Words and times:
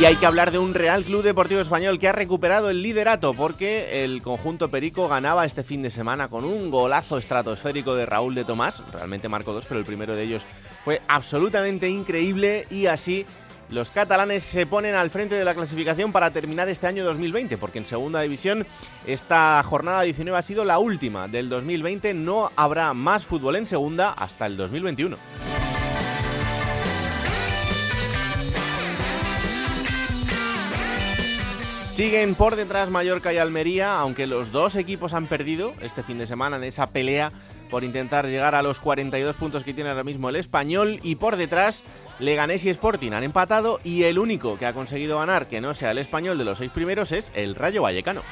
Y 0.00 0.04
hay 0.04 0.14
que 0.14 0.26
hablar 0.26 0.52
de 0.52 0.60
un 0.60 0.74
Real 0.74 1.02
Club 1.02 1.24
Deportivo 1.24 1.60
Español 1.60 1.98
que 1.98 2.06
ha 2.06 2.12
recuperado 2.12 2.70
el 2.70 2.82
liderato 2.82 3.34
porque 3.34 4.04
el 4.04 4.22
conjunto 4.22 4.68
Perico 4.68 5.08
ganaba 5.08 5.44
este 5.44 5.64
fin 5.64 5.82
de 5.82 5.90
semana 5.90 6.28
con 6.28 6.44
un 6.44 6.70
golazo 6.70 7.18
estratosférico 7.18 7.96
de 7.96 8.06
Raúl 8.06 8.36
de 8.36 8.44
Tomás. 8.44 8.84
Realmente 8.92 9.28
marcó 9.28 9.52
dos, 9.52 9.66
pero 9.66 9.80
el 9.80 9.84
primero 9.84 10.14
de 10.14 10.22
ellos 10.22 10.46
fue 10.84 11.02
absolutamente 11.08 11.88
increíble 11.88 12.64
y 12.70 12.86
así 12.86 13.26
los 13.70 13.90
catalanes 13.90 14.44
se 14.44 14.66
ponen 14.66 14.94
al 14.94 15.10
frente 15.10 15.34
de 15.34 15.44
la 15.44 15.54
clasificación 15.54 16.12
para 16.12 16.30
terminar 16.30 16.68
este 16.68 16.86
año 16.86 17.04
2020, 17.04 17.58
porque 17.58 17.78
en 17.78 17.84
segunda 17.84 18.20
división 18.20 18.64
esta 19.04 19.60
jornada 19.64 20.02
19 20.02 20.38
ha 20.38 20.42
sido 20.42 20.64
la 20.64 20.78
última 20.78 21.26
del 21.26 21.48
2020, 21.48 22.14
no 22.14 22.52
habrá 22.54 22.94
más 22.94 23.24
fútbol 23.24 23.56
en 23.56 23.66
segunda 23.66 24.10
hasta 24.10 24.46
el 24.46 24.56
2021. 24.56 25.16
Siguen 31.98 32.36
por 32.36 32.54
detrás 32.54 32.90
Mallorca 32.90 33.32
y 33.32 33.38
Almería, 33.38 33.98
aunque 33.98 34.28
los 34.28 34.52
dos 34.52 34.76
equipos 34.76 35.14
han 35.14 35.26
perdido 35.26 35.74
este 35.80 36.04
fin 36.04 36.16
de 36.16 36.28
semana 36.28 36.56
en 36.56 36.62
esa 36.62 36.90
pelea 36.90 37.32
por 37.72 37.82
intentar 37.82 38.28
llegar 38.28 38.54
a 38.54 38.62
los 38.62 38.78
42 38.78 39.34
puntos 39.34 39.64
que 39.64 39.74
tiene 39.74 39.90
ahora 39.90 40.04
mismo 40.04 40.28
el 40.28 40.36
español 40.36 41.00
y 41.02 41.16
por 41.16 41.34
detrás 41.34 41.82
Leganés 42.20 42.64
y 42.64 42.70
Sporting 42.70 43.10
han 43.14 43.24
empatado 43.24 43.80
y 43.82 44.04
el 44.04 44.20
único 44.20 44.56
que 44.58 44.66
ha 44.66 44.74
conseguido 44.74 45.18
ganar 45.18 45.48
que 45.48 45.60
no 45.60 45.74
sea 45.74 45.90
el 45.90 45.98
español 45.98 46.38
de 46.38 46.44
los 46.44 46.58
seis 46.58 46.70
primeros 46.70 47.10
es 47.10 47.32
el 47.34 47.56
Rayo 47.56 47.82
Vallecano. 47.82 48.22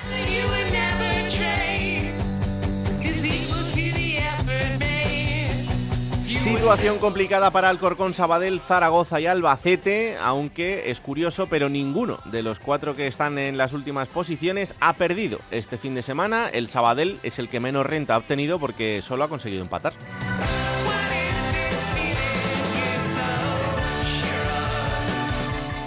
Situación 6.47 7.01
complicada 7.01 7.51
para 7.51 7.69
Alcorcón, 7.69 8.15
Sabadell, 8.15 8.61
Zaragoza 8.61 9.21
y 9.21 9.27
Albacete, 9.27 10.17
aunque 10.21 10.93
es 10.93 11.01
curioso, 11.01 11.49
pero 11.49 11.69
ninguno 11.69 12.21
de 12.25 12.45
los 12.45 12.61
cuatro 12.61 12.95
que 12.95 13.09
están 13.09 13.37
en 13.37 13.59
las 13.59 13.73
últimas 13.73 14.07
posiciones 14.07 14.77
ha 14.79 14.93
perdido 14.93 15.41
este 15.51 15.77
fin 15.77 15.97
de 15.97 16.03
semana. 16.03 16.49
El 16.49 16.69
Sabadell 16.69 17.19
es 17.25 17.41
el 17.41 17.49
que 17.49 17.59
menos 17.59 17.85
renta 17.85 18.15
ha 18.15 18.19
obtenido 18.19 18.61
porque 18.61 19.03
solo 19.03 19.25
ha 19.25 19.29
conseguido 19.29 19.61
empatar. 19.61 19.95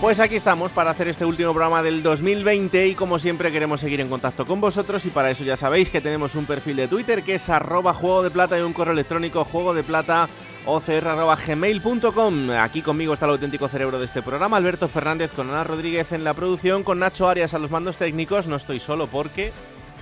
Pues 0.02 0.22
aquí 0.22 0.36
estamos 0.36 0.72
para 0.72 0.92
hacer 0.92 1.10
este 1.10 1.26
último 1.26 1.52
programa 1.52 1.84
del 1.84 2.04
2020 2.04 2.88
y 2.88 2.96
como 2.96 3.20
siempre 3.20 3.52
queremos 3.52 3.82
seguir 3.82 4.00
en 4.00 4.08
contacto 4.08 4.46
con 4.46 4.62
vosotros 4.62 5.06
y 5.06 5.10
para 5.10 5.30
eso 5.30 5.44
ya 5.44 5.58
sabéis 5.58 5.90
que 5.90 6.00
tenemos 6.00 6.36
un 6.36 6.46
perfil 6.46 6.78
de 6.78 6.88
Twitter 6.88 7.22
que 7.22 7.36
es 7.36 7.50
arroba 7.50 7.94
juego 7.94 8.24
de 8.24 8.32
plata 8.32 8.58
y 8.58 8.62
un 8.62 8.72
correo 8.72 8.94
electrónico 8.94 9.44
juego 9.44 9.74
de 9.74 9.84
plata 9.84 10.30
ocr.gmail.com. 10.66 12.52
Aquí 12.52 12.82
conmigo 12.82 13.14
está 13.14 13.26
el 13.26 13.32
auténtico 13.32 13.68
cerebro 13.68 14.00
de 14.00 14.06
este 14.06 14.22
programa, 14.22 14.58
Alberto 14.58 14.88
Fernández 14.88 15.32
con 15.32 15.50
Ana 15.50 15.64
Rodríguez 15.64 16.12
en 16.12 16.24
la 16.24 16.34
producción, 16.34 16.84
con 16.84 17.00
Nacho 17.00 17.28
Arias 17.28 17.54
a 17.54 17.60
los 17.60 17.72
mandos 17.72 17.98
técnicos. 17.98 18.48
No 18.48 18.56
estoy 18.56 18.80
solo 18.80 19.08
porque... 19.08 19.52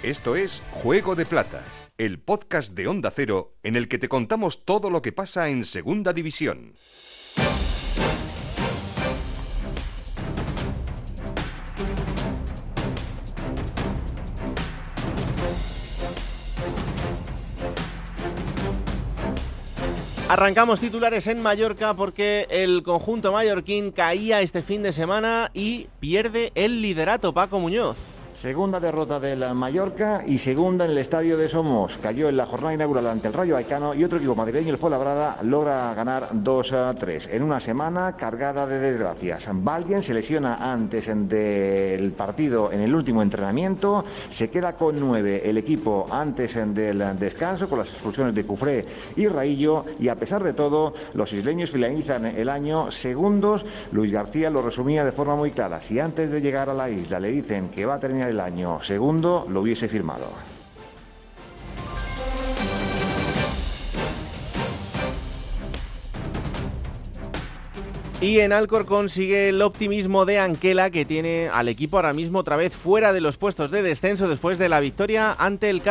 Esto 0.03 0.35
es 0.35 0.61
Juego 0.71 1.15
de 1.15 1.25
Plata, 1.25 1.63
el 1.97 2.19
podcast 2.19 2.73
de 2.73 2.87
Onda 2.87 3.09
Cero 3.09 3.55
en 3.63 3.75
el 3.75 3.87
que 3.87 3.97
te 3.97 4.07
contamos 4.07 4.63
todo 4.63 4.89
lo 4.89 5.01
que 5.01 5.11
pasa 5.11 5.49
en 5.49 5.63
Segunda 5.63 6.13
División. 6.13 6.75
Arrancamos 20.29 20.81
titulares 20.81 21.25
en 21.27 21.41
Mallorca 21.41 21.93
porque 21.93 22.47
el 22.49 22.83
conjunto 22.83 23.31
mallorquín 23.31 23.93
caía 23.93 24.41
este 24.41 24.61
fin 24.61 24.83
de 24.83 24.91
semana 24.91 25.51
y 25.53 25.87
pierde 26.01 26.51
el 26.53 26.81
liderato 26.81 27.33
Paco 27.33 27.61
Muñoz. 27.61 28.16
Segunda 28.37 28.79
derrota 28.79 29.19
del 29.19 29.43
Mallorca 29.55 30.21
y 30.23 30.37
segunda 30.37 30.85
en 30.85 30.91
el 30.91 30.99
estadio 30.99 31.37
de 31.39 31.49
Somos. 31.49 31.97
Cayó 31.97 32.29
en 32.29 32.37
la 32.37 32.45
jornada 32.45 32.75
inaugural 32.75 33.07
ante 33.07 33.29
el 33.29 33.33
Rayo 33.33 33.55
Vallecano 33.55 33.95
y 33.95 34.03
otro 34.03 34.19
equipo 34.19 34.35
madrileño, 34.35 34.69
el 34.69 34.77
Fuenlabrada, 34.77 35.39
logra 35.41 35.91
ganar 35.95 36.29
2 36.33 36.73
a 36.73 36.93
3 36.93 37.29
en 37.31 37.41
una 37.41 37.59
semana 37.59 38.15
cargada 38.15 38.67
de 38.67 38.77
desgracias. 38.77 39.49
Valgen 39.51 40.03
se 40.03 40.13
lesiona 40.13 40.71
antes 40.71 41.07
del 41.27 42.11
partido 42.11 42.71
en 42.71 42.81
el 42.81 42.93
último 42.93 43.23
entrenamiento, 43.23 44.05
se 44.29 44.51
queda 44.51 44.73
con 44.73 44.99
9 44.99 45.49
el 45.49 45.57
equipo 45.57 46.05
antes 46.11 46.53
del 46.53 47.17
descanso 47.17 47.67
con 47.67 47.79
las 47.79 47.89
expulsiones 47.89 48.35
de 48.35 48.45
Cufré 48.45 48.85
y 49.15 49.27
Raillo 49.27 49.83
y 49.99 50.09
a 50.09 50.15
pesar 50.15 50.43
de 50.43 50.53
todo 50.53 50.93
los 51.15 51.33
isleños 51.33 51.71
finalizan 51.71 52.27
el 52.27 52.49
año 52.49 52.91
segundos. 52.91 53.65
Luis 53.91 54.11
García 54.11 54.51
lo 54.51 54.61
resumía 54.61 55.03
de 55.03 55.11
forma 55.11 55.35
muy 55.35 55.49
clara. 55.49 55.81
Si 55.81 55.99
antes 55.99 56.29
de 56.29 56.39
llegar 56.39 56.69
a 56.69 56.75
la 56.75 56.87
isla 56.87 57.19
le 57.19 57.31
dicen 57.31 57.69
que 57.69 57.87
va 57.87 57.95
a 57.95 57.99
terminar 57.99 58.26
el 58.29 58.39
año 58.39 58.81
segundo, 58.81 59.45
lo 59.49 59.61
hubiese 59.61 59.87
firmado. 59.87 60.56
Y 68.19 68.39
en 68.39 68.51
Alcorcón 68.51 69.09
sigue 69.09 69.49
el 69.49 69.61
optimismo 69.61 70.25
de 70.25 70.39
Anquela 70.39 70.89
que 70.89 71.05
tiene 71.05 71.49
al 71.53 71.67
equipo 71.67 71.97
ahora 71.97 72.13
mismo 72.13 72.39
otra 72.39 72.55
vez 72.55 72.73
fuera 72.73 73.13
de 73.13 73.21
los 73.21 73.37
puestos 73.37 73.69
de 73.69 73.83
descenso 73.83 74.27
después 74.27 74.57
de 74.57 74.69
la 74.69 74.79
victoria 74.79 75.33
ante 75.33 75.69
el, 75.69 75.83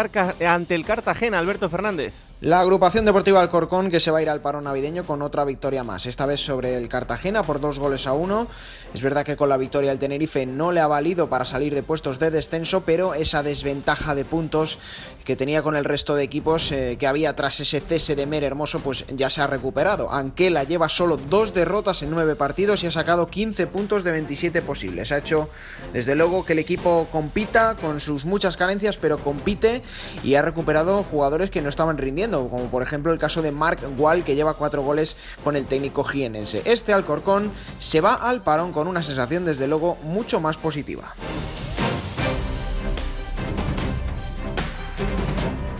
ante 0.45 0.75
el 0.75 0.85
Cartagena, 0.85 1.39
Alberto 1.39 1.69
Fernández. 1.69 2.15
La 2.41 2.61
agrupación 2.61 3.05
deportiva 3.05 3.41
Alcorcón 3.41 3.91
que 3.91 4.01
se 4.01 4.11
va 4.11 4.19
a 4.19 4.23
ir 4.23 4.29
al 4.29 4.43
paro 4.43 4.61
navideño 4.61 5.05
con 5.05 5.23
otra 5.23 5.45
victoria 5.45 5.85
más, 5.85 6.05
esta 6.05 6.27
vez 6.27 6.41
sobre 6.41 6.77
el 6.77 6.89
Cartagena 6.89 7.45
por 7.45 7.61
dos 7.61 7.79
goles 7.79 8.07
a 8.09 8.13
uno. 8.13 8.49
Es 8.93 9.03
verdad 9.03 9.25
que 9.25 9.37
con 9.37 9.49
la 9.49 9.57
victoria 9.57 9.93
el 9.93 9.99
Tenerife 9.99 10.47
no 10.47 10.73
le 10.73 10.81
ha 10.81 10.87
valido 10.87 11.29
para 11.29 11.45
salir 11.45 11.75
de 11.75 11.83
puestos 11.83 12.19
de 12.19 12.31
descenso, 12.31 12.83
pero 12.83 13.15
esa 13.15 13.43
desventaja 13.43 14.15
de 14.15 14.25
puntos 14.25 14.79
que 15.25 15.35
tenía 15.35 15.63
con 15.63 15.77
el 15.77 15.85
resto 15.85 16.15
de 16.15 16.25
equipos 16.25 16.71
eh, 16.73 16.97
que 17.01 17.07
había 17.07 17.35
tras 17.35 17.61
ese 17.61 17.81
cese 17.81 18.15
de 18.15 18.27
Mer 18.27 18.45
Hermoso, 18.45 18.81
pues 18.81 19.05
ya 19.09 19.31
se 19.31 19.41
ha 19.41 19.47
recuperado. 19.47 20.13
Anquela 20.13 20.65
lleva 20.65 20.89
solo 20.89 21.17
dos 21.17 21.55
derrotas 21.55 22.03
en 22.03 22.11
partidos 22.37 22.83
y 22.83 22.87
ha 22.87 22.91
sacado 22.91 23.27
15 23.27 23.67
puntos 23.67 24.05
de 24.05 24.13
27 24.13 24.63
posibles. 24.63 25.13
Ha 25.13 25.19
hecho 25.19 25.49
desde 25.93 26.15
luego 26.15 26.45
que 26.45 26.55
el 26.55 26.59
equipo 26.59 27.09
compita 27.13 27.75
con 27.75 28.01
sus 28.01 28.25
muchas 28.25 28.57
carencias, 28.57 28.97
pero 28.97 29.19
compite 29.19 29.83
y 30.23 30.35
ha 30.35 30.43
recuperado 30.43 31.03
jugadores 31.03 31.51
que 31.51 31.63
no 31.63 31.69
estaban 31.69 31.99
rindiendo, 31.99 32.49
como 32.49 32.71
por 32.71 32.83
ejemplo 32.83 33.13
el 33.13 33.19
caso 33.19 33.43
de 33.43 33.53
Mark 33.53 33.81
Wall, 33.99 34.25
que 34.25 34.35
lleva 34.35 34.55
cuatro 34.55 34.83
goles 34.83 35.17
con 35.45 35.57
el 35.57 35.67
técnico 35.67 36.05
jienense. 36.05 36.63
Este 36.65 36.93
Alcorcón 36.93 37.53
se 37.79 38.01
va 38.01 38.15
al 38.15 38.43
parón 38.43 38.73
con 38.73 38.89
una 38.89 39.03
sensación 39.03 39.45
desde 39.45 39.69
luego 39.69 39.97
mucho 40.03 40.41
más 40.41 40.57
positiva. 40.57 41.15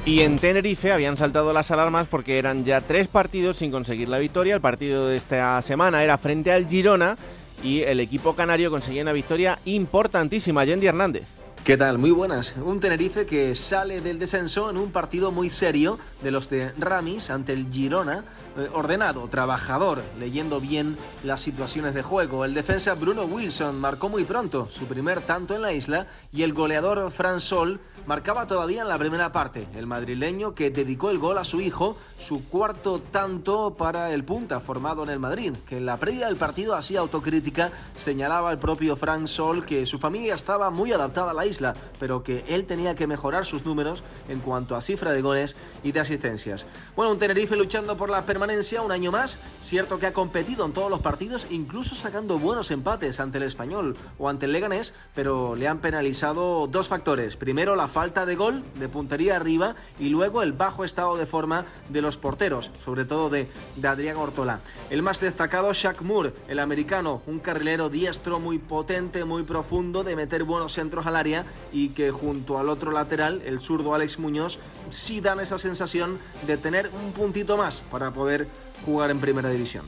Y 0.07 0.21
en 0.21 0.39
Tenerife 0.39 0.93
habían 0.93 1.17
saltado 1.17 1.53
las 1.53 1.73
alarmas 1.73 2.07
porque 2.07 2.39
eran 2.39 2.65
ya 2.65 2.81
tres 2.81 3.09
partidos 3.09 3.57
sin 3.57 3.73
conseguir 3.73 4.09
la 4.09 4.19
victoria. 4.19 4.55
El 4.55 4.61
partido 4.61 5.09
de 5.09 5.17
esta 5.17 5.61
semana 5.63 6.05
era 6.05 6.17
frente 6.17 6.53
al 6.53 6.69
Girona 6.69 7.19
y 7.65 7.81
el 7.81 7.99
equipo 7.99 8.37
canario 8.37 8.71
conseguía 8.71 9.03
una 9.03 9.13
victoria 9.13 9.59
importantísima. 9.65 10.65
Yendi 10.65 10.87
Hernández. 10.87 11.46
¿Qué 11.67 11.77
tal? 11.77 11.99
Muy 11.99 12.13
buenas. 12.13 12.55
Un 12.65 12.79
Tenerife 12.79 13.27
que 13.27 13.53
sale 13.57 14.01
del 14.01 14.21
descenso 14.21 14.71
en 14.71 14.77
un 14.77 14.93
partido 14.93 15.33
muy 15.33 15.51
serio 15.51 15.99
de 16.23 16.31
los 16.31 16.49
de 16.49 16.71
Ramis 16.79 17.29
ante 17.29 17.55
el 17.55 17.73
Girona 17.73 18.23
eh, 18.57 18.71
ordenado, 18.73 19.27
trabajador, 19.27 20.01
leyendo 20.17 20.61
bien 20.61 20.97
las 21.25 21.41
situaciones 21.41 21.93
de 21.93 22.05
juego. 22.05 22.45
El 22.45 22.55
defensa 22.55 22.95
Bruno 22.95 23.25
Wilson 23.25 23.81
marcó 23.81 24.09
muy 24.09 24.23
pronto 24.23 24.69
su 24.71 24.87
primer 24.87 25.23
tanto 25.23 25.57
en 25.57 25.63
la 25.63 25.73
isla 25.73 26.07
y 26.33 26.45
el 26.45 26.53
goleador 26.53 27.11
Fran 27.11 27.41
Sol 27.41 27.81
marcaba 28.07 28.47
todavía 28.47 28.83
en 28.83 28.89
la 28.89 28.99
primera 28.99 29.33
parte. 29.33 29.67
El 29.75 29.89
madrileño 29.89 30.55
que 30.55 30.71
dedicó 30.71 31.11
el 31.11 31.19
gol 31.19 31.37
a 31.37 31.45
su 31.45 31.61
hijo, 31.61 31.99
su 32.21 32.49
cuarto 32.49 33.01
tanto 33.01 33.75
para 33.77 34.13
el 34.13 34.23
punta 34.23 34.61
formado 34.61 35.03
en 35.03 35.11
el 35.11 35.19
Madrid, 35.19 35.55
que 35.69 35.79
en 35.79 35.87
la 35.87 35.99
previa 35.99 36.27
del 36.27 36.37
partido 36.37 36.77
hacía 36.77 37.01
autocrítica, 37.01 37.73
señalaba 37.97 38.53
el 38.53 38.59
propio 38.59 38.97
Fran 38.97 39.27
Sol 39.27 39.67
que 39.67 39.85
su 39.85 39.99
familia 39.99 40.37
estaba 40.37 40.71
muy 40.71 40.93
adaptada 40.93 41.33
a 41.33 41.35
la 41.35 41.45
isla 41.45 41.56
isla, 41.57 41.75
pero 41.99 42.23
que 42.23 42.45
él 42.49 42.67
tenía 42.67 42.95
que 42.95 43.07
mejorar 43.07 43.47
sus 43.47 43.65
números 43.65 44.03
en 44.29 44.41
cuanto 44.41 44.77
a 44.77 44.83
cifra 44.83 45.13
de 45.13 45.23
goles 45.23 45.57
y 45.83 45.93
de 45.93 46.01
asistencias. 46.01 46.67
Bueno, 46.95 47.13
un 47.13 47.19
Tenerife 47.19 47.57
luchando 47.57 47.97
por 47.97 48.11
la 48.11 48.27
permanencia 48.27 48.83
un 48.83 48.93
año 48.93 49.11
más, 49.11 49.39
cierto 49.63 49.99
que 49.99 50.07
ha 50.07 50.13
competido 50.13 50.65
en 50.67 50.73
todos 50.73 50.91
los 50.91 51.01
partidos, 51.01 51.47
incluso 51.51 51.95
sacando 51.95 52.39
buenos 52.39 52.71
empates 52.71 53.21
ante 53.21 53.39
el 53.39 53.45
español 53.45 53.97
o 54.19 54.29
ante 54.29 54.47
el 54.47 54.53
Leganés, 54.53 54.93
pero 55.15 55.55
le 55.55 55.69
han 55.69 55.79
penalizado 55.79 56.67
dos 56.67 56.89
factores. 56.89 57.37
Primero, 57.37 57.75
la 57.75 57.89
falta 57.89 58.27
de 58.27 58.37
gol 58.37 58.63
de 58.79 58.89
puntería 58.89 59.37
arriba 59.37 59.75
y 59.99 60.11
luego 60.11 60.43
el 60.43 60.53
bajo 60.53 60.85
estado 60.85 61.17
de 61.17 61.27
forma 61.27 61.65
de 61.89 62.03
los 62.03 62.19
porteros, 62.19 62.71
sobre 62.85 63.05
todo 63.05 63.31
de, 63.31 63.49
de 63.77 63.89
Adrián 63.89 64.17
Ortola. 64.19 64.61
El 64.91 65.03
más 65.03 65.21
destacado, 65.21 65.73
Shaq 65.73 66.03
Moore, 66.03 66.35
el 66.49 66.59
americano, 66.59 67.23
un 67.27 67.39
carrilero 67.39 67.89
diestro 67.89 68.41
muy 68.41 68.59
potente, 68.59 69.25
muy 69.25 69.43
profundo, 69.43 70.05
de 70.05 70.17
meter 70.17 70.45
buenos 70.45 70.73
centros 70.75 71.07
al 71.07 71.17
área 71.17 71.46
y 71.73 71.91
que 71.91 72.11
junto 72.11 72.59
al 72.59 72.69
otro 72.69 72.91
lateral, 72.91 73.43
el 73.45 73.61
zurdo 73.61 73.95
Alex 73.95 74.19
Muñoz, 74.19 74.59
sí 74.89 75.21
dan 75.21 75.41
esa 75.41 75.59
sensación 75.59 76.19
de 76.47 76.57
tener 76.57 76.91
un 77.05 77.13
puntito 77.13 77.57
más 77.57 77.83
para 77.91 78.11
poder 78.11 78.49
jugar 78.85 79.11
en 79.11 79.21
primera 79.21 79.51
división. 79.51 79.87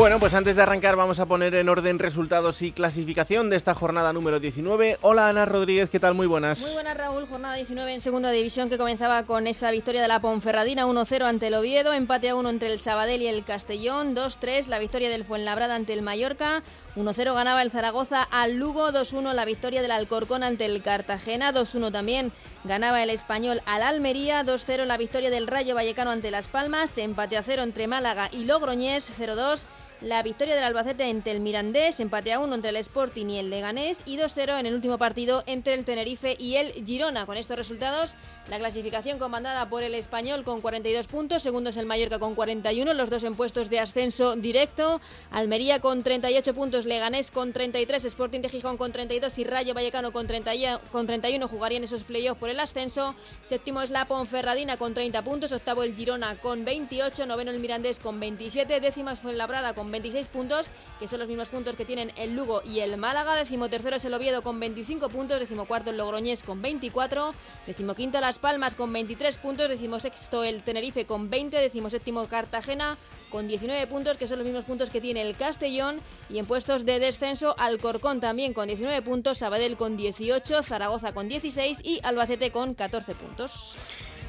Bueno, 0.00 0.18
pues 0.18 0.32
antes 0.32 0.56
de 0.56 0.62
arrancar 0.62 0.96
vamos 0.96 1.20
a 1.20 1.26
poner 1.26 1.54
en 1.54 1.68
orden 1.68 1.98
resultados 1.98 2.62
y 2.62 2.72
clasificación 2.72 3.50
de 3.50 3.56
esta 3.56 3.74
jornada 3.74 4.14
número 4.14 4.40
19. 4.40 4.96
Hola 5.02 5.28
Ana 5.28 5.44
Rodríguez, 5.44 5.90
¿qué 5.90 6.00
tal? 6.00 6.14
Muy 6.14 6.26
buenas. 6.26 6.62
Muy 6.62 6.72
buenas 6.72 6.96
Raúl, 6.96 7.26
jornada 7.26 7.54
19 7.56 7.92
en 7.92 8.00
segunda 8.00 8.30
división 8.30 8.70
que 8.70 8.78
comenzaba 8.78 9.24
con 9.24 9.46
esa 9.46 9.70
victoria 9.70 10.00
de 10.00 10.08
la 10.08 10.22
Ponferradina 10.22 10.86
1-0 10.86 11.24
ante 11.24 11.48
el 11.48 11.54
Oviedo, 11.54 11.92
empate 11.92 12.30
a 12.30 12.34
1 12.34 12.48
entre 12.48 12.72
el 12.72 12.78
Sabadell 12.78 13.20
y 13.20 13.26
el 13.26 13.44
Castellón, 13.44 14.16
2-3 14.16 14.68
la 14.68 14.78
victoria 14.78 15.10
del 15.10 15.26
Fuenlabrada 15.26 15.74
ante 15.74 15.92
el 15.92 16.00
Mallorca, 16.00 16.62
1-0 16.96 17.34
ganaba 17.34 17.60
el 17.60 17.70
Zaragoza 17.70 18.22
al 18.22 18.54
Lugo, 18.54 18.92
2-1 18.92 19.34
la 19.34 19.44
victoria 19.44 19.82
del 19.82 19.90
Alcorcón 19.90 20.42
ante 20.42 20.64
el 20.64 20.80
Cartagena, 20.82 21.52
2-1 21.52 21.92
también 21.92 22.32
ganaba 22.64 23.02
el 23.02 23.10
Español 23.10 23.60
al 23.66 23.82
Almería, 23.82 24.46
2-0 24.46 24.86
la 24.86 24.96
victoria 24.96 25.28
del 25.28 25.46
Rayo 25.46 25.74
Vallecano 25.74 26.10
ante 26.10 26.30
Las 26.30 26.48
Palmas, 26.48 26.96
empate 26.96 27.36
a 27.36 27.42
0 27.42 27.62
entre 27.64 27.86
Málaga 27.86 28.30
y 28.32 28.46
Logroñés, 28.46 29.12
0-2 29.20 29.66
la 30.00 30.22
victoria 30.22 30.54
del 30.54 30.64
Albacete 30.64 31.04
ante 31.04 31.30
el 31.30 31.40
Mirandés, 31.40 32.00
empate 32.00 32.32
a 32.32 32.40
1 32.40 32.54
entre 32.54 32.70
el 32.70 32.76
Sporting 32.76 33.26
y 33.26 33.38
el 33.38 33.50
Leganés 33.50 34.02
y 34.06 34.16
2-0 34.16 34.58
en 34.58 34.66
el 34.66 34.74
último 34.74 34.96
partido 34.96 35.42
entre 35.46 35.74
el 35.74 35.84
Tenerife 35.84 36.36
y 36.38 36.56
el 36.56 36.72
Girona. 36.86 37.26
Con 37.26 37.36
estos 37.36 37.58
resultados, 37.58 38.14
la 38.48 38.58
clasificación 38.58 39.18
comandada 39.18 39.68
por 39.68 39.82
el 39.82 39.94
Español 39.94 40.42
con 40.42 40.62
42 40.62 41.06
puntos, 41.06 41.42
segundo 41.42 41.68
es 41.70 41.76
el 41.76 41.84
Mallorca 41.84 42.18
con 42.18 42.34
41, 42.34 42.94
los 42.94 43.10
dos 43.10 43.24
en 43.24 43.34
puestos 43.34 43.68
de 43.68 43.78
ascenso 43.78 44.36
directo, 44.36 45.02
Almería 45.30 45.80
con 45.80 46.02
38 46.02 46.54
puntos, 46.54 46.86
Leganés 46.86 47.30
con 47.30 47.52
33, 47.52 48.06
Sporting 48.06 48.40
de 48.40 48.48
Gijón 48.48 48.78
con 48.78 48.92
32 48.92 49.38
y 49.38 49.44
Rayo 49.44 49.74
Vallecano 49.74 50.12
con, 50.12 50.26
30, 50.26 50.80
con 50.90 51.06
31 51.06 51.46
jugarían 51.46 51.84
esos 51.84 52.04
playoffs 52.04 52.40
por 52.40 52.48
el 52.48 52.58
ascenso, 52.58 53.14
séptimo 53.44 53.82
es 53.82 53.90
la 53.90 54.08
Ponferradina 54.08 54.78
con 54.78 54.94
30 54.94 55.22
puntos, 55.22 55.52
octavo 55.52 55.82
el 55.82 55.94
Girona 55.94 56.36
con 56.40 56.64
28, 56.64 57.26
noveno 57.26 57.50
el 57.50 57.60
Mirandés 57.60 57.98
con 57.98 58.18
27, 58.18 58.80
décima 58.80 59.14
fue 59.14 59.34
Labrada 59.34 59.74
con 59.74 59.89
26 59.90 60.28
puntos, 60.28 60.70
que 60.98 61.08
son 61.08 61.18
los 61.18 61.28
mismos 61.28 61.48
puntos 61.48 61.76
que 61.76 61.84
tienen 61.84 62.12
el 62.16 62.34
Lugo 62.34 62.62
y 62.64 62.80
el 62.80 62.96
Málaga. 62.96 63.34
Decimotercero 63.36 63.96
es 63.96 64.04
el 64.04 64.14
Oviedo 64.14 64.42
con 64.42 64.60
25 64.60 65.08
puntos, 65.08 65.40
decimocuarto 65.40 65.90
el 65.90 65.96
Logroñés 65.96 66.42
con 66.42 66.62
24, 66.62 67.34
decimoquinto 67.66 68.20
Las 68.20 68.38
Palmas 68.38 68.74
con 68.74 68.92
23 68.92 69.38
puntos, 69.38 69.68
decimosexto 69.68 70.44
el 70.44 70.62
Tenerife 70.62 71.04
con 71.06 71.30
20, 71.30 71.56
decimoséptimo 71.56 72.26
Cartagena 72.26 72.98
con 73.30 73.46
19 73.48 73.86
puntos, 73.86 74.16
que 74.16 74.26
son 74.26 74.38
los 74.38 74.46
mismos 74.46 74.64
puntos 74.64 74.90
que 74.90 75.00
tiene 75.00 75.22
el 75.22 75.36
Castellón, 75.36 76.00
y 76.28 76.38
en 76.38 76.46
puestos 76.46 76.84
de 76.84 76.98
descenso 76.98 77.54
Alcorcón 77.58 78.20
también 78.20 78.52
con 78.52 78.66
19 78.66 79.02
puntos, 79.02 79.38
Sabadell 79.38 79.76
con 79.76 79.96
18, 79.96 80.62
Zaragoza 80.62 81.12
con 81.12 81.28
16 81.28 81.80
y 81.84 82.00
Albacete 82.02 82.50
con 82.50 82.74
14 82.74 83.14
puntos. 83.14 83.76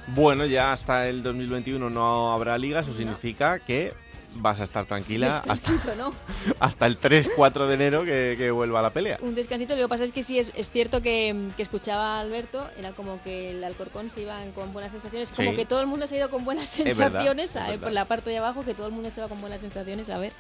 Bueno, 0.08 0.46
ya 0.46 0.72
hasta 0.72 1.08
el 1.08 1.24
2021 1.24 1.90
no 1.90 2.32
habrá 2.34 2.58
liga, 2.58 2.82
eso 2.82 2.94
significa 2.94 3.60
que 3.60 3.94
vas 4.36 4.60
a 4.62 4.64
estar 4.64 4.86
tranquila 4.86 5.44
hasta, 5.48 5.96
¿no? 5.96 6.14
hasta 6.60 6.86
el 6.88 7.00
3-4 7.00 7.68
de 7.68 7.74
enero 7.74 8.04
que, 8.06 8.36
que, 8.38 8.50
vuelva 8.52 8.80
a 8.80 8.82
la 8.82 8.90
pelea. 8.92 9.18
Un 9.22 9.36
descansito, 9.36 9.76
lo 9.76 9.84
que 9.84 9.88
pasa 9.90 10.04
es 10.06 10.12
que 10.12 10.24
sí, 10.24 10.40
es, 10.40 10.52
es 10.56 10.72
cierto 10.72 11.02
que, 11.02 11.36
que, 11.58 11.64
escuchaba 11.64 12.18
a 12.18 12.20
Alberto, 12.22 12.68
era 12.78 12.92
como 12.94 13.22
que 13.24 13.52
el 13.52 13.64
Alcorcón 13.64 14.10
se 14.10 14.22
iba 14.22 14.40
con 14.56 14.72
buenas 14.74 14.92
sensaciones, 14.92 15.32
como 15.32 15.52
Sí. 15.52 15.58
que 15.58 15.66
todo 15.66 15.82
el 15.82 15.88
mundo 15.88 16.08
se 16.08 16.16
ha 16.16 16.18
ido 16.20 16.30
con 16.30 16.46
buenas 16.46 16.80
Es 16.80 16.86
verdad, 16.98 17.08
sensaciones, 17.12 17.50
es 17.52 17.56
a- 17.58 17.68
verdad. 17.68 17.80
por 17.84 17.92
la 17.92 18.06
parte 18.06 18.30
de 18.30 18.38
abajo, 18.38 18.64
que 18.64 18.74
todo 18.74 18.88
el 18.88 18.94
mundo 18.94 19.10
se 19.12 19.22
va 19.22 19.28
con 19.28 19.42
buenas 19.42 19.62
sensaciones, 19.62 20.10
a 20.10 20.18
ver, 20.18 20.32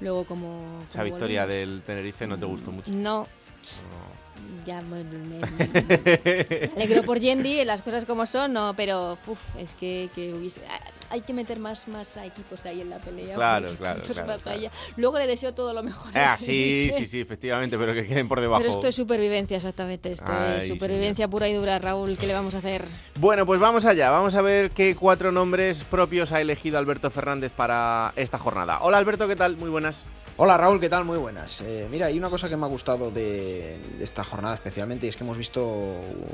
luego 0.00 0.24
como... 0.24 0.82
Esa 0.90 1.02
victoria 1.02 1.46
del 1.46 1.82
Tenerife 1.84 2.26
no 2.26 2.38
te 2.38 2.46
gustó 2.46 2.70
mucho. 2.70 2.92
No. 2.92 3.26
Ya 4.66 4.80
me, 4.82 5.04
me- 5.04 5.18
me- 5.18 5.38
me 5.38 6.70
alegro 6.76 7.02
por 7.04 7.18
Yendi, 7.18 7.64
las 7.64 7.82
cosas 7.82 8.04
como 8.04 8.26
son, 8.26 8.52
no, 8.52 8.74
pero 8.76 9.18
uf, 9.26 9.38
es 9.58 9.74
que, 9.74 10.08
que 10.14 10.32
hubiese- 10.34 10.62
hay 11.10 11.22
que 11.22 11.32
meter 11.32 11.58
más, 11.58 11.88
más 11.88 12.16
a 12.16 12.24
equipos 12.24 12.64
ahí 12.64 12.80
en 12.80 12.88
la 12.88 12.98
pelea. 12.98 13.34
Claro, 13.34 13.68
claro, 13.76 14.00
claro. 14.02 14.70
Luego 14.96 15.18
le 15.18 15.26
deseo 15.26 15.52
todo 15.52 15.72
lo 15.72 15.82
mejor. 15.82 16.12
Ah, 16.14 16.36
sí, 16.38 16.90
sí, 16.92 17.06
sí, 17.06 17.20
efectivamente, 17.20 17.76
pero 17.76 17.92
que 17.92 18.06
queden 18.06 18.28
por 18.28 18.40
debajo. 18.40 18.62
Pero 18.62 18.72
esto 18.72 18.86
es 18.86 18.94
supervivencia, 18.94 19.56
exactamente. 19.56 20.12
Esto 20.12 20.32
Ay, 20.32 20.58
es 20.58 20.68
supervivencia 20.68 21.26
pura 21.26 21.48
y 21.48 21.54
dura, 21.54 21.78
Raúl. 21.80 22.16
¿Qué 22.16 22.28
le 22.28 22.32
vamos 22.32 22.54
a 22.54 22.58
hacer? 22.58 22.84
Bueno, 23.16 23.44
pues 23.44 23.58
vamos 23.58 23.84
allá. 23.84 24.10
Vamos 24.10 24.36
a 24.36 24.42
ver 24.42 24.70
qué 24.70 24.94
cuatro 24.94 25.32
nombres 25.32 25.82
propios 25.82 26.30
ha 26.30 26.40
elegido 26.40 26.78
Alberto 26.78 27.10
Fernández 27.10 27.52
para 27.52 28.12
esta 28.14 28.38
jornada. 28.38 28.78
Hola 28.82 28.98
Alberto, 28.98 29.26
¿qué 29.26 29.36
tal? 29.36 29.56
Muy 29.56 29.68
buenas. 29.68 30.04
Hola 30.42 30.56
Raúl, 30.56 30.80
¿qué 30.80 30.88
tal? 30.88 31.04
Muy 31.04 31.18
buenas. 31.18 31.60
Eh, 31.60 31.86
mira, 31.90 32.06
hay 32.06 32.16
una 32.16 32.30
cosa 32.30 32.48
que 32.48 32.56
me 32.56 32.64
ha 32.64 32.68
gustado 32.68 33.10
de, 33.10 33.78
esta 34.00 34.24
jornada 34.24 34.54
especialmente 34.54 35.04
y 35.04 35.10
es 35.10 35.18
que 35.18 35.22
hemos 35.22 35.36
visto 35.36 35.62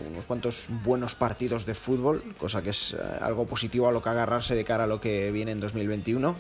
unos 0.08 0.24
cuantos 0.26 0.62
buenos 0.84 1.16
partidos 1.16 1.66
de 1.66 1.74
fútbol, 1.74 2.22
cosa 2.38 2.62
que 2.62 2.70
es 2.70 2.92
eh, 2.92 2.98
algo 3.20 3.46
positivo 3.46 3.88
a 3.88 3.92
lo 3.92 4.02
que 4.02 4.08
agarrarse 4.08 4.54
de 4.54 4.62
cara 4.62 4.84
a 4.84 4.86
lo 4.86 5.00
que 5.00 5.32
viene 5.32 5.50
en 5.50 5.58
2021. 5.58 6.36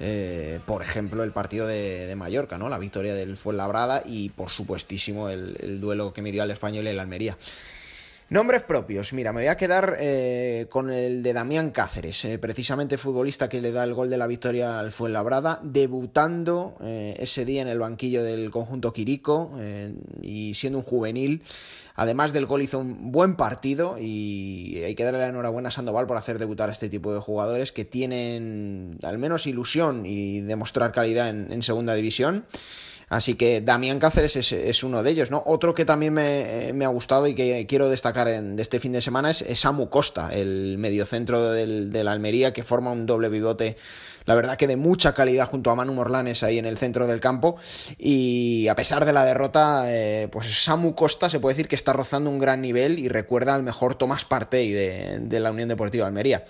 Eh, 0.00 0.60
por 0.66 0.82
ejemplo, 0.82 1.24
el 1.24 1.32
partido 1.32 1.66
de, 1.66 2.14
Mallorca, 2.14 2.58
¿no? 2.58 2.68
La 2.68 2.76
victoria 2.76 3.14
del 3.14 3.38
Fuenlabrada 3.38 4.02
y, 4.04 4.28
por 4.28 4.50
supuestísimo, 4.50 5.30
el, 5.30 5.56
el 5.60 5.80
duelo 5.80 6.12
que 6.12 6.20
midió 6.20 6.42
al 6.42 6.50
Español 6.50 6.84
y 6.84 6.90
el 6.90 7.00
Almería. 7.00 7.38
Nombres 8.30 8.62
propios. 8.62 9.14
Mira, 9.14 9.32
me 9.32 9.40
voy 9.40 9.48
a 9.48 9.56
quedar 9.56 9.96
eh, 9.98 10.66
con 10.68 10.90
el 10.90 11.22
de 11.22 11.32
Damián 11.32 11.70
Cáceres, 11.70 12.26
eh, 12.26 12.38
precisamente 12.38 12.98
futbolista 12.98 13.48
que 13.48 13.62
le 13.62 13.72
da 13.72 13.84
el 13.84 13.94
gol 13.94 14.10
de 14.10 14.18
la 14.18 14.26
victoria 14.26 14.78
al 14.78 14.92
Fuenlabrada, 14.92 15.60
debutando 15.62 16.76
eh, 16.82 17.16
ese 17.18 17.46
día 17.46 17.62
en 17.62 17.68
el 17.68 17.78
banquillo 17.78 18.22
del 18.22 18.50
conjunto 18.50 18.92
Quirico 18.92 19.58
y 20.20 20.52
siendo 20.52 20.80
un 20.80 20.84
juvenil. 20.84 21.42
Además 21.94 22.34
del 22.34 22.44
gol 22.44 22.60
hizo 22.60 22.80
un 22.80 23.12
buen 23.12 23.34
partido 23.34 23.96
y 23.98 24.82
hay 24.84 24.94
que 24.94 25.04
darle 25.04 25.20
la 25.20 25.28
enhorabuena 25.28 25.70
a 25.70 25.72
Sandoval 25.72 26.06
por 26.06 26.18
hacer 26.18 26.38
debutar 26.38 26.68
a 26.68 26.72
este 26.72 26.90
tipo 26.90 27.14
de 27.14 27.20
jugadores 27.20 27.72
que 27.72 27.86
tienen 27.86 28.98
al 29.04 29.16
menos 29.16 29.46
ilusión 29.46 30.04
y 30.04 30.42
demostrar 30.42 30.92
calidad 30.92 31.30
en 31.30 31.62
segunda 31.62 31.94
división. 31.94 32.44
Así 33.08 33.34
que 33.34 33.60
Damián 33.60 33.98
Cáceres 33.98 34.36
es, 34.36 34.82
uno 34.82 35.02
de 35.02 35.10
ellos, 35.10 35.30
¿no? 35.30 35.42
Otro 35.46 35.74
que 35.74 35.84
también 35.84 36.12
me, 36.12 36.84
ha 36.84 36.88
gustado 36.88 37.26
y 37.26 37.34
que 37.34 37.66
quiero 37.66 37.88
destacar 37.88 38.28
en, 38.28 38.56
de 38.56 38.62
este 38.62 38.80
fin 38.80 38.92
de 38.92 39.00
semana 39.00 39.30
es, 39.30 39.44
Samu 39.54 39.88
Costa, 39.88 40.34
el 40.34 40.76
mediocentro 40.78 41.50
del, 41.52 41.90
del 41.90 42.08
Almería, 42.08 42.52
que 42.52 42.64
forma 42.64 42.92
un 42.92 43.06
doble 43.06 43.30
pivote, 43.30 43.76
la 44.28 44.34
verdad 44.34 44.58
que 44.58 44.66
de 44.66 44.76
mucha 44.76 45.14
calidad 45.14 45.48
junto 45.48 45.70
a 45.70 45.74
Manu 45.74 45.94
Morlanes 45.94 46.42
ahí 46.42 46.58
en 46.58 46.66
el 46.66 46.76
centro 46.76 47.06
del 47.06 47.18
campo. 47.18 47.56
Y 47.96 48.68
a 48.68 48.76
pesar 48.76 49.06
de 49.06 49.14
la 49.14 49.24
derrota, 49.24 49.84
eh, 49.86 50.28
pues 50.30 50.64
Samu 50.64 50.94
Costa 50.94 51.30
se 51.30 51.40
puede 51.40 51.54
decir 51.54 51.66
que 51.66 51.76
está 51.76 51.94
rozando 51.94 52.28
un 52.28 52.38
gran 52.38 52.60
nivel 52.60 52.98
y 52.98 53.08
recuerda 53.08 53.54
al 53.54 53.62
mejor 53.62 53.94
Tomás 53.94 54.26
Partey 54.26 54.70
de, 54.70 55.20
de 55.22 55.40
la 55.40 55.50
Unión 55.50 55.70
Deportiva 55.70 56.06
Almería. 56.06 56.44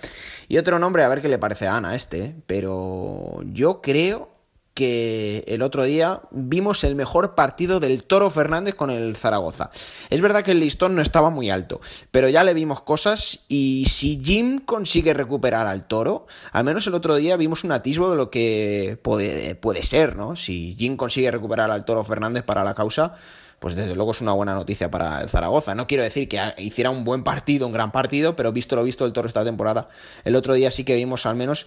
Y 0.48 0.58
otro 0.58 0.80
nombre, 0.80 1.04
a 1.04 1.08
ver 1.08 1.22
qué 1.22 1.28
le 1.28 1.38
parece 1.38 1.68
a 1.68 1.76
Ana 1.76 1.94
este, 1.94 2.34
pero 2.48 3.42
yo 3.44 3.80
creo 3.80 4.37
que 4.78 5.42
el 5.48 5.62
otro 5.62 5.82
día 5.82 6.20
vimos 6.30 6.84
el 6.84 6.94
mejor 6.94 7.34
partido 7.34 7.80
del 7.80 8.04
Toro 8.04 8.30
Fernández 8.30 8.76
con 8.76 8.90
el 8.90 9.16
Zaragoza. 9.16 9.72
Es 10.08 10.20
verdad 10.20 10.44
que 10.44 10.52
el 10.52 10.60
listón 10.60 10.94
no 10.94 11.02
estaba 11.02 11.30
muy 11.30 11.50
alto, 11.50 11.80
pero 12.12 12.28
ya 12.28 12.44
le 12.44 12.54
vimos 12.54 12.80
cosas 12.82 13.40
y 13.48 13.86
si 13.88 14.20
Jim 14.22 14.60
consigue 14.60 15.14
recuperar 15.14 15.66
al 15.66 15.88
Toro, 15.88 16.28
al 16.52 16.62
menos 16.62 16.86
el 16.86 16.94
otro 16.94 17.16
día 17.16 17.36
vimos 17.36 17.64
un 17.64 17.72
atisbo 17.72 18.08
de 18.08 18.16
lo 18.16 18.30
que 18.30 19.00
puede, 19.02 19.56
puede 19.56 19.82
ser, 19.82 20.14
¿no? 20.14 20.36
Si 20.36 20.76
Jim 20.78 20.96
consigue 20.96 21.32
recuperar 21.32 21.72
al 21.72 21.84
Toro 21.84 22.04
Fernández 22.04 22.44
para 22.44 22.62
la 22.62 22.74
causa, 22.74 23.16
pues 23.58 23.74
desde 23.74 23.94
luego 23.94 24.12
es 24.12 24.20
una 24.20 24.32
buena 24.32 24.54
noticia 24.54 24.90
para 24.90 25.20
el 25.20 25.28
Zaragoza. 25.28 25.74
No 25.74 25.86
quiero 25.86 26.04
decir 26.04 26.28
que 26.28 26.40
hiciera 26.58 26.90
un 26.90 27.04
buen 27.04 27.24
partido, 27.24 27.66
un 27.66 27.72
gran 27.72 27.90
partido, 27.90 28.36
pero 28.36 28.52
visto 28.52 28.76
lo 28.76 28.84
visto 28.84 29.04
el 29.04 29.12
Toro 29.12 29.26
esta 29.28 29.44
temporada, 29.44 29.88
el 30.24 30.36
otro 30.36 30.54
día 30.54 30.70
sí 30.70 30.84
que 30.84 30.96
vimos 30.96 31.26
al 31.26 31.36
menos 31.36 31.66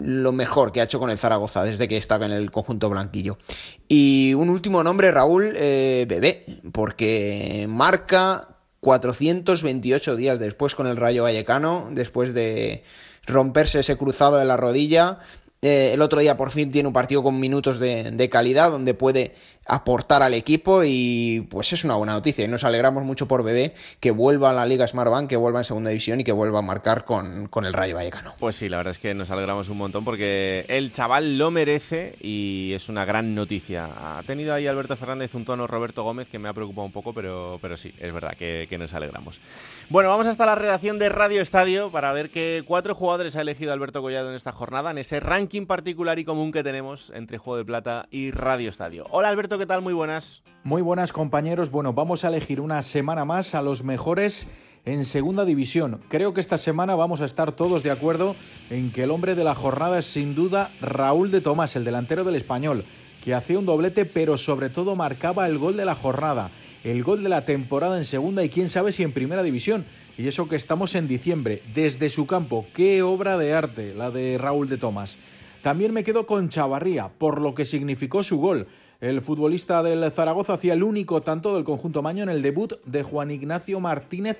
lo 0.00 0.32
mejor 0.32 0.72
que 0.72 0.80
ha 0.80 0.84
hecho 0.84 1.00
con 1.00 1.10
el 1.10 1.18
Zaragoza 1.18 1.64
desde 1.64 1.88
que 1.88 1.96
estaba 1.96 2.26
en 2.26 2.32
el 2.32 2.50
conjunto 2.50 2.88
blanquillo. 2.88 3.38
Y 3.88 4.34
un 4.34 4.48
último 4.48 4.82
nombre, 4.82 5.10
Raúl, 5.10 5.54
eh, 5.56 6.06
Bebé, 6.08 6.44
porque 6.72 7.66
marca 7.68 8.48
428 8.80 10.14
días 10.14 10.38
después 10.38 10.74
con 10.74 10.86
el 10.86 10.96
Rayo 10.96 11.24
Vallecano, 11.24 11.88
después 11.90 12.34
de 12.34 12.84
romperse 13.26 13.80
ese 13.80 13.96
cruzado 13.96 14.36
de 14.36 14.44
la 14.44 14.56
rodilla. 14.56 15.18
Eh, 15.66 15.94
el 15.94 16.02
otro 16.02 16.20
día 16.20 16.36
por 16.36 16.50
fin 16.50 16.70
tiene 16.70 16.88
un 16.88 16.92
partido 16.92 17.22
con 17.22 17.40
minutos 17.40 17.80
de, 17.80 18.10
de 18.10 18.28
calidad 18.28 18.70
donde 18.70 18.92
puede 18.92 19.34
aportar 19.64 20.22
al 20.22 20.34
equipo 20.34 20.82
y 20.84 21.46
pues 21.48 21.72
es 21.72 21.84
una 21.84 21.94
buena 21.94 22.12
noticia 22.12 22.44
y 22.44 22.48
nos 22.48 22.64
alegramos 22.64 23.02
mucho 23.02 23.26
por 23.26 23.42
Bebé 23.42 23.74
que 23.98 24.10
vuelva 24.10 24.50
a 24.50 24.52
la 24.52 24.66
Liga 24.66 24.86
Smartbank, 24.86 25.26
que 25.26 25.36
vuelva 25.36 25.60
en 25.60 25.64
segunda 25.64 25.88
división 25.88 26.20
y 26.20 26.24
que 26.24 26.32
vuelva 26.32 26.58
a 26.58 26.62
marcar 26.62 27.06
con, 27.06 27.48
con, 27.48 27.64
el 27.64 27.72
Rayo 27.72 27.94
Vallecano. 27.94 28.34
Pues 28.38 28.56
sí, 28.56 28.68
la 28.68 28.76
verdad 28.76 28.90
es 28.90 28.98
que 28.98 29.14
nos 29.14 29.30
alegramos 29.30 29.70
un 29.70 29.78
montón 29.78 30.04
porque 30.04 30.66
el 30.68 30.92
chaval 30.92 31.38
lo 31.38 31.50
merece 31.50 32.14
y 32.20 32.72
es 32.74 32.90
una 32.90 33.06
gran 33.06 33.34
noticia. 33.34 34.18
Ha 34.18 34.22
tenido 34.24 34.52
ahí 34.52 34.66
Alberto 34.66 34.98
Fernández 34.98 35.34
un 35.34 35.46
tono 35.46 35.66
Roberto 35.66 36.02
Gómez 36.02 36.28
que 36.28 36.38
me 36.38 36.50
ha 36.50 36.52
preocupado 36.52 36.84
un 36.84 36.92
poco, 36.92 37.14
pero, 37.14 37.58
pero 37.62 37.78
sí, 37.78 37.90
es 37.98 38.12
verdad 38.12 38.36
que 38.36 38.76
nos 38.78 38.92
alegramos. 38.92 39.40
Bueno, 39.90 40.08
vamos 40.08 40.26
hasta 40.26 40.46
la 40.46 40.54
redacción 40.54 40.98
de 40.98 41.10
Radio 41.10 41.42
Estadio 41.42 41.90
para 41.90 42.10
ver 42.14 42.30
qué 42.30 42.64
cuatro 42.66 42.94
jugadores 42.94 43.36
ha 43.36 43.42
elegido 43.42 43.70
Alberto 43.70 44.00
Collado 44.00 44.30
en 44.30 44.34
esta 44.34 44.50
jornada, 44.50 44.90
en 44.90 44.96
ese 44.96 45.20
ranking 45.20 45.66
particular 45.66 46.18
y 46.18 46.24
común 46.24 46.52
que 46.52 46.62
tenemos 46.62 47.12
entre 47.14 47.36
Juego 47.36 47.58
de 47.58 47.66
Plata 47.66 48.08
y 48.10 48.30
Radio 48.30 48.70
Estadio. 48.70 49.06
Hola 49.10 49.28
Alberto, 49.28 49.58
¿qué 49.58 49.66
tal? 49.66 49.82
Muy 49.82 49.92
buenas. 49.92 50.42
Muy 50.62 50.80
buenas 50.80 51.12
compañeros. 51.12 51.70
Bueno, 51.70 51.92
vamos 51.92 52.24
a 52.24 52.28
elegir 52.28 52.62
una 52.62 52.80
semana 52.80 53.26
más 53.26 53.54
a 53.54 53.60
los 53.60 53.84
mejores 53.84 54.46
en 54.86 55.04
segunda 55.04 55.44
división. 55.44 56.00
Creo 56.08 56.32
que 56.32 56.40
esta 56.40 56.56
semana 56.56 56.94
vamos 56.94 57.20
a 57.20 57.26
estar 57.26 57.52
todos 57.52 57.82
de 57.82 57.90
acuerdo 57.90 58.36
en 58.70 58.90
que 58.90 59.02
el 59.02 59.10
hombre 59.10 59.34
de 59.34 59.44
la 59.44 59.54
jornada 59.54 59.98
es 59.98 60.06
sin 60.06 60.34
duda 60.34 60.70
Raúl 60.80 61.30
de 61.30 61.42
Tomás, 61.42 61.76
el 61.76 61.84
delantero 61.84 62.24
del 62.24 62.36
español, 62.36 62.84
que 63.22 63.34
hacía 63.34 63.58
un 63.58 63.66
doblete 63.66 64.06
pero 64.06 64.38
sobre 64.38 64.70
todo 64.70 64.96
marcaba 64.96 65.46
el 65.46 65.58
gol 65.58 65.76
de 65.76 65.84
la 65.84 65.94
jornada, 65.94 66.50
el 66.84 67.02
gol 67.02 67.22
de 67.22 67.30
la 67.30 67.44
temporada 67.44 67.96
en 67.98 68.04
segunda 68.04 68.44
y 68.44 68.50
quién 68.50 68.68
sabe 68.68 68.92
si 68.92 69.02
en 69.02 69.12
primera 69.12 69.42
división. 69.42 69.84
Y 70.16 70.28
eso 70.28 70.48
que 70.48 70.56
estamos 70.56 70.94
en 70.94 71.08
diciembre, 71.08 71.62
desde 71.74 72.10
su 72.10 72.26
campo, 72.26 72.66
qué 72.74 73.02
obra 73.02 73.36
de 73.36 73.52
arte 73.52 73.94
la 73.94 74.10
de 74.10 74.38
Raúl 74.38 74.68
de 74.68 74.76
Tomás. 74.76 75.16
También 75.62 75.92
me 75.92 76.04
quedo 76.04 76.26
con 76.26 76.50
Chavarría, 76.50 77.08
por 77.08 77.40
lo 77.40 77.54
que 77.54 77.64
significó 77.64 78.22
su 78.22 78.36
gol. 78.36 78.68
El 79.00 79.22
futbolista 79.22 79.82
del 79.82 80.10
Zaragoza 80.12 80.54
hacía 80.54 80.74
el 80.74 80.82
único 80.82 81.22
tanto 81.22 81.54
del 81.54 81.64
conjunto 81.64 82.02
maño 82.02 82.22
en 82.22 82.28
el 82.28 82.42
debut 82.42 82.74
de 82.84 83.02
Juan 83.02 83.30
Ignacio 83.30 83.80
Martínez 83.80 84.38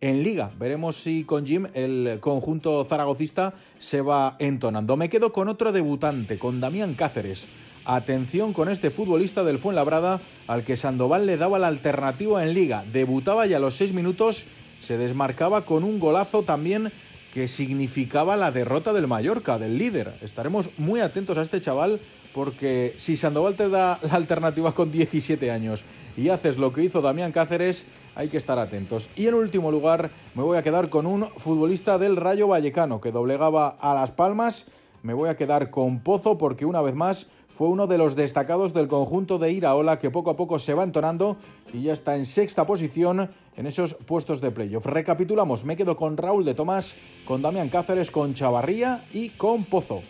en 0.00 0.22
liga. 0.22 0.52
Veremos 0.58 0.96
si 0.96 1.24
con 1.24 1.46
Jim 1.46 1.66
el 1.74 2.18
conjunto 2.20 2.84
zaragocista 2.84 3.54
se 3.78 4.02
va 4.02 4.36
entonando. 4.38 4.96
Me 4.96 5.08
quedo 5.08 5.32
con 5.32 5.48
otro 5.48 5.72
debutante, 5.72 6.38
con 6.38 6.60
Damián 6.60 6.94
Cáceres. 6.94 7.46
Atención 7.86 8.52
con 8.52 8.68
este 8.68 8.90
futbolista 8.90 9.44
del 9.44 9.60
Fuenlabrada 9.60 10.20
al 10.48 10.64
que 10.64 10.76
Sandoval 10.76 11.24
le 11.24 11.36
daba 11.36 11.60
la 11.60 11.68
alternativa 11.68 12.42
en 12.42 12.52
liga. 12.52 12.84
Debutaba 12.92 13.46
y 13.46 13.54
a 13.54 13.60
los 13.60 13.76
seis 13.76 13.92
minutos 13.92 14.44
se 14.80 14.98
desmarcaba 14.98 15.64
con 15.64 15.84
un 15.84 16.00
golazo 16.00 16.42
también 16.42 16.90
que 17.32 17.46
significaba 17.46 18.36
la 18.36 18.50
derrota 18.50 18.92
del 18.92 19.06
Mallorca, 19.06 19.56
del 19.58 19.78
líder. 19.78 20.14
Estaremos 20.20 20.70
muy 20.78 20.98
atentos 20.98 21.38
a 21.38 21.42
este 21.42 21.60
chaval 21.60 22.00
porque 22.34 22.92
si 22.98 23.16
Sandoval 23.16 23.54
te 23.54 23.68
da 23.68 24.00
la 24.02 24.14
alternativa 24.14 24.72
con 24.72 24.90
17 24.90 25.52
años 25.52 25.84
y 26.16 26.30
haces 26.30 26.58
lo 26.58 26.72
que 26.72 26.82
hizo 26.82 27.00
Damián 27.00 27.30
Cáceres, 27.30 27.86
hay 28.16 28.26
que 28.28 28.36
estar 28.36 28.58
atentos. 28.58 29.08
Y 29.14 29.28
en 29.28 29.34
último 29.34 29.70
lugar, 29.70 30.10
me 30.34 30.42
voy 30.42 30.58
a 30.58 30.62
quedar 30.64 30.88
con 30.88 31.06
un 31.06 31.28
futbolista 31.36 31.98
del 31.98 32.16
Rayo 32.16 32.48
Vallecano 32.48 33.00
que 33.00 33.12
doblegaba 33.12 33.76
a 33.80 33.94
Las 33.94 34.10
Palmas. 34.10 34.66
Me 35.04 35.14
voy 35.14 35.28
a 35.28 35.36
quedar 35.36 35.70
con 35.70 36.00
Pozo 36.00 36.36
porque 36.36 36.66
una 36.66 36.82
vez 36.82 36.96
más 36.96 37.28
fue 37.56 37.68
uno 37.68 37.86
de 37.86 37.96
los 37.96 38.16
destacados 38.16 38.74
del 38.74 38.86
conjunto 38.86 39.38
de 39.38 39.50
Iraola 39.50 39.98
que 39.98 40.10
poco 40.10 40.28
a 40.28 40.36
poco 40.36 40.58
se 40.58 40.74
va 40.74 40.84
entonando 40.84 41.38
y 41.72 41.84
ya 41.84 41.94
está 41.94 42.16
en 42.16 42.26
sexta 42.26 42.66
posición 42.66 43.30
en 43.56 43.66
esos 43.66 43.94
puestos 43.94 44.42
de 44.42 44.50
playoff. 44.50 44.84
Recapitulamos, 44.84 45.64
me 45.64 45.74
quedo 45.74 45.96
con 45.96 46.18
Raúl 46.18 46.44
de 46.44 46.52
Tomás, 46.52 46.94
con 47.24 47.40
Damián 47.40 47.70
Cáceres, 47.70 48.10
con 48.10 48.34
Chavarría 48.34 49.04
y 49.12 49.30
con 49.30 49.64
Pozo. 49.64 50.02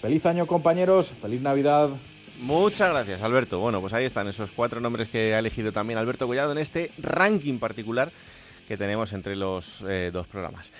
Feliz 0.00 0.24
año 0.26 0.46
compañeros, 0.46 1.10
feliz 1.10 1.42
Navidad. 1.42 1.90
Muchas 2.40 2.90
gracias, 2.90 3.20
Alberto. 3.22 3.58
Bueno, 3.58 3.80
pues 3.80 3.92
ahí 3.94 4.04
están 4.04 4.28
esos 4.28 4.52
cuatro 4.52 4.80
nombres 4.80 5.08
que 5.08 5.34
ha 5.34 5.40
elegido 5.40 5.72
también 5.72 5.98
Alberto 5.98 6.28
Collado 6.28 6.52
en 6.52 6.58
este 6.58 6.92
ranking 6.98 7.58
particular 7.58 8.12
que 8.68 8.76
tenemos 8.76 9.12
entre 9.12 9.34
los 9.34 9.84
eh, 9.88 10.10
dos 10.12 10.28
programas. 10.28 10.72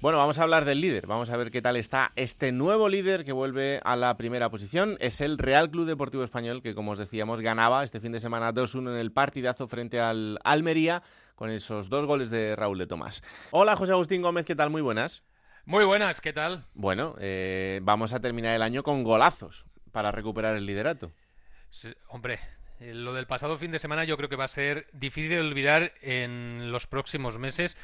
Bueno, 0.00 0.16
vamos 0.16 0.38
a 0.38 0.44
hablar 0.44 0.64
del 0.64 0.80
líder. 0.80 1.06
Vamos 1.06 1.28
a 1.28 1.36
ver 1.36 1.50
qué 1.50 1.60
tal 1.60 1.76
está 1.76 2.12
este 2.16 2.52
nuevo 2.52 2.88
líder 2.88 3.22
que 3.22 3.32
vuelve 3.32 3.82
a 3.84 3.96
la 3.96 4.16
primera 4.16 4.48
posición. 4.48 4.96
Es 4.98 5.20
el 5.20 5.36
Real 5.36 5.70
Club 5.70 5.84
Deportivo 5.84 6.24
Español 6.24 6.62
que, 6.62 6.74
como 6.74 6.92
os 6.92 6.98
decíamos, 6.98 7.42
ganaba 7.42 7.84
este 7.84 8.00
fin 8.00 8.10
de 8.10 8.18
semana 8.18 8.54
2-1 8.54 8.92
en 8.92 8.96
el 8.96 9.12
partidazo 9.12 9.68
frente 9.68 10.00
al 10.00 10.38
Almería 10.42 11.02
con 11.34 11.50
esos 11.50 11.90
dos 11.90 12.06
goles 12.06 12.30
de 12.30 12.56
Raúl 12.56 12.78
de 12.78 12.86
Tomás. 12.86 13.22
Hola, 13.50 13.76
José 13.76 13.92
Agustín 13.92 14.22
Gómez, 14.22 14.46
¿qué 14.46 14.56
tal? 14.56 14.70
Muy 14.70 14.80
buenas. 14.80 15.22
Muy 15.66 15.84
buenas, 15.84 16.22
¿qué 16.22 16.32
tal? 16.32 16.64
Bueno, 16.72 17.14
eh, 17.20 17.80
vamos 17.82 18.14
a 18.14 18.20
terminar 18.20 18.56
el 18.56 18.62
año 18.62 18.82
con 18.82 19.04
golazos 19.04 19.66
para 19.92 20.12
recuperar 20.12 20.56
el 20.56 20.64
liderato. 20.64 21.12
Sí, 21.68 21.92
hombre, 22.08 22.40
eh, 22.80 22.94
lo 22.94 23.12
del 23.12 23.26
pasado 23.26 23.58
fin 23.58 23.70
de 23.70 23.78
semana 23.78 24.04
yo 24.04 24.16
creo 24.16 24.30
que 24.30 24.36
va 24.36 24.44
a 24.44 24.48
ser 24.48 24.86
difícil 24.94 25.28
de 25.28 25.40
olvidar 25.40 25.92
en 26.00 26.72
los 26.72 26.86
próximos 26.86 27.38
meses 27.38 27.76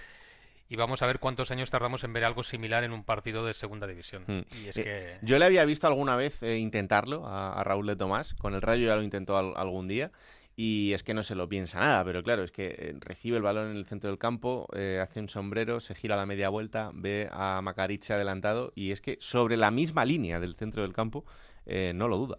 y 0.68 0.76
vamos 0.76 1.02
a 1.02 1.06
ver 1.06 1.18
cuántos 1.18 1.50
años 1.50 1.70
tardamos 1.70 2.02
en 2.04 2.12
ver 2.12 2.24
algo 2.24 2.42
similar 2.42 2.84
en 2.84 2.92
un 2.92 3.04
partido 3.04 3.44
de 3.44 3.54
segunda 3.54 3.86
división. 3.86 4.24
Hmm. 4.26 4.40
Y 4.64 4.68
es 4.68 4.76
Eh, 4.78 4.82
que 4.84 5.18
Yo 5.26 5.38
le 5.38 5.44
había 5.44 5.64
visto 5.64 5.86
alguna 5.86 6.16
vez 6.16 6.42
eh, 6.42 6.58
intentarlo 6.58 7.26
a, 7.26 7.58
a 7.58 7.64
Raúl 7.64 7.86
de 7.86 7.96
Tomás. 7.96 8.34
Con 8.34 8.54
el 8.54 8.62
Rayo 8.62 8.86
ya 8.86 8.96
lo 8.96 9.02
intentó 9.02 9.36
al- 9.38 9.54
algún 9.56 9.88
día. 9.88 10.10
Y 10.58 10.94
es 10.94 11.02
que 11.02 11.12
no 11.12 11.22
se 11.22 11.34
lo 11.34 11.48
piensa 11.50 11.80
nada, 11.80 12.02
pero 12.02 12.22
claro, 12.22 12.42
es 12.42 12.50
que 12.50 12.68
eh, 12.78 12.94
recibe 13.00 13.36
el 13.36 13.42
balón 13.42 13.72
en 13.72 13.76
el 13.76 13.84
centro 13.84 14.08
del 14.08 14.18
campo, 14.18 14.66
eh, 14.74 14.98
hace 15.02 15.20
un 15.20 15.28
sombrero, 15.28 15.80
se 15.80 15.94
gira 15.94 16.14
a 16.14 16.16
la 16.16 16.24
media 16.24 16.48
vuelta, 16.48 16.90
ve 16.94 17.28
a 17.30 17.60
Macariche 17.62 18.14
adelantado 18.14 18.72
y 18.74 18.90
es 18.90 19.02
que 19.02 19.18
sobre 19.20 19.58
la 19.58 19.70
misma 19.70 20.06
línea 20.06 20.40
del 20.40 20.56
centro 20.56 20.80
del 20.82 20.94
campo 20.94 21.26
no 21.66 22.08
lo 22.08 22.16
duda. 22.16 22.38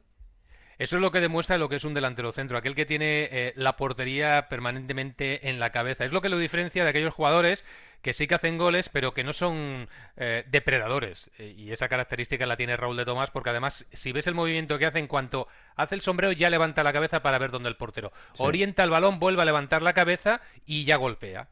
eso 0.80 0.96
es 0.96 1.02
lo 1.02 1.12
que 1.12 1.20
demuestra 1.20 1.58
lo 1.60 1.70
que 1.70 1.76
es 1.76 1.84
un 1.84 1.94
delantero 1.94 2.32
centro, 2.32 2.58
aquel 2.58 2.74
que 2.76 2.86
tiene 2.86 3.28
eh, 3.32 3.54
la 3.56 3.76
portería 3.76 4.48
permanentemente 4.50 5.50
en 5.50 5.60
la 5.60 5.72
cabeza. 5.72 6.06
Es 6.06 6.12
lo 6.12 6.22
que 6.22 6.30
lo 6.30 6.38
diferencia 6.40 6.84
de 6.84 6.90
aquellos 6.90 7.14
jugadores 7.14 7.64
que 8.01 8.13
sí 8.13 8.27
que 8.27 8.36
hacen 8.36 8.58
goles, 8.58 8.89
pero 8.89 9.13
que 9.13 9.24
no 9.24 9.34
son 9.34 9.89
eh, 10.16 10.46
depredadores. 10.48 11.30
Eh, 11.38 11.54
y 11.58 11.72
esa 11.72 11.89
característica 11.89 12.46
la 12.46 12.56
tiene 12.56 12.77
Raúl 12.77 12.96
de 12.98 13.06
Tomás, 13.06 13.32
porque 13.32 13.50
además, 13.50 13.86
si 13.92 14.12
ves 14.12 14.27
el 14.27 14.36
movimiento 14.36 14.77
que 14.77 14.86
hace 14.86 15.00
en 15.00 15.08
cuanto 15.08 15.48
hace 15.75 15.96
el 15.96 16.01
sombrero, 16.01 16.32
ya 16.32 16.50
levanta 16.50 16.84
la 16.84 16.94
cabeza 16.94 17.22
para 17.22 17.38
ver 17.38 17.51
dónde 17.51 17.70
el 17.70 17.75
portero. 17.75 18.12
Sí. 18.34 18.44
Orienta 18.44 18.84
el 18.84 18.89
balón, 18.89 19.20
vuelve 19.20 19.42
a 19.42 19.46
levantar 19.46 19.82
la 19.82 19.94
cabeza 19.94 20.42
y 20.66 20.86
ya 20.86 20.96
golpea. 20.98 21.48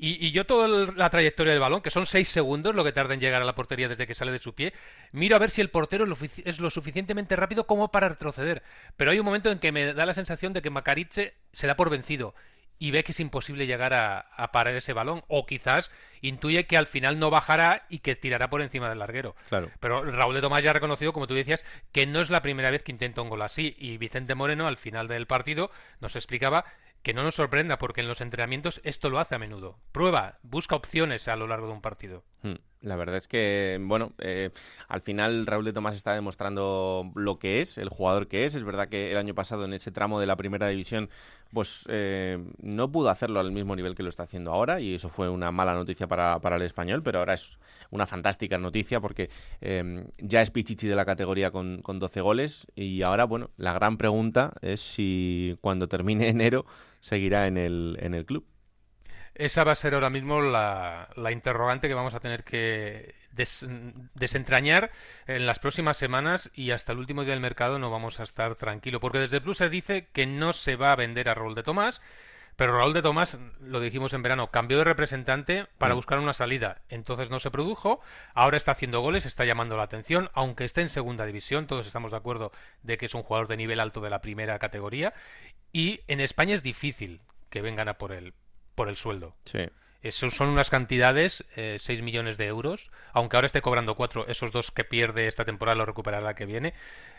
Y, 0.00 0.24
y 0.24 0.30
yo 0.30 0.46
toda 0.46 0.68
la 0.68 1.10
trayectoria 1.10 1.52
del 1.52 1.60
balón, 1.60 1.82
que 1.82 1.90
son 1.90 2.06
seis 2.06 2.28
segundos 2.28 2.72
lo 2.72 2.84
que 2.84 2.92
tarda 2.92 3.14
en 3.14 3.20
llegar 3.20 3.42
a 3.42 3.44
la 3.44 3.56
portería 3.56 3.88
desde 3.88 4.06
que 4.06 4.14
sale 4.14 4.30
de 4.30 4.38
su 4.38 4.54
pie, 4.54 4.72
miro 5.10 5.34
a 5.34 5.40
ver 5.40 5.50
si 5.50 5.60
el 5.60 5.70
portero 5.70 6.04
es 6.04 6.08
lo, 6.08 6.14
ofici- 6.14 6.42
es 6.46 6.60
lo 6.60 6.70
suficientemente 6.70 7.34
rápido 7.34 7.66
como 7.66 7.90
para 7.90 8.08
retroceder. 8.08 8.62
Pero 8.96 9.10
hay 9.10 9.18
un 9.18 9.24
momento 9.24 9.50
en 9.50 9.58
que 9.58 9.72
me 9.72 9.92
da 9.92 10.06
la 10.06 10.14
sensación 10.14 10.52
de 10.52 10.62
que 10.62 10.70
Macariche 10.70 11.34
se 11.50 11.66
da 11.66 11.74
por 11.74 11.90
vencido 11.90 12.32
y 12.78 12.90
ve 12.90 13.04
que 13.04 13.12
es 13.12 13.20
imposible 13.20 13.66
llegar 13.66 13.94
a, 13.94 14.18
a 14.18 14.52
parar 14.52 14.74
ese 14.74 14.92
balón. 14.92 15.24
O 15.28 15.46
quizás 15.46 15.90
intuye 16.20 16.66
que 16.66 16.76
al 16.76 16.86
final 16.86 17.18
no 17.18 17.30
bajará 17.30 17.86
y 17.88 18.00
que 18.00 18.16
tirará 18.16 18.50
por 18.50 18.62
encima 18.62 18.88
del 18.88 18.98
larguero. 18.98 19.34
Claro. 19.48 19.70
Pero 19.80 20.04
Raúl 20.04 20.34
de 20.34 20.40
Tomás 20.40 20.62
ya 20.62 20.70
ha 20.70 20.74
reconocido, 20.74 21.12
como 21.12 21.26
tú 21.26 21.34
decías, 21.34 21.64
que 21.92 22.06
no 22.06 22.20
es 22.20 22.30
la 22.30 22.42
primera 22.42 22.70
vez 22.70 22.82
que 22.82 22.92
intenta 22.92 23.22
un 23.22 23.28
gol 23.28 23.42
así. 23.42 23.74
Y 23.78 23.98
Vicente 23.98 24.34
Moreno, 24.34 24.66
al 24.66 24.76
final 24.76 25.08
del 25.08 25.26
partido, 25.26 25.70
nos 26.00 26.16
explicaba 26.16 26.64
que 27.02 27.14
no 27.14 27.22
nos 27.22 27.36
sorprenda 27.36 27.78
porque 27.78 28.00
en 28.00 28.08
los 28.08 28.20
entrenamientos 28.20 28.80
esto 28.84 29.08
lo 29.08 29.18
hace 29.18 29.34
a 29.34 29.38
menudo. 29.38 29.78
Prueba, 29.92 30.38
busca 30.42 30.76
opciones 30.76 31.28
a 31.28 31.36
lo 31.36 31.46
largo 31.46 31.66
de 31.66 31.72
un 31.72 31.80
partido. 31.80 32.24
Hmm. 32.42 32.54
La 32.80 32.94
verdad 32.94 33.16
es 33.16 33.26
que, 33.26 33.76
bueno, 33.82 34.12
eh, 34.18 34.50
al 34.86 35.00
final 35.00 35.46
Raúl 35.46 35.64
de 35.64 35.72
Tomás 35.72 35.96
está 35.96 36.14
demostrando 36.14 37.10
lo 37.16 37.40
que 37.40 37.60
es, 37.60 37.76
el 37.76 37.88
jugador 37.88 38.28
que 38.28 38.44
es. 38.44 38.54
Es 38.54 38.62
verdad 38.62 38.88
que 38.88 39.10
el 39.10 39.18
año 39.18 39.34
pasado 39.34 39.64
en 39.64 39.72
ese 39.72 39.90
tramo 39.90 40.20
de 40.20 40.26
la 40.26 40.36
primera 40.36 40.68
división, 40.68 41.10
pues 41.52 41.84
eh, 41.88 42.38
no 42.62 42.92
pudo 42.92 43.10
hacerlo 43.10 43.40
al 43.40 43.50
mismo 43.50 43.74
nivel 43.74 43.96
que 43.96 44.04
lo 44.04 44.10
está 44.10 44.22
haciendo 44.24 44.52
ahora 44.52 44.80
y 44.80 44.94
eso 44.94 45.08
fue 45.08 45.28
una 45.28 45.50
mala 45.50 45.74
noticia 45.74 46.06
para, 46.06 46.38
para 46.38 46.54
el 46.54 46.62
español, 46.62 47.02
pero 47.02 47.18
ahora 47.18 47.34
es 47.34 47.58
una 47.90 48.06
fantástica 48.06 48.58
noticia 48.58 49.00
porque 49.00 49.28
eh, 49.60 50.06
ya 50.18 50.40
es 50.40 50.52
Pichichi 50.52 50.86
de 50.86 50.94
la 50.94 51.04
categoría 51.04 51.50
con, 51.50 51.82
con 51.82 51.98
12 51.98 52.20
goles 52.20 52.68
y 52.76 53.02
ahora, 53.02 53.24
bueno, 53.24 53.50
la 53.56 53.72
gran 53.72 53.96
pregunta 53.96 54.52
es 54.62 54.80
si 54.80 55.58
cuando 55.60 55.88
termine 55.88 56.28
enero 56.28 56.64
seguirá 57.00 57.48
en 57.48 57.56
el, 57.56 57.98
en 58.00 58.14
el 58.14 58.24
club. 58.24 58.44
Esa 59.34 59.64
va 59.64 59.72
a 59.72 59.76
ser 59.76 59.94
ahora 59.94 60.10
mismo 60.10 60.40
la, 60.40 61.08
la 61.16 61.32
interrogante 61.32 61.88
que 61.88 61.94
vamos 61.94 62.14
a 62.14 62.20
tener 62.20 62.44
que 62.44 63.14
des- 63.30 63.66
desentrañar 64.14 64.90
en 65.26 65.46
las 65.46 65.58
próximas 65.58 65.96
semanas 65.96 66.50
y 66.54 66.72
hasta 66.72 66.92
el 66.92 66.98
último 66.98 67.22
día 67.22 67.32
del 67.32 67.40
mercado 67.40 67.78
no 67.78 67.90
vamos 67.90 68.20
a 68.20 68.24
estar 68.24 68.54
tranquilos, 68.56 69.00
porque 69.00 69.18
desde 69.18 69.40
Plus 69.40 69.58
se 69.58 69.68
dice 69.68 70.08
que 70.12 70.26
no 70.26 70.52
se 70.52 70.76
va 70.76 70.92
a 70.92 70.96
vender 70.96 71.28
a 71.28 71.34
Raúl 71.34 71.54
de 71.54 71.62
Tomás, 71.62 72.00
pero 72.56 72.76
Raúl 72.76 72.92
de 72.92 73.02
Tomás, 73.02 73.38
lo 73.60 73.78
dijimos 73.78 74.12
en 74.14 74.22
verano, 74.22 74.50
cambió 74.50 74.78
de 74.78 74.84
representante 74.84 75.66
para 75.78 75.94
Mm. 75.94 75.96
buscar 75.98 76.18
una 76.18 76.32
salida, 76.32 76.82
entonces 76.88 77.30
no 77.30 77.38
se 77.38 77.52
produjo, 77.52 78.00
ahora 78.34 78.56
está 78.56 78.72
haciendo 78.72 79.00
goles, 79.00 79.26
está 79.26 79.44
llamando 79.44 79.76
la 79.76 79.84
atención, 79.84 80.28
aunque 80.34 80.64
esté 80.64 80.80
en 80.80 80.88
segunda 80.88 81.24
división, 81.24 81.68
todos 81.68 81.86
estamos 81.86 82.10
de 82.10 82.16
acuerdo 82.16 82.50
de 82.82 82.98
que 82.98 83.06
es 83.06 83.14
un 83.14 83.22
jugador 83.22 83.46
de 83.46 83.56
nivel 83.56 83.78
alto 83.78 84.00
de 84.00 84.10
la 84.10 84.20
primera 84.20 84.58
categoría, 84.58 85.14
y 85.72 86.00
en 86.08 86.18
España 86.20 86.56
es 86.56 86.64
difícil 86.64 87.20
que 87.48 87.62
vengan 87.62 87.88
a 87.88 87.94
por 87.94 88.10
él, 88.10 88.34
por 88.78 88.88
el 88.88 88.96
sueldo. 88.96 89.34
Sí. 89.44 89.68
Eso 90.00 90.30
son 90.30 90.48
unas 90.48 90.70
cantidades, 90.70 91.44
eh, 91.56 91.76
6 91.80 92.02
millones 92.02 92.38
de 92.38 92.46
euros, 92.46 92.90
aunque 93.12 93.36
ahora 93.36 93.46
esté 93.46 93.60
cobrando 93.60 93.96
4, 93.96 94.28
esos 94.28 94.52
dos 94.52 94.70
que 94.70 94.84
pierde 94.84 95.26
esta 95.26 95.44
temporada 95.44 95.74
lo 95.74 95.84
recuperará 95.86 96.24
la 96.24 96.34
que 96.34 96.46
viene. 96.46 96.72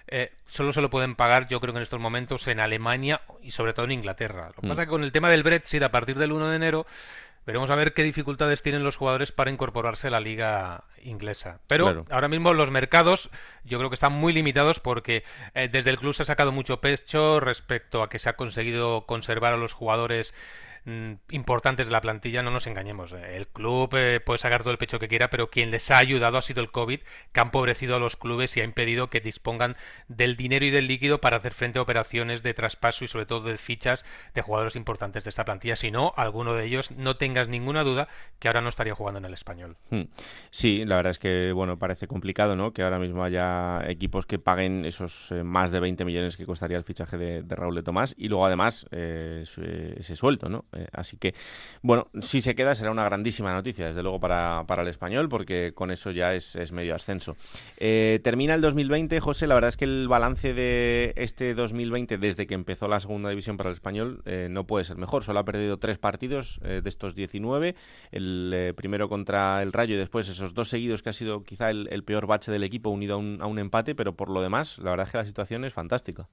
Eh, 0.07 0.31
solo 0.45 0.71
se 0.71 0.79
lo 0.81 0.89
pueden 0.89 1.15
pagar, 1.15 1.47
yo 1.49 1.59
creo 1.59 1.73
que 1.73 1.79
en 1.79 1.83
estos 1.83 1.99
momentos, 1.99 2.47
en 2.47 2.61
Alemania 2.61 3.19
y 3.43 3.51
sobre 3.51 3.73
todo 3.73 3.85
en 3.85 3.91
Inglaterra. 3.91 4.47
Lo 4.55 4.61
que 4.61 4.67
pasa 4.69 4.83
es 4.83 4.87
que 4.87 4.91
con 4.91 5.03
el 5.03 5.11
tema 5.11 5.29
del 5.29 5.43
Brexit, 5.43 5.83
a 5.83 5.91
partir 5.91 6.17
del 6.17 6.31
1 6.31 6.47
de 6.47 6.55
enero, 6.55 6.85
veremos 7.45 7.69
a 7.69 7.75
ver 7.75 7.93
qué 7.93 8.03
dificultades 8.03 8.61
tienen 8.61 8.83
los 8.83 8.95
jugadores 8.95 9.31
para 9.33 9.51
incorporarse 9.51 10.07
a 10.07 10.11
la 10.11 10.19
liga 10.19 10.83
inglesa. 11.03 11.59
Pero 11.67 11.85
Claro. 11.85 12.05
ahora 12.11 12.27
mismo 12.27 12.53
los 12.53 12.71
mercados 12.71 13.29
yo 13.65 13.77
creo 13.77 13.89
que 13.89 13.95
están 13.95 14.13
muy 14.13 14.31
limitados 14.33 14.79
porque 14.79 15.23
eh, 15.53 15.67
desde 15.67 15.89
el 15.89 15.97
club 15.97 16.13
se 16.13 16.23
ha 16.23 16.25
sacado 16.25 16.51
mucho 16.51 16.79
pecho 16.79 17.39
respecto 17.39 18.03
a 18.03 18.09
que 18.09 18.19
se 18.19 18.29
ha 18.29 18.33
conseguido 18.33 19.05
conservar 19.05 19.53
a 19.53 19.57
los 19.57 19.73
jugadores 19.73 20.33
mm, 20.33 20.68
importantes 21.29 21.87
de 21.87 21.93
la 21.93 22.01
plantilla, 22.01 22.41
no 22.41 22.51
nos 22.51 22.67
engañemos. 22.67 23.11
El 23.13 23.47
club 23.47 23.93
eh, 23.95 24.19
puede 24.19 24.37
sacar 24.37 24.61
todo 24.61 24.71
el 24.71 24.77
pecho 24.77 24.99
que 24.99 25.07
quiera, 25.07 25.29
pero 25.29 25.49
quien 25.49 25.71
les 25.71 25.91
ha 25.91 25.97
ayudado 25.97 26.37
ha 26.37 26.41
sido 26.41 26.61
el 26.61 26.71
COVID, 26.71 26.99
que 27.31 27.39
ha 27.39 27.43
empobrecido 27.43 27.95
a 27.95 27.99
los 27.99 28.15
clubes 28.15 28.55
y 28.57 28.61
ha 28.61 28.63
impedido 28.63 29.09
que 29.09 29.21
dispongan 29.21 29.75
del 30.07 30.35
dinero 30.35 30.65
y 30.65 30.69
del 30.69 30.87
líquido 30.87 31.21
para 31.21 31.37
hacer 31.37 31.53
frente 31.53 31.79
a 31.79 31.81
operaciones 31.81 32.43
de 32.43 32.53
traspaso 32.53 33.05
y 33.05 33.07
sobre 33.07 33.25
todo 33.25 33.41
de 33.41 33.57
fichas 33.57 34.05
de 34.33 34.41
jugadores 34.41 34.75
importantes 34.75 35.23
de 35.23 35.29
esta 35.29 35.45
plantilla. 35.45 35.75
Si 35.75 35.91
no, 35.91 36.13
alguno 36.15 36.53
de 36.53 36.65
ellos, 36.65 36.91
no 36.91 37.17
tengas 37.17 37.47
ninguna 37.47 37.83
duda 37.83 38.07
que 38.39 38.47
ahora 38.47 38.61
no 38.61 38.69
estaría 38.69 38.95
jugando 38.95 39.19
en 39.19 39.25
el 39.25 39.33
español. 39.33 39.77
Hmm. 39.89 40.03
Sí, 40.49 40.85
la 40.85 40.95
verdad 40.95 41.11
es 41.11 41.19
que 41.19 41.51
bueno 41.53 41.77
parece 41.77 42.07
complicado, 42.07 42.55
¿no? 42.55 42.73
Que 42.73 42.83
ahora 42.83 42.99
mismo 42.99 43.23
haya 43.23 43.83
equipos 43.89 44.25
que 44.25 44.39
paguen 44.39 44.85
esos 44.85 45.31
eh, 45.31 45.43
más 45.43 45.71
de 45.71 45.79
20 45.79 46.05
millones 46.05 46.37
que 46.37 46.45
costaría 46.45 46.77
el 46.77 46.83
fichaje 46.83 47.17
de, 47.17 47.55
Raúl 47.55 47.75
de 47.75 47.83
Tomás 47.83 48.15
y 48.17 48.29
luego 48.29 48.45
además 48.45 48.87
eh, 48.91 49.43
eh, 49.57 49.95
ese 49.97 50.15
suelto, 50.15 50.49
¿no? 50.49 50.65
Eh, 50.73 50.87
así 50.91 51.17
que 51.17 51.33
bueno, 51.81 52.07
si 52.21 52.41
se 52.41 52.55
queda 52.55 52.75
será 52.75 52.91
una 52.91 53.03
grandísima 53.03 53.53
noticia, 53.53 53.87
desde 53.87 54.03
luego 54.03 54.19
para, 54.19 54.65
para 54.67 54.81
el 54.81 54.87
español, 54.87 55.29
porque 55.29 55.73
con 55.73 55.91
eso 55.91 56.11
ya 56.11 56.33
es, 56.33 56.55
es 56.55 56.71
medio 56.71 56.95
ascenso. 56.95 57.35
Eh, 57.77 58.19
termina 58.23 58.53
el 58.53 58.61
2020, 58.61 59.19
José. 59.19 59.47
La 59.47 59.55
verdad 59.55 59.69
es 59.69 59.77
que 59.77 59.85
el 59.85 60.07
balance 60.07 60.53
de 60.53 61.13
este 61.15 61.53
2020 61.53 62.17
desde 62.17 62.47
que 62.47 62.53
empezó 62.53 62.87
la 62.87 62.99
segunda 62.99 63.29
división 63.29 63.57
para 63.57 63.69
el 63.69 63.73
español 63.73 64.21
eh, 64.25 64.47
no 64.49 64.65
puede 64.65 64.85
ser 64.85 64.97
mejor. 64.97 65.23
Solo 65.23 65.39
ha 65.39 65.45
perdido 65.45 65.77
tres 65.77 65.97
partidos 65.97 66.59
eh, 66.63 66.81
de 66.83 66.89
estos 66.89 67.15
19 67.15 67.75
el 68.11 68.73
primero 68.75 69.09
contra 69.09 69.61
el 69.61 69.71
Rayo 69.71 69.95
y 69.95 69.97
después 69.97 70.27
esos 70.27 70.53
dos 70.53 70.69
seguidos 70.69 71.01
que 71.01 71.09
ha 71.09 71.13
sido 71.13 71.43
quizá 71.43 71.69
el, 71.69 71.87
el 71.91 72.03
peor 72.03 72.27
bache 72.27 72.51
del 72.51 72.63
equipo 72.63 72.89
unido 72.89 73.15
a 73.15 73.17
un, 73.17 73.39
a 73.41 73.47
un 73.47 73.59
empate, 73.59 73.95
pero 73.95 74.15
por 74.15 74.29
lo 74.29 74.41
demás, 74.41 74.77
la 74.79 74.91
verdad 74.91 75.07
es 75.07 75.11
que 75.11 75.17
la 75.17 75.25
situación 75.25 75.65
es 75.65 75.73
fantástica. 75.73 76.27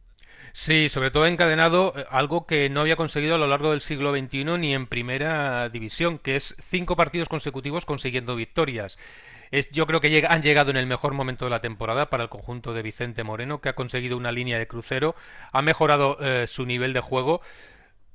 Sí, 0.52 0.88
sobre 0.88 1.10
todo 1.10 1.24
ha 1.24 1.28
encadenado 1.28 1.92
eh, 1.94 2.06
algo 2.10 2.46
que 2.46 2.70
no 2.70 2.80
había 2.80 2.96
conseguido 2.96 3.34
a 3.34 3.38
lo 3.38 3.46
largo 3.46 3.72
del 3.72 3.82
siglo 3.82 4.16
XXI 4.16 4.44
ni 4.58 4.74
en 4.74 4.86
primera 4.86 5.68
división, 5.68 6.18
que 6.18 6.34
es 6.34 6.56
cinco 6.62 6.96
partidos 6.96 7.28
consecutivos 7.28 7.84
consiguiendo 7.84 8.34
victorias. 8.36 8.98
Es, 9.50 9.70
yo 9.70 9.86
creo 9.86 10.00
que 10.00 10.26
han 10.26 10.42
llegado 10.42 10.70
en 10.70 10.78
el 10.78 10.86
mejor 10.86 11.12
momento 11.12 11.44
de 11.44 11.50
la 11.50 11.60
temporada 11.60 12.08
para 12.08 12.22
el 12.22 12.30
conjunto 12.30 12.72
de 12.72 12.80
Vicente 12.80 13.22
Moreno, 13.22 13.60
que 13.60 13.68
ha 13.68 13.74
conseguido 13.74 14.16
una 14.16 14.32
línea 14.32 14.58
de 14.58 14.66
crucero, 14.66 15.14
ha 15.52 15.60
mejorado 15.60 16.16
eh, 16.20 16.46
su 16.46 16.64
nivel 16.64 16.94
de 16.94 17.00
juego, 17.00 17.42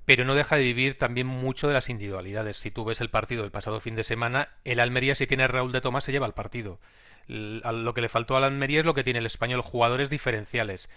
pero 0.05 0.25
no 0.25 0.33
deja 0.33 0.55
de 0.55 0.63
vivir 0.63 0.97
también 0.97 1.27
mucho 1.27 1.67
de 1.67 1.75
las 1.75 1.89
individualidades. 1.89 2.57
Si 2.57 2.71
tú 2.71 2.83
ves 2.83 3.01
el 3.01 3.11
partido 3.11 3.43
del 3.43 3.51
pasado 3.51 3.79
fin 3.79 3.95
de 3.95 4.03
semana, 4.03 4.49
el 4.65 4.79
Almería, 4.79 5.13
si 5.13 5.27
tiene 5.27 5.43
a 5.43 5.47
Raúl 5.47 5.71
de 5.71 5.81
Tomás, 5.81 6.05
se 6.05 6.11
lleva 6.11 6.25
el 6.25 6.33
partido. 6.33 6.79
Lo 7.27 7.93
que 7.93 8.01
le 8.01 8.09
faltó 8.09 8.35
al 8.35 8.43
Almería 8.43 8.79
es 8.79 8.85
lo 8.85 8.95
que 8.95 9.03
tiene 9.03 9.19
el 9.19 9.27
español, 9.27 9.61
jugadores 9.61 10.09
diferenciales. 10.09 10.89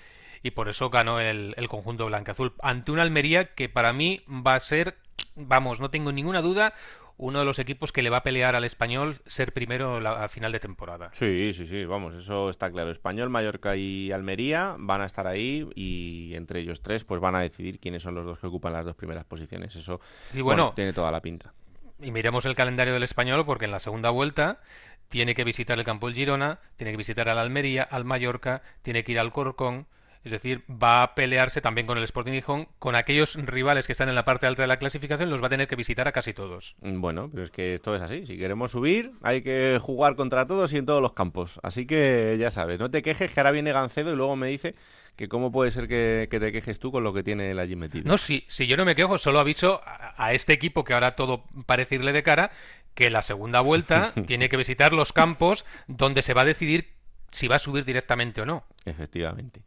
Y 0.44 0.50
por 0.52 0.68
eso 0.68 0.90
ganó 0.90 1.18
el, 1.20 1.54
el 1.56 1.68
conjunto 1.68 2.04
blanca-azul. 2.06 2.52
Ante 2.62 2.92
una 2.92 3.02
Almería 3.02 3.54
que 3.54 3.68
para 3.68 3.92
mí 3.94 4.22
va 4.28 4.54
a 4.54 4.60
ser, 4.60 4.96
vamos, 5.34 5.80
no 5.80 5.88
tengo 5.88 6.12
ninguna 6.12 6.42
duda, 6.42 6.74
uno 7.16 7.38
de 7.38 7.44
los 7.46 7.58
equipos 7.58 7.92
que 7.92 8.02
le 8.02 8.10
va 8.10 8.18
a 8.18 8.22
pelear 8.22 8.54
al 8.54 8.64
español 8.64 9.20
ser 9.24 9.52
primero 9.54 10.00
la- 10.00 10.22
a 10.24 10.28
final 10.28 10.52
de 10.52 10.60
temporada. 10.60 11.08
Sí, 11.14 11.52
sí, 11.54 11.66
sí, 11.66 11.84
vamos, 11.86 12.12
eso 12.14 12.50
está 12.50 12.70
claro. 12.70 12.90
Español, 12.90 13.30
Mallorca 13.30 13.74
y 13.76 14.12
Almería 14.12 14.74
van 14.78 15.00
a 15.00 15.06
estar 15.06 15.26
ahí 15.26 15.66
y 15.74 16.34
entre 16.34 16.60
ellos 16.60 16.82
tres 16.82 17.04
pues 17.04 17.20
van 17.22 17.36
a 17.36 17.40
decidir 17.40 17.80
quiénes 17.80 18.02
son 18.02 18.14
los 18.14 18.26
dos 18.26 18.38
que 18.38 18.46
ocupan 18.46 18.72
las 18.74 18.84
dos 18.84 18.96
primeras 18.96 19.24
posiciones. 19.24 19.74
Eso 19.76 20.00
Y 20.34 20.42
bueno, 20.42 20.72
tiene 20.76 20.92
toda 20.92 21.10
la 21.10 21.22
pinta. 21.22 21.54
Y 22.02 22.10
miremos 22.10 22.44
el 22.44 22.54
calendario 22.54 22.92
del 22.92 23.04
español 23.04 23.46
porque 23.46 23.64
en 23.64 23.70
la 23.70 23.78
segunda 23.80 24.10
vuelta 24.10 24.60
tiene 25.08 25.34
que 25.34 25.44
visitar 25.44 25.78
el 25.78 25.84
campo 25.86 26.06
del 26.08 26.16
Girona, 26.16 26.58
tiene 26.76 26.90
que 26.90 26.98
visitar 26.98 27.30
al 27.30 27.38
Almería, 27.38 27.84
al 27.84 28.04
Mallorca, 28.04 28.60
tiene 28.82 29.04
que 29.04 29.12
ir 29.12 29.18
al 29.20 29.32
Corcón. 29.32 29.86
Es 30.24 30.32
decir, 30.32 30.64
va 30.70 31.02
a 31.02 31.14
pelearse 31.14 31.60
también 31.60 31.86
con 31.86 31.98
el 31.98 32.04
Sporting 32.04 32.32
Gijón, 32.32 32.66
con 32.78 32.94
aquellos 32.96 33.34
rivales 33.34 33.86
que 33.86 33.92
están 33.92 34.08
en 34.08 34.14
la 34.14 34.24
parte 34.24 34.46
alta 34.46 34.62
de 34.62 34.68
la 34.68 34.78
clasificación, 34.78 35.28
los 35.28 35.42
va 35.42 35.46
a 35.48 35.50
tener 35.50 35.68
que 35.68 35.76
visitar 35.76 36.08
a 36.08 36.12
casi 36.12 36.32
todos. 36.32 36.76
Mm, 36.80 37.00
Bueno, 37.00 37.28
pero 37.30 37.42
es 37.42 37.50
que 37.50 37.74
esto 37.74 37.94
es 37.94 38.00
así. 38.00 38.24
Si 38.26 38.38
queremos 38.38 38.70
subir, 38.70 39.12
hay 39.22 39.42
que 39.42 39.78
jugar 39.80 40.16
contra 40.16 40.46
todos 40.46 40.72
y 40.72 40.78
en 40.78 40.86
todos 40.86 41.02
los 41.02 41.12
campos. 41.12 41.60
Así 41.62 41.86
que 41.86 42.36
ya 42.38 42.50
sabes, 42.50 42.80
no 42.80 42.90
te 42.90 43.02
quejes 43.02 43.32
que 43.32 43.38
ahora 43.40 43.50
viene 43.50 43.72
Gancedo 43.72 44.12
y 44.12 44.16
luego 44.16 44.34
me 44.34 44.46
dice 44.48 44.74
que 45.16 45.28
cómo 45.28 45.52
puede 45.52 45.70
ser 45.70 45.88
que, 45.88 46.26
que 46.30 46.40
te 46.40 46.50
quejes 46.52 46.80
tú 46.80 46.90
con 46.90 47.04
lo 47.04 47.12
que 47.12 47.22
tiene 47.22 47.50
él 47.50 47.58
allí 47.58 47.76
metido. 47.76 48.04
No, 48.08 48.16
si, 48.16 48.44
si 48.48 48.66
yo 48.66 48.76
no 48.78 48.84
me 48.86 48.96
quejo, 48.96 49.18
solo 49.18 49.38
aviso 49.40 49.82
a, 49.84 50.14
a 50.16 50.32
este 50.32 50.54
equipo 50.54 50.84
que 50.84 50.94
ahora 50.94 51.16
todo 51.16 51.44
parece 51.66 51.96
irle 51.96 52.12
de 52.12 52.22
cara, 52.22 52.50
que 52.94 53.10
la 53.10 53.20
segunda 53.20 53.60
vuelta 53.60 54.12
tiene 54.26 54.48
que 54.48 54.56
visitar 54.56 54.94
los 54.94 55.12
campos 55.12 55.66
donde 55.86 56.22
se 56.22 56.32
va 56.32 56.42
a 56.42 56.46
decidir 56.46 56.94
si 57.30 57.46
va 57.46 57.56
a 57.56 57.58
subir 57.58 57.84
directamente 57.84 58.40
o 58.40 58.46
no. 58.46 58.64
Efectivamente. 58.84 59.60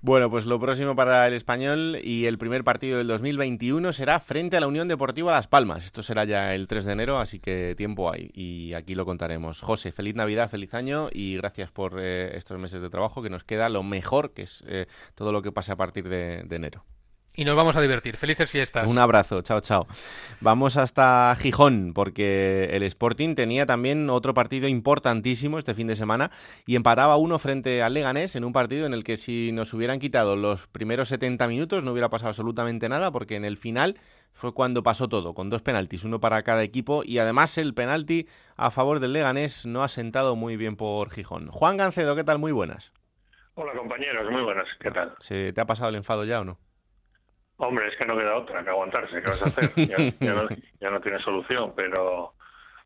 Bueno, 0.00 0.30
pues 0.30 0.46
lo 0.46 0.60
próximo 0.60 0.94
para 0.94 1.26
el 1.26 1.34
español 1.34 1.98
y 2.02 2.26
el 2.26 2.38
primer 2.38 2.62
partido 2.62 2.98
del 2.98 3.08
2021 3.08 3.92
será 3.92 4.20
frente 4.20 4.56
a 4.56 4.60
la 4.60 4.68
Unión 4.68 4.86
Deportiva 4.86 5.32
Las 5.32 5.48
Palmas. 5.48 5.84
Esto 5.84 6.02
será 6.02 6.24
ya 6.24 6.54
el 6.54 6.68
3 6.68 6.84
de 6.84 6.92
enero, 6.92 7.18
así 7.18 7.40
que 7.40 7.74
tiempo 7.76 8.12
hay 8.12 8.30
y 8.32 8.74
aquí 8.74 8.94
lo 8.94 9.04
contaremos. 9.04 9.60
José, 9.60 9.90
feliz 9.90 10.14
Navidad, 10.14 10.50
feliz 10.50 10.72
año 10.74 11.08
y 11.12 11.36
gracias 11.36 11.72
por 11.72 11.98
eh, 12.00 12.36
estos 12.36 12.58
meses 12.58 12.80
de 12.80 12.90
trabajo 12.90 13.22
que 13.22 13.30
nos 13.30 13.42
queda 13.42 13.68
lo 13.68 13.82
mejor, 13.82 14.32
que 14.32 14.42
es 14.42 14.62
eh, 14.68 14.86
todo 15.16 15.32
lo 15.32 15.42
que 15.42 15.50
pase 15.50 15.72
a 15.72 15.76
partir 15.76 16.08
de, 16.08 16.44
de 16.44 16.56
enero. 16.56 16.84
Y 17.38 17.44
nos 17.44 17.54
vamos 17.54 17.76
a 17.76 17.80
divertir. 17.80 18.16
Felices 18.16 18.50
fiestas. 18.50 18.90
Un 18.90 18.98
abrazo, 18.98 19.42
chao, 19.42 19.60
chao. 19.60 19.86
Vamos 20.40 20.76
hasta 20.76 21.32
Gijón, 21.38 21.92
porque 21.94 22.70
el 22.72 22.82
Sporting 22.82 23.36
tenía 23.36 23.64
también 23.64 24.10
otro 24.10 24.34
partido 24.34 24.66
importantísimo 24.66 25.56
este 25.56 25.72
fin 25.72 25.86
de 25.86 25.94
semana 25.94 26.32
y 26.66 26.74
empataba 26.74 27.16
uno 27.16 27.38
frente 27.38 27.80
al 27.80 27.94
Leganés 27.94 28.34
en 28.34 28.44
un 28.44 28.52
partido 28.52 28.86
en 28.86 28.92
el 28.92 29.04
que 29.04 29.16
si 29.16 29.52
nos 29.52 29.72
hubieran 29.72 30.00
quitado 30.00 30.34
los 30.34 30.66
primeros 30.66 31.10
70 31.10 31.46
minutos 31.46 31.84
no 31.84 31.92
hubiera 31.92 32.08
pasado 32.08 32.30
absolutamente 32.30 32.88
nada, 32.88 33.12
porque 33.12 33.36
en 33.36 33.44
el 33.44 33.56
final 33.56 34.00
fue 34.32 34.52
cuando 34.52 34.82
pasó 34.82 35.08
todo, 35.08 35.32
con 35.32 35.48
dos 35.48 35.62
penaltis, 35.62 36.02
uno 36.02 36.18
para 36.18 36.42
cada 36.42 36.64
equipo 36.64 37.04
y 37.04 37.18
además 37.18 37.56
el 37.56 37.72
penalti 37.72 38.26
a 38.56 38.72
favor 38.72 38.98
del 38.98 39.12
Leganés 39.12 39.64
no 39.64 39.84
ha 39.84 39.88
sentado 39.88 40.34
muy 40.34 40.56
bien 40.56 40.74
por 40.74 41.10
Gijón. 41.10 41.52
Juan 41.52 41.76
Gancedo, 41.76 42.16
¿qué 42.16 42.24
tal? 42.24 42.40
Muy 42.40 42.50
buenas. 42.50 42.92
Hola 43.54 43.74
compañeros, 43.76 44.28
muy 44.28 44.42
buenas, 44.42 44.66
¿qué 44.80 44.90
tal? 44.90 45.14
¿Se 45.20 45.52
te 45.52 45.60
ha 45.60 45.66
pasado 45.66 45.90
el 45.90 45.94
enfado 45.94 46.24
ya 46.24 46.40
o 46.40 46.44
no? 46.44 46.58
Hombre, 47.60 47.88
es 47.88 47.96
que 47.96 48.06
no 48.06 48.16
queda 48.16 48.36
otra 48.36 48.62
que 48.62 48.70
aguantarse, 48.70 49.20
¿qué 49.20 49.26
vas 49.26 49.42
a 49.42 49.46
hacer? 49.46 49.70
Ya, 49.74 49.96
ya 50.20 50.32
no, 50.32 50.48
ya 50.80 50.90
no 50.90 51.00
tiene 51.00 51.18
solución, 51.18 51.72
pero, 51.74 52.34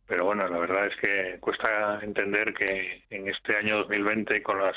pero 0.07 0.25
bueno, 0.25 0.49
la 0.49 0.59
verdad 0.59 0.87
es 0.87 0.97
que 0.97 1.37
cuesta 1.41 2.01
entender 2.03 2.55
que 2.55 3.05
en 3.11 3.29
este 3.29 3.55
año 3.55 3.77
2020, 3.79 4.43
con 4.43 4.59
los 4.59 4.77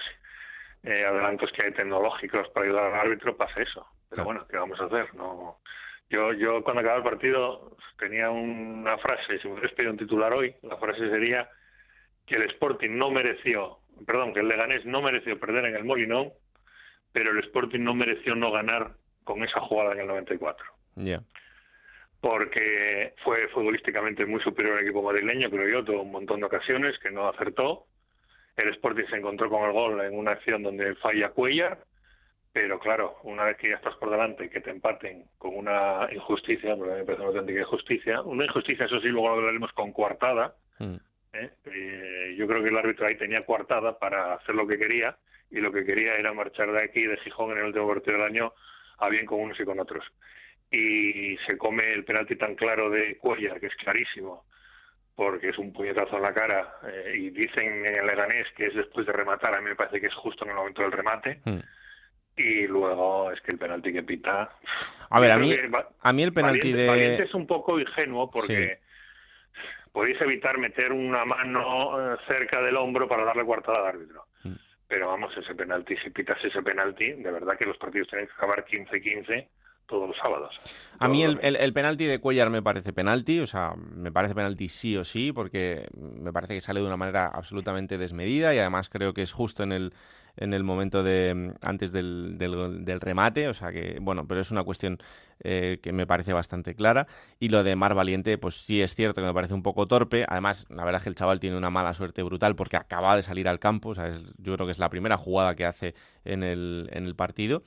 eh, 0.83 1.05
adelantos 1.05 1.49
que 1.53 1.63
hay 1.63 1.71
tecnológicos 1.71 2.49
para 2.49 2.65
ayudar 2.65 2.93
al 2.93 2.99
árbitro, 2.99 3.37
pase 3.37 3.63
eso. 3.63 3.87
Pero 4.09 4.25
bueno, 4.25 4.45
¿qué 4.49 4.57
vamos 4.57 4.79
a 4.81 4.85
hacer? 4.85 5.15
No, 5.15 5.59
yo, 6.09 6.33
yo 6.33 6.61
cuando 6.61 6.81
acababa 6.81 6.99
el 6.99 7.09
partido 7.09 7.77
tenía 7.97 8.29
una 8.29 8.97
frase, 8.97 9.39
si 9.39 9.47
me 9.47 9.53
hubieras 9.53 9.73
pedido 9.73 9.93
un 9.93 9.97
titular 9.97 10.33
hoy, 10.33 10.53
la 10.63 10.75
frase 10.75 11.09
sería 11.09 11.49
que 12.25 12.35
el 12.35 12.43
Sporting 12.51 12.97
no 12.97 13.11
mereció, 13.11 13.79
perdón, 14.05 14.33
que 14.33 14.41
el 14.41 14.49
Leganés 14.49 14.85
no 14.85 15.01
mereció 15.01 15.39
perder 15.39 15.65
en 15.65 15.75
el 15.75 15.85
Molinón, 15.85 16.33
pero 17.13 17.31
el 17.31 17.39
Sporting 17.45 17.79
no 17.79 17.93
mereció 17.93 18.35
no 18.35 18.51
ganar 18.51 18.91
con 19.25 19.43
esa 19.43 19.59
jugada 19.59 19.91
en 19.91 19.99
el 19.99 20.07
94. 20.07 20.65
Ya. 20.95 21.21
Porque 22.21 23.13
fue 23.25 23.49
futbolísticamente 23.49 24.25
muy 24.25 24.41
superior 24.41 24.77
al 24.77 24.83
equipo 24.83 25.03
madrileño, 25.03 25.49
creo 25.49 25.67
yo, 25.67 25.83
tuvo 25.83 26.03
un 26.03 26.11
montón 26.11 26.39
de 26.39 26.45
ocasiones 26.45 26.97
que 26.99 27.11
no 27.11 27.27
acertó. 27.27 27.87
El 28.55 28.69
Sporting 28.69 29.03
se 29.09 29.17
encontró 29.17 29.49
con 29.49 29.65
el 29.65 29.73
gol 29.73 29.99
en 29.99 30.17
una 30.17 30.31
acción 30.31 30.63
donde 30.63 30.95
falla 30.95 31.31
Cuellar, 31.31 31.79
pero 32.53 32.79
claro, 32.79 33.17
una 33.23 33.43
vez 33.43 33.57
que 33.57 33.67
ya 33.69 33.75
estás 33.75 33.95
por 33.97 34.09
delante, 34.09 34.49
que 34.49 34.61
te 34.61 34.71
empaten 34.71 35.25
con 35.37 35.57
una 35.57 36.07
injusticia, 36.13 36.77
porque 36.77 36.93
a 36.93 36.95
mí 36.95 37.01
me 37.01 37.05
parece 37.05 37.23
una 37.23 37.31
auténtica 37.31 37.59
injusticia, 37.59 38.21
una 38.21 38.45
injusticia, 38.45 38.85
eso 38.85 39.01
sí, 39.01 39.09
luego 39.09 39.27
lo 39.27 39.33
hablaremos 39.35 39.73
con 39.73 39.91
coartada, 39.91 40.55
Mm. 40.79 40.95
¿eh? 41.33 41.49
Eh, 41.65 42.35
yo 42.37 42.47
creo 42.47 42.61
que 42.63 42.69
el 42.69 42.77
árbitro 42.77 43.07
ahí 43.07 43.17
tenía 43.17 43.45
coartada 43.45 43.97
para 43.97 44.35
hacer 44.35 44.55
lo 44.55 44.67
que 44.67 44.77
quería 44.77 45.17
y 45.51 45.59
lo 45.59 45.71
que 45.71 45.85
quería 45.85 46.15
era 46.15 46.33
marchar 46.33 46.71
de 46.71 46.83
aquí, 46.83 47.05
de 47.05 47.17
Gijón, 47.17 47.51
en 47.51 47.59
el 47.59 47.65
último 47.65 47.87
partido 47.87 48.17
del 48.17 48.25
año, 48.27 48.53
a 48.99 49.09
bien 49.09 49.25
con 49.25 49.39
unos 49.41 49.59
y 49.59 49.65
con 49.65 49.79
otros. 49.79 50.05
Y 50.71 51.37
se 51.45 51.57
come 51.57 51.93
el 51.93 52.03
penalti 52.03 52.35
tan 52.35 52.55
claro 52.55 52.89
de 52.89 53.17
Cuellar, 53.17 53.59
que 53.59 53.67
es 53.67 53.75
clarísimo, 53.75 54.45
porque 55.15 55.49
es 55.49 55.57
un 55.57 55.71
puñetazo 55.71 56.17
en 56.17 56.23
la 56.23 56.33
cara, 56.33 56.73
eh, 56.87 57.13
y 57.17 57.29
dicen 57.29 57.85
en 57.85 57.97
el 57.99 58.05
Leganés 58.07 58.47
que 58.57 58.67
es 58.67 58.75
después 58.75 59.05
de 59.05 59.13
rematar, 59.13 59.53
a 59.55 59.61
mí 59.61 59.69
me 59.69 59.75
parece 59.75 60.01
que 60.01 60.07
es 60.07 60.13
justo 60.15 60.43
en 60.43 60.51
el 60.51 60.57
momento 60.57 60.81
del 60.81 60.91
remate, 60.91 61.39
Mm. 61.45 61.59
y 62.37 62.67
luego 62.67 63.31
es 63.31 63.39
que 63.41 63.51
el 63.51 63.57
penalti 63.57 63.93
que 63.93 64.03
pita... 64.03 64.49
A 65.09 65.19
ver, 65.19 65.31
a 65.31 65.37
mí, 65.37 65.55
a 66.01 66.13
mí 66.13 66.23
el 66.23 66.33
penalti 66.33 66.59
Valiente, 66.73 66.81
de... 66.81 66.87
Valiente 66.89 67.23
es 67.23 67.33
un 67.33 67.47
poco 67.47 67.79
ingenuo 67.79 68.29
porque 68.29 68.79
podéis 69.93 70.19
evitar 70.19 70.57
meter 70.57 70.91
una 70.91 71.23
mano 71.23 72.13
eh, 72.13 72.17
cerca 72.27 72.61
del 72.61 72.75
hombro 72.75 73.07
para 73.07 73.23
darle 73.23 73.45
coartada 73.45 73.79
al 73.79 73.95
árbitro. 73.95 74.25
Pero 74.87 75.07
vamos, 75.07 75.35
ese 75.37 75.55
penalti, 75.55 75.95
si 75.97 76.09
pitas 76.11 76.37
ese 76.43 76.61
penalti, 76.61 77.11
de 77.13 77.31
verdad 77.31 77.57
que 77.57 77.65
los 77.65 77.77
partidos 77.77 78.07
tienen 78.09 78.27
que 78.27 78.33
acabar 78.33 78.63
15-15 78.65 79.47
todos 79.87 80.07
los 80.07 80.17
sábados. 80.17 80.55
A 80.99 81.07
mí 81.07 81.23
el, 81.23 81.39
el- 81.41 81.55
el 81.57 81.73
penalti 81.73 82.05
de 82.05 82.19
Cuellar 82.19 82.49
me 82.49 82.61
parece 82.63 82.91
penalti, 82.93 83.39
o 83.39 83.47
sea, 83.47 83.73
me 83.77 84.11
parece 84.11 84.33
penalti 84.35 84.67
sí 84.69 84.95
o 84.97 85.03
sí, 85.03 85.31
porque 85.31 85.87
me 85.95 86.31
parece 86.33 86.53
que 86.55 86.61
sale 86.61 86.79
de 86.81 86.87
una 86.87 86.97
manera 86.97 87.27
absolutamente 87.27 87.97
desmedida 87.97 88.53
y 88.55 88.59
además 88.59 88.89
creo 88.89 89.13
que 89.13 89.21
es 89.23 89.31
justo 89.31 89.63
en 89.63 89.71
el, 89.71 89.93
en 90.37 90.53
el 90.53 90.63
momento 90.63 91.03
de 91.03 91.53
antes 91.61 91.91
del, 91.91 92.37
del- 92.37 92.83
del 92.85 93.01
remate, 93.01 93.47
o 93.47 93.53
sea 93.53 93.71
que, 93.71 93.97
bueno, 94.01 94.27
pero 94.27 94.41
es 94.41 94.51
una 94.51 94.63
cuestión 94.63 94.97
eh, 95.43 95.79
que 95.81 95.91
me 95.91 96.07
parece 96.07 96.33
bastante 96.33 96.75
clara. 96.75 97.07
Y 97.39 97.49
lo 97.49 97.63
de 97.63 97.75
Mar 97.75 97.93
Valiente, 97.93 98.37
pues 98.37 98.55
sí 98.65 98.81
es 98.81 98.95
cierto 98.95 99.21
que 99.21 99.27
me 99.27 99.33
parece 99.33 99.53
un 99.53 99.63
poco 99.63 99.87
torpe, 99.87 100.25
además 100.27 100.65
la 100.69 100.83
verdad 100.85 100.99
es 100.99 101.03
que 101.03 101.09
el 101.09 101.15
chaval 101.15 101.39
tiene 101.39 101.57
una 101.57 101.69
mala 101.69 101.93
suerte 101.93 102.23
brutal 102.23 102.55
porque 102.55 102.77
acaba 102.77 103.15
de 103.15 103.23
salir 103.23 103.47
al 103.47 103.59
campo, 103.59 103.89
o 103.89 103.93
sea, 103.95 104.07
es- 104.07 104.23
yo 104.37 104.53
creo 104.55 104.65
que 104.65 104.71
es 104.71 104.79
la 104.79 104.89
primera 104.89 105.17
jugada 105.17 105.55
que 105.55 105.65
hace 105.65 105.95
en 106.23 106.43
el, 106.43 106.89
en 106.91 107.05
el 107.05 107.15
partido. 107.15 107.63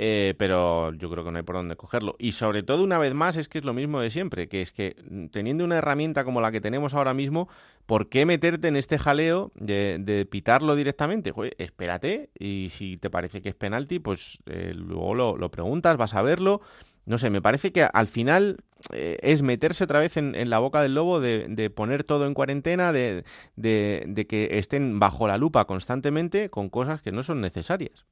Eh, 0.00 0.34
pero 0.38 0.92
yo 0.94 1.10
creo 1.10 1.24
que 1.24 1.30
no 1.32 1.38
hay 1.38 1.42
por 1.42 1.56
dónde 1.56 1.76
cogerlo. 1.76 2.14
Y 2.18 2.32
sobre 2.32 2.62
todo, 2.62 2.84
una 2.84 2.98
vez 2.98 3.14
más, 3.14 3.36
es 3.36 3.48
que 3.48 3.58
es 3.58 3.64
lo 3.64 3.74
mismo 3.74 4.00
de 4.00 4.10
siempre, 4.10 4.48
que 4.48 4.62
es 4.62 4.70
que 4.72 4.96
mm, 5.10 5.26
teniendo 5.26 5.64
una 5.64 5.78
herramienta 5.78 6.24
como 6.24 6.40
la 6.40 6.52
que 6.52 6.60
tenemos 6.60 6.94
ahora 6.94 7.14
mismo, 7.14 7.48
¿por 7.86 8.08
qué 8.08 8.24
meterte 8.26 8.68
en 8.68 8.76
este 8.76 8.98
jaleo 8.98 9.50
de, 9.56 9.98
de 10.00 10.24
pitarlo 10.26 10.76
directamente? 10.76 11.32
Joder, 11.32 11.54
espérate 11.58 12.07
y 12.38 12.68
si 12.70 12.96
te 12.96 13.10
parece 13.10 13.42
que 13.42 13.48
es 13.50 13.54
penalti, 13.54 13.98
pues 13.98 14.42
eh, 14.46 14.72
luego 14.74 15.14
lo, 15.14 15.36
lo 15.36 15.50
preguntas, 15.50 15.96
vas 15.96 16.14
a 16.14 16.22
verlo. 16.22 16.60
No 17.06 17.16
sé, 17.16 17.30
me 17.30 17.40
parece 17.40 17.72
que 17.72 17.82
al 17.90 18.06
final 18.06 18.58
eh, 18.92 19.16
es 19.22 19.42
meterse 19.42 19.84
otra 19.84 19.98
vez 20.00 20.16
en, 20.18 20.34
en 20.34 20.50
la 20.50 20.58
boca 20.58 20.82
del 20.82 20.94
lobo 20.94 21.20
de, 21.20 21.46
de 21.48 21.70
poner 21.70 22.04
todo 22.04 22.26
en 22.26 22.34
cuarentena, 22.34 22.92
de, 22.92 23.24
de- 23.56 24.04
de 24.06 24.26
que 24.26 24.58
estén 24.58 24.98
bajo 25.00 25.26
la 25.26 25.38
lupa 25.38 25.64
constantemente 25.64 26.50
con 26.50 26.68
cosas 26.68 27.00
que 27.00 27.10
no 27.12 27.22
son 27.22 27.40
necesarias. 27.40 28.04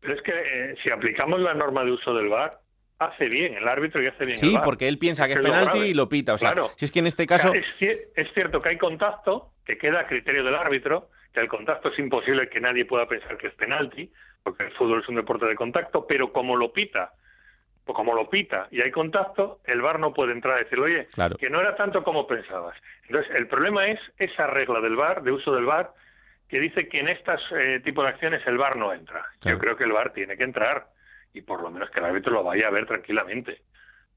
Pero 0.00 0.14
es 0.14 0.22
que 0.22 0.32
eh, 0.32 0.74
si 0.82 0.90
aplicamos 0.90 1.40
la 1.40 1.54
norma 1.54 1.82
de 1.84 1.92
uso 1.92 2.12
del 2.14 2.28
VAR, 2.28 2.60
hace 2.98 3.26
bien 3.28 3.54
el 3.54 3.66
árbitro 3.66 4.02
y 4.04 4.06
hace 4.08 4.26
bien 4.26 4.32
el 4.32 4.36
Sí, 4.36 4.52
VAR. 4.54 4.64
porque 4.64 4.86
él 4.88 4.98
piensa 4.98 5.26
que 5.26 5.32
es 5.32 5.38
penalti 5.40 5.78
y 5.78 5.94
lo 5.94 6.08
pita. 6.08 6.34
O 6.34 6.38
sea, 6.38 6.52
Claro. 6.52 6.70
si 6.76 6.84
es 6.84 6.92
que 6.92 6.98
en 6.98 7.06
este 7.06 7.26
caso. 7.26 7.52
Es 7.54 8.32
cierto 8.34 8.60
que 8.60 8.68
hay 8.68 8.78
contacto, 8.78 9.52
que 9.64 9.78
queda 9.78 10.00
a 10.00 10.06
criterio 10.06 10.44
del 10.44 10.54
árbitro, 10.54 11.08
que 11.36 11.42
el 11.42 11.48
contacto 11.48 11.90
es 11.90 11.98
imposible 11.98 12.48
que 12.48 12.60
nadie 12.62 12.86
pueda 12.86 13.06
pensar 13.06 13.36
que 13.36 13.48
es 13.48 13.54
penalti, 13.54 14.10
porque 14.42 14.64
el 14.64 14.70
fútbol 14.72 15.02
es 15.02 15.08
un 15.10 15.16
deporte 15.16 15.44
de 15.44 15.54
contacto, 15.54 16.06
pero 16.06 16.32
como 16.32 16.56
lo 16.56 16.72
pita, 16.72 17.12
o 17.84 17.92
como 17.92 18.14
lo 18.14 18.30
pita 18.30 18.68
y 18.70 18.80
hay 18.80 18.90
contacto, 18.90 19.60
el 19.66 19.82
VAR 19.82 20.00
no 20.00 20.14
puede 20.14 20.32
entrar 20.32 20.54
a 20.56 20.62
decirle, 20.64 20.84
oye, 20.86 21.06
Claro. 21.12 21.36
que 21.36 21.50
no 21.50 21.60
era 21.60 21.76
tanto 21.76 22.02
como 22.02 22.26
pensabas. 22.26 22.74
Entonces, 23.06 23.30
el 23.36 23.48
problema 23.48 23.86
es 23.86 24.00
esa 24.16 24.46
regla 24.46 24.80
del 24.80 24.96
VAR, 24.96 25.22
de 25.22 25.32
uso 25.32 25.54
del 25.54 25.66
VAR, 25.66 25.90
que 26.48 26.58
dice 26.58 26.88
que 26.88 27.00
en 27.00 27.08
estos 27.08 27.38
tipos 27.84 28.04
de 28.04 28.10
acciones 28.12 28.46
el 28.46 28.56
VAR 28.56 28.76
no 28.76 28.94
entra. 28.94 29.26
Claro. 29.40 29.58
Yo 29.58 29.60
creo 29.60 29.76
que 29.76 29.84
el 29.84 29.92
VAR 29.92 30.14
tiene 30.14 30.38
que 30.38 30.44
entrar 30.44 30.86
y 31.34 31.42
por 31.42 31.60
lo 31.60 31.70
menos 31.70 31.90
que 31.90 31.98
el 31.98 32.06
árbitro 32.06 32.32
lo 32.32 32.44
vaya 32.44 32.68
a 32.68 32.70
ver 32.70 32.86
tranquilamente 32.86 33.60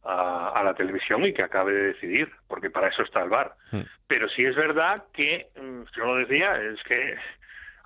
a, 0.03 0.49
a 0.49 0.63
la 0.63 0.73
televisión 0.73 1.25
y 1.25 1.33
que 1.33 1.43
acabe 1.43 1.73
de 1.73 1.87
decidir, 1.93 2.31
porque 2.47 2.69
para 2.69 2.87
eso 2.87 3.03
está 3.03 3.21
el 3.21 3.29
VAR. 3.29 3.53
Hmm. 3.71 3.81
Pero 4.07 4.29
sí 4.29 4.45
es 4.45 4.55
verdad 4.55 5.03
que, 5.13 5.47
mm, 5.59 5.81
yo 5.95 6.05
lo 6.05 6.15
decía, 6.15 6.57
es 6.61 6.81
que 6.83 7.15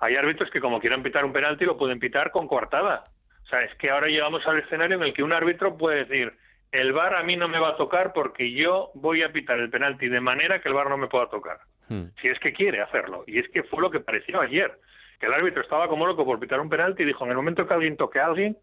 hay 0.00 0.16
árbitros 0.16 0.50
que 0.50 0.60
como 0.60 0.80
quieran 0.80 1.02
pitar 1.02 1.24
un 1.24 1.32
penalti 1.32 1.64
lo 1.64 1.76
pueden 1.76 1.98
pitar 1.98 2.30
con 2.30 2.46
coartada. 2.46 3.04
O 3.42 3.46
sea, 3.46 3.62
es 3.62 3.74
que 3.76 3.90
ahora 3.90 4.08
llegamos 4.08 4.46
al 4.46 4.58
escenario 4.58 4.96
en 4.96 5.02
el 5.02 5.14
que 5.14 5.22
un 5.22 5.32
árbitro 5.32 5.76
puede 5.76 6.04
decir, 6.04 6.32
el 6.72 6.92
VAR 6.92 7.14
a 7.14 7.22
mí 7.22 7.36
no 7.36 7.48
me 7.48 7.58
va 7.58 7.70
a 7.70 7.76
tocar 7.76 8.12
porque 8.12 8.52
yo 8.52 8.90
voy 8.94 9.22
a 9.22 9.32
pitar 9.32 9.58
el 9.58 9.70
penalti 9.70 10.08
de 10.08 10.20
manera 10.20 10.60
que 10.60 10.68
el 10.68 10.74
VAR 10.74 10.88
no 10.88 10.96
me 10.96 11.08
pueda 11.08 11.28
tocar. 11.28 11.58
Hmm. 11.88 12.06
Si 12.20 12.28
es 12.28 12.38
que 12.38 12.52
quiere 12.52 12.80
hacerlo. 12.80 13.24
Y 13.26 13.38
es 13.38 13.48
que 13.50 13.62
fue 13.64 13.80
lo 13.80 13.90
que 13.90 14.00
pareció 14.00 14.40
ayer. 14.40 14.72
Que 15.20 15.26
el 15.26 15.34
árbitro 15.34 15.62
estaba 15.62 15.88
como 15.88 16.06
loco 16.06 16.24
por 16.24 16.40
pitar 16.40 16.60
un 16.60 16.68
penalti 16.68 17.02
y 17.02 17.06
dijo, 17.06 17.24
en 17.24 17.30
el 17.30 17.36
momento 17.36 17.66
que 17.66 17.74
alguien 17.74 17.96
toque 17.96 18.18
a 18.18 18.26
alguien, 18.26 18.56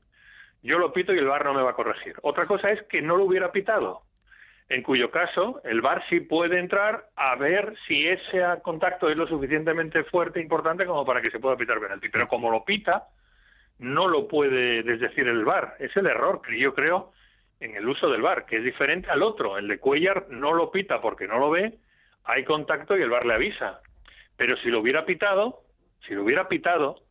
yo 0.63 0.77
lo 0.77 0.93
pito 0.93 1.13
y 1.13 1.17
el 1.17 1.27
VAR 1.27 1.45
no 1.45 1.53
me 1.53 1.61
va 1.61 1.71
a 1.71 1.75
corregir. 1.75 2.15
Otra 2.21 2.45
cosa 2.45 2.71
es 2.71 2.81
que 2.83 3.01
no 3.01 3.15
lo 3.15 3.25
hubiera 3.25 3.51
pitado. 3.51 4.03
En 4.69 4.83
cuyo 4.83 5.11
caso, 5.11 5.59
el 5.65 5.81
VAR 5.81 6.03
sí 6.07 6.21
puede 6.21 6.57
entrar 6.59 7.09
a 7.15 7.35
ver 7.35 7.75
si 7.87 8.07
ese 8.07 8.41
contacto 8.63 9.09
es 9.09 9.17
lo 9.17 9.27
suficientemente 9.27 10.03
fuerte 10.05 10.39
e 10.39 10.43
importante 10.43 10.85
como 10.85 11.05
para 11.05 11.21
que 11.21 11.31
se 11.31 11.39
pueda 11.39 11.57
pitar 11.57 11.79
penalti. 11.79 12.09
Pero 12.09 12.27
como 12.27 12.49
lo 12.49 12.63
pita, 12.63 13.07
no 13.79 14.07
lo 14.07 14.27
puede 14.27 14.83
desdecir 14.83 15.27
el 15.27 15.43
VAR. 15.43 15.75
Es 15.79 15.95
el 15.97 16.05
error 16.05 16.41
que 16.41 16.57
yo 16.57 16.73
creo 16.73 17.11
en 17.59 17.75
el 17.75 17.87
uso 17.87 18.09
del 18.09 18.21
VAR, 18.21 18.45
que 18.45 18.57
es 18.57 18.63
diferente 18.63 19.09
al 19.09 19.23
otro. 19.23 19.57
El 19.57 19.67
de 19.67 19.79
Cuellar 19.79 20.27
no 20.29 20.53
lo 20.53 20.71
pita 20.71 21.01
porque 21.01 21.27
no 21.27 21.37
lo 21.37 21.49
ve, 21.49 21.77
hay 22.23 22.45
contacto 22.45 22.97
y 22.97 23.01
el 23.01 23.09
VAR 23.09 23.25
le 23.25 23.33
avisa. 23.33 23.81
Pero 24.37 24.55
si 24.57 24.69
lo 24.69 24.79
hubiera 24.79 25.05
pitado, 25.05 25.63
si 26.07 26.13
lo 26.13 26.23
hubiera 26.23 26.47
pitado, 26.47 27.01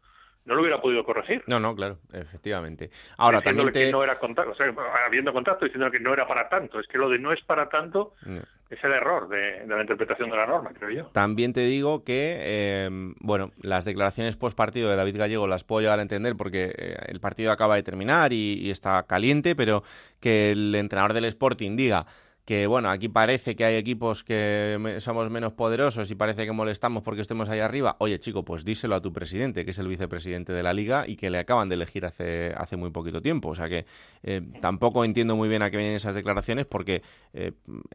no 0.51 0.57
lo 0.57 0.63
hubiera 0.63 0.81
podido 0.83 1.05
corregir. 1.05 1.45
No, 1.47 1.61
no, 1.61 1.75
claro, 1.77 1.99
efectivamente. 2.13 2.91
Ahora 3.19 3.41
también 3.41 3.71
te. 3.71 3.87
que 3.87 3.93
no 3.93 4.03
era 4.03 4.19
contacto, 4.19 4.51
o 4.51 4.55
sea, 4.57 4.67
habiendo 5.07 5.33
contacto, 5.33 5.65
diciendo 5.65 5.91
que 5.93 6.01
no 6.01 6.13
era 6.13 6.27
para 6.27 6.49
tanto. 6.49 6.81
Es 6.81 6.87
que 6.89 6.99
lo 6.99 7.09
de 7.09 7.19
no 7.21 7.33
es 7.33 7.41
para 7.45 7.69
tanto 7.69 8.15
No. 8.27 8.41
es 8.69 8.83
el 8.83 8.93
error 8.93 9.29
de, 9.29 9.61
de 9.61 9.67
la 9.67 9.81
interpretación 9.81 10.29
de 10.29 10.37
la 10.37 10.47
norma, 10.47 10.71
creo 10.77 10.91
yo. 10.91 11.07
También 11.13 11.53
te 11.53 11.61
digo 11.61 12.03
que, 12.03 12.37
eh, 12.41 12.89
bueno, 13.21 13.53
las 13.63 13.85
declaraciones 13.85 14.37
post 14.37 14.57
partido 14.57 14.91
de 14.91 14.97
David 14.97 15.19
Gallego 15.19 15.47
las 15.47 15.63
puedo 15.63 15.83
llegar 15.83 16.01
a 16.01 16.03
entender 16.03 16.35
porque 16.37 16.75
eh, 16.77 16.97
el 17.07 17.21
partido 17.21 17.53
acaba 17.53 17.77
de 17.77 17.85
terminar 17.85 18.33
y, 18.33 18.55
y 18.61 18.71
está 18.71 19.05
caliente, 19.05 19.55
pero 19.55 19.85
que 20.19 20.51
el 20.51 20.75
entrenador 20.75 21.13
del 21.13 21.27
Sporting 21.27 21.77
diga 21.77 22.07
que, 22.51 22.67
bueno, 22.67 22.91
aquí 22.91 23.09
parece 23.09 23.55
que 23.55 23.65
hay 23.65 23.77
equipos 23.77 24.25
que 24.25 24.97
somos 24.99 25.31
menos 25.31 25.53
poderosos 25.53 26.11
y 26.11 26.17
parece 26.17 26.47
que 26.47 26.51
molestamos 26.51 27.05
porque 27.05 27.21
estemos 27.21 27.49
ahí 27.49 27.61
arriba. 27.61 27.95
Oye, 28.01 28.19
chico, 28.19 28.45
pues 28.45 28.65
díselo 28.65 28.97
a 28.97 29.01
tu 29.01 29.13
presidente, 29.13 29.65
que 29.65 29.71
es 29.71 29.79
el 29.79 29.87
vicepresidente 29.87 30.53
de 30.53 30.65
la 30.65 30.73
liga 30.73 31.05
y 31.07 31.17
que 31.17 31.31
le 31.31 31.39
acaban 31.39 31.69
de 31.69 31.77
elegir 31.77 32.05
hace, 32.07 32.53
hace 32.57 32.77
muy 32.77 32.91
poquito 32.91 33.23
tiempo. 33.23 33.51
O 33.51 33.55
sea 33.55 33.69
que 33.69 33.85
eh, 34.25 34.41
tampoco 34.61 35.05
entiendo 35.05 35.37
muy 35.37 35.49
bien 35.49 35.63
a 35.63 35.71
qué 35.71 35.77
vienen 35.77 35.95
esas 35.95 36.17
declaraciones 36.17 36.67
porque 36.67 37.03
eh, 37.35 37.53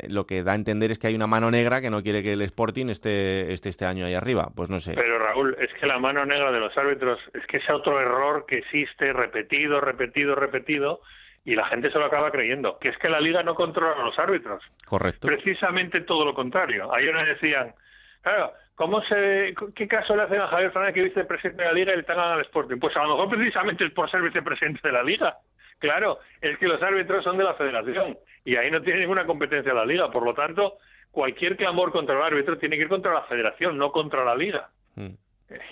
lo 0.08 0.26
que 0.26 0.42
da 0.42 0.54
a 0.54 0.56
entender 0.56 0.90
es 0.90 1.00
que 1.00 1.08
hay 1.08 1.16
una 1.16 1.28
mano 1.28 1.52
negra 1.52 1.82
que 1.82 1.90
no 1.90 2.02
quiere 2.02 2.24
que 2.24 2.32
el 2.32 2.42
Sporting 2.44 2.86
esté, 2.86 3.52
esté 3.52 3.68
este 3.68 3.84
año 3.84 4.06
ahí 4.06 4.14
arriba. 4.14 4.54
Pues 4.56 4.70
no 4.70 4.80
sé. 4.80 4.94
Pero 4.96 5.20
Raúl, 5.20 5.58
es 5.60 5.74
que 5.78 5.86
la 5.86 6.00
mano 6.00 6.26
negra 6.26 6.54
de 6.54 6.62
los 6.62 6.78
árbitros 6.78 7.20
es 7.34 7.46
que 7.48 7.58
es 7.58 7.70
otro 7.70 8.00
error 8.00 8.46
que 8.48 8.60
existe 8.60 9.12
repetido, 9.12 9.82
repetido, 9.82 10.34
repetido 10.34 11.02
y 11.46 11.56
la 11.56 11.68
gente 11.68 11.92
se 11.92 12.00
lo 12.00 12.06
acaba 12.06 12.32
creyendo, 12.32 12.80
que 12.80 12.90
es 12.90 12.98
que 12.98 13.08
la 13.08 13.22
liga 13.22 13.44
no 13.44 13.54
controla 13.54 14.02
a 14.02 14.06
los 14.06 14.18
árbitros. 14.18 14.64
Correcto. 14.88 15.28
Precisamente 15.28 16.02
todo 16.02 16.26
lo 16.26 16.34
contrario. 16.34 16.92
Ayer 16.94 17.14
nos 17.14 17.24
decían, 17.24 17.74
claro, 18.22 18.54
¿cómo 18.74 19.02
se, 19.04 19.54
¿qué 19.76 19.88
caso 19.88 20.16
le 20.16 20.24
hacen 20.24 20.42
a 20.42 20.48
Javier 20.48 20.72
Fernández, 20.72 20.96
que 20.96 21.02
es 21.02 21.08
vicepresidente 21.08 21.62
de 21.62 21.68
la 21.68 21.74
liga, 21.74 21.94
y 21.94 21.98
le 21.98 22.04
tagan 22.04 22.32
al 22.32 22.42
Sporting? 22.42 22.78
Pues 22.78 22.98
a 22.98 23.04
lo 23.04 23.10
mejor 23.10 23.30
precisamente 23.30 23.86
es 23.86 23.92
por 23.92 24.10
ser 24.10 24.24
vicepresidente 24.24 24.82
de 24.84 24.92
la 24.92 25.04
liga. 25.04 25.38
Claro, 25.78 26.20
es 26.42 26.58
que 26.58 26.68
los 26.68 26.82
árbitros 26.82 27.24
son 27.24 27.38
de 27.38 27.44
la 27.44 27.54
federación 27.54 28.18
y 28.44 28.56
ahí 28.56 28.72
no 28.72 28.82
tiene 28.82 29.02
ninguna 29.02 29.26
competencia 29.26 29.74
la 29.74 29.86
liga. 29.86 30.10
Por 30.10 30.26
lo 30.26 30.34
tanto, 30.34 30.78
cualquier 31.12 31.58
clamor 31.58 31.92
contra 31.92 32.16
el 32.16 32.24
árbitro 32.24 32.58
tiene 32.58 32.76
que 32.76 32.84
ir 32.84 32.90
contra 32.90 33.14
la 33.14 33.24
federación, 33.24 33.78
no 33.78 33.92
contra 33.92 34.26
la 34.26 34.36
liga. 34.36 34.70
Mm. 34.96 35.14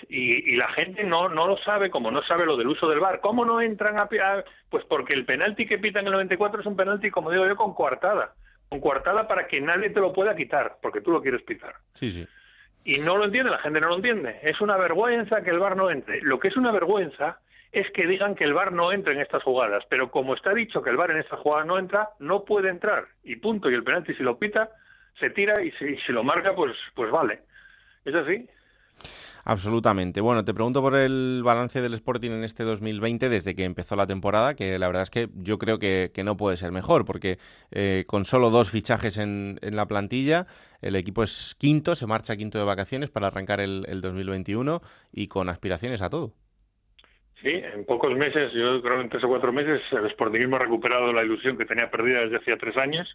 Y, 0.08 0.52
y 0.52 0.56
la 0.56 0.68
gente 0.72 1.02
no, 1.04 1.28
no 1.28 1.48
lo 1.48 1.56
sabe, 1.58 1.90
como 1.90 2.10
no 2.10 2.22
sabe 2.22 2.46
lo 2.46 2.56
del 2.56 2.68
uso 2.68 2.88
del 2.88 3.00
VAR. 3.00 3.20
¿Cómo 3.20 3.44
no 3.44 3.60
entran 3.60 3.96
a, 4.00 4.04
a- 4.04 4.44
Pues 4.70 4.84
porque 4.84 5.14
el 5.16 5.24
penalti 5.24 5.66
que 5.66 5.78
pitan 5.78 6.02
en 6.02 6.06
el 6.08 6.12
94 6.12 6.60
es 6.60 6.66
un 6.66 6.76
penalti, 6.76 7.10
como 7.10 7.30
digo 7.30 7.46
yo, 7.46 7.56
con 7.56 7.74
coartada. 7.74 8.34
Con 8.68 8.80
coartada 8.80 9.26
para 9.26 9.46
que 9.48 9.60
nadie 9.60 9.90
te 9.90 10.00
lo 10.00 10.12
pueda 10.12 10.36
quitar, 10.36 10.76
porque 10.80 11.00
tú 11.00 11.10
lo 11.10 11.20
quieres 11.22 11.42
pitar. 11.42 11.74
Sí, 11.94 12.10
sí. 12.10 12.26
Y 12.84 12.98
no 12.98 13.16
lo 13.16 13.24
entiende, 13.24 13.50
la 13.50 13.58
gente 13.58 13.80
no 13.80 13.88
lo 13.88 13.96
entiende. 13.96 14.38
Es 14.42 14.60
una 14.60 14.76
vergüenza 14.76 15.42
que 15.42 15.50
el 15.50 15.58
VAR 15.58 15.76
no 15.76 15.90
entre. 15.90 16.20
Lo 16.20 16.38
que 16.38 16.48
es 16.48 16.56
una 16.56 16.70
vergüenza 16.70 17.40
es 17.72 17.90
que 17.90 18.06
digan 18.06 18.36
que 18.36 18.44
el 18.44 18.54
VAR 18.54 18.72
no 18.72 18.92
entra 18.92 19.12
en 19.12 19.20
estas 19.20 19.42
jugadas. 19.42 19.82
Pero 19.88 20.10
como 20.10 20.34
está 20.34 20.54
dicho 20.54 20.82
que 20.82 20.90
el 20.90 20.96
VAR 20.96 21.10
en 21.10 21.18
estas 21.18 21.40
jugadas 21.40 21.66
no 21.66 21.78
entra, 21.78 22.10
no 22.20 22.44
puede 22.44 22.68
entrar. 22.68 23.06
Y 23.24 23.36
punto. 23.36 23.68
Y 23.70 23.74
el 23.74 23.82
penalti, 23.82 24.14
si 24.14 24.22
lo 24.22 24.38
pita, 24.38 24.70
se 25.18 25.30
tira 25.30 25.60
y 25.62 25.72
si, 25.72 25.96
si 25.96 26.12
lo 26.12 26.22
marca, 26.22 26.54
pues, 26.54 26.76
pues 26.94 27.10
vale. 27.10 27.40
Es 28.04 28.14
así. 28.14 28.46
Absolutamente. 29.44 30.22
Bueno, 30.22 30.44
te 30.44 30.54
pregunto 30.54 30.80
por 30.80 30.96
el 30.96 31.42
balance 31.44 31.82
del 31.82 31.94
Sporting 31.94 32.30
en 32.30 32.44
este 32.44 32.64
2020 32.64 33.28
desde 33.28 33.54
que 33.54 33.64
empezó 33.64 33.94
la 33.94 34.06
temporada, 34.06 34.54
que 34.54 34.78
la 34.78 34.86
verdad 34.86 35.02
es 35.02 35.10
que 35.10 35.28
yo 35.34 35.58
creo 35.58 35.78
que, 35.78 36.10
que 36.14 36.24
no 36.24 36.36
puede 36.36 36.56
ser 36.56 36.72
mejor, 36.72 37.04
porque 37.04 37.36
eh, 37.70 38.04
con 38.06 38.24
solo 38.24 38.48
dos 38.48 38.70
fichajes 38.70 39.18
en, 39.18 39.58
en 39.60 39.76
la 39.76 39.86
plantilla, 39.86 40.46
el 40.80 40.96
equipo 40.96 41.22
es 41.22 41.54
quinto, 41.58 41.94
se 41.94 42.06
marcha 42.06 42.36
quinto 42.36 42.58
de 42.58 42.64
vacaciones 42.64 43.10
para 43.10 43.26
arrancar 43.26 43.60
el, 43.60 43.84
el 43.86 44.00
2021 44.00 44.80
y 45.12 45.28
con 45.28 45.50
aspiraciones 45.50 46.00
a 46.00 46.08
todo. 46.08 46.32
Sí, 47.42 47.50
en 47.50 47.84
pocos 47.84 48.16
meses, 48.16 48.50
yo 48.54 48.80
creo 48.80 49.02
en 49.02 49.10
tres 49.10 49.22
o 49.24 49.28
cuatro 49.28 49.52
meses, 49.52 49.82
el 49.92 50.10
Sportingismo 50.12 50.56
ha 50.56 50.60
recuperado 50.60 51.12
la 51.12 51.22
ilusión 51.22 51.58
que 51.58 51.66
tenía 51.66 51.90
perdida 51.90 52.20
desde 52.20 52.38
hacía 52.38 52.56
tres 52.56 52.74
años, 52.78 53.06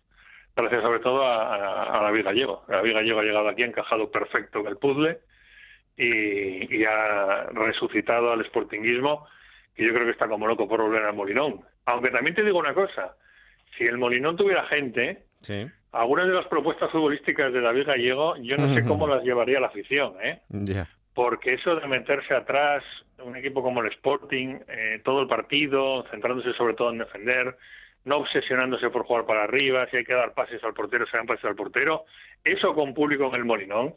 gracias 0.56 0.84
sobre 0.86 1.00
todo 1.00 1.24
a, 1.24 1.32
a, 1.32 1.98
a 1.98 2.04
David 2.04 2.26
Gallego. 2.26 2.64
David 2.68 2.94
Gallego 2.94 3.20
ha 3.20 3.24
llegado 3.24 3.50
aquí, 3.50 3.64
ha 3.64 3.68
encajado 3.68 4.12
perfecto 4.12 4.60
en 4.60 4.68
el 4.68 4.78
puzzle 4.78 5.18
y, 6.00 6.76
y 6.78 6.86
ha 6.86 7.48
resucitado 7.52 8.32
al 8.32 8.44
Sportingismo, 8.46 9.28
que 9.76 9.86
yo 9.86 9.94
creo 9.94 10.06
que 10.06 10.12
está 10.12 10.28
como 10.28 10.48
loco 10.48 10.68
por 10.68 10.82
volver 10.82 11.04
al 11.04 11.14
Molinón. 11.16 11.62
Aunque 11.86 12.10
también 12.10 12.36
te 12.36 12.44
digo 12.44 12.58
una 12.58 12.74
cosa, 12.74 13.16
si 13.78 13.84
el 13.86 13.98
Molinón 13.98 14.38
tuviera 14.38 14.64
gente, 14.66 15.24
Sí. 15.42 15.66
algunas 15.94 16.28
de 16.28 16.34
las 16.34 16.48
propuestas 16.48 16.92
futbolísticas 16.92 17.54
de 17.54 17.62
David 17.62 17.86
Gallego, 17.88 18.36
yo 18.38 18.58
no 18.58 18.74
sé 18.74 18.84
cómo 18.86 19.08
las 19.08 19.24
llevaría 19.24 19.60
la 19.60 19.68
afición, 19.68 20.16
¿eh? 20.22 20.40
Porque 21.14 21.54
eso 21.54 21.76
de 21.76 21.88
meterse 21.88 22.34
atrás, 22.34 22.84
un 23.24 23.36
equipo 23.36 23.62
como 23.62 23.82
el 23.82 23.88
Sporting, 23.88 24.60
eh, 24.68 25.02
todo 25.04 25.22
el 25.22 25.28
partido, 25.28 26.06
centrándose 26.12 26.54
sobre 26.54 26.74
todo 26.76 26.92
en 26.92 27.00
defender, 27.00 27.58
no 28.06 28.18
obsesionándose 28.18 28.90
por 28.90 29.04
jugar 29.04 29.26
para 29.26 29.44
arriba, 29.44 29.88
si 29.90 29.98
hay 29.98 30.06
que 30.06 30.14
dar 30.14 30.34
pases 30.34 30.64
al 30.64 30.74
portero, 30.74 31.06
se 31.08 31.18
dan 31.18 31.26
pases 31.26 31.46
al 31.46 31.56
portero, 31.56 32.06
eso 32.44 32.74
con 32.74 32.94
público 32.94 33.28
en 33.28 33.36
el 33.36 33.46
Molinón, 33.46 33.96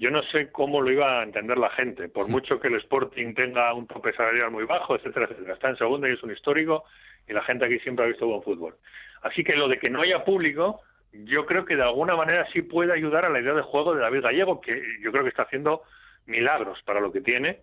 yo 0.00 0.10
no 0.10 0.22
sé 0.32 0.50
cómo 0.50 0.80
lo 0.80 0.90
iba 0.90 1.20
a 1.20 1.22
entender 1.22 1.58
la 1.58 1.68
gente, 1.68 2.08
por 2.08 2.26
mucho 2.26 2.58
que 2.58 2.68
el 2.68 2.76
Sporting 2.76 3.34
tenga 3.34 3.74
un 3.74 3.86
tope 3.86 4.14
salarial 4.14 4.50
muy 4.50 4.64
bajo, 4.64 4.96
etcétera, 4.96 5.26
etcétera. 5.26 5.52
Está 5.52 5.68
en 5.68 5.76
segunda 5.76 6.08
y 6.08 6.14
es 6.14 6.22
un 6.22 6.32
histórico 6.32 6.84
y 7.28 7.34
la 7.34 7.42
gente 7.42 7.66
aquí 7.66 7.78
siempre 7.80 8.06
ha 8.06 8.08
visto 8.08 8.26
buen 8.26 8.42
fútbol. 8.42 8.76
Así 9.20 9.44
que 9.44 9.54
lo 9.54 9.68
de 9.68 9.78
que 9.78 9.90
no 9.90 10.00
haya 10.00 10.24
público, 10.24 10.80
yo 11.12 11.44
creo 11.44 11.66
que 11.66 11.76
de 11.76 11.82
alguna 11.82 12.16
manera 12.16 12.48
sí 12.50 12.62
puede 12.62 12.94
ayudar 12.94 13.26
a 13.26 13.28
la 13.28 13.40
idea 13.40 13.52
de 13.52 13.60
juego 13.60 13.94
de 13.94 14.00
David 14.00 14.22
Gallego, 14.22 14.62
que 14.62 14.82
yo 15.02 15.12
creo 15.12 15.22
que 15.22 15.28
está 15.28 15.42
haciendo 15.42 15.82
milagros 16.24 16.78
para 16.86 17.00
lo 17.00 17.12
que 17.12 17.20
tiene 17.20 17.58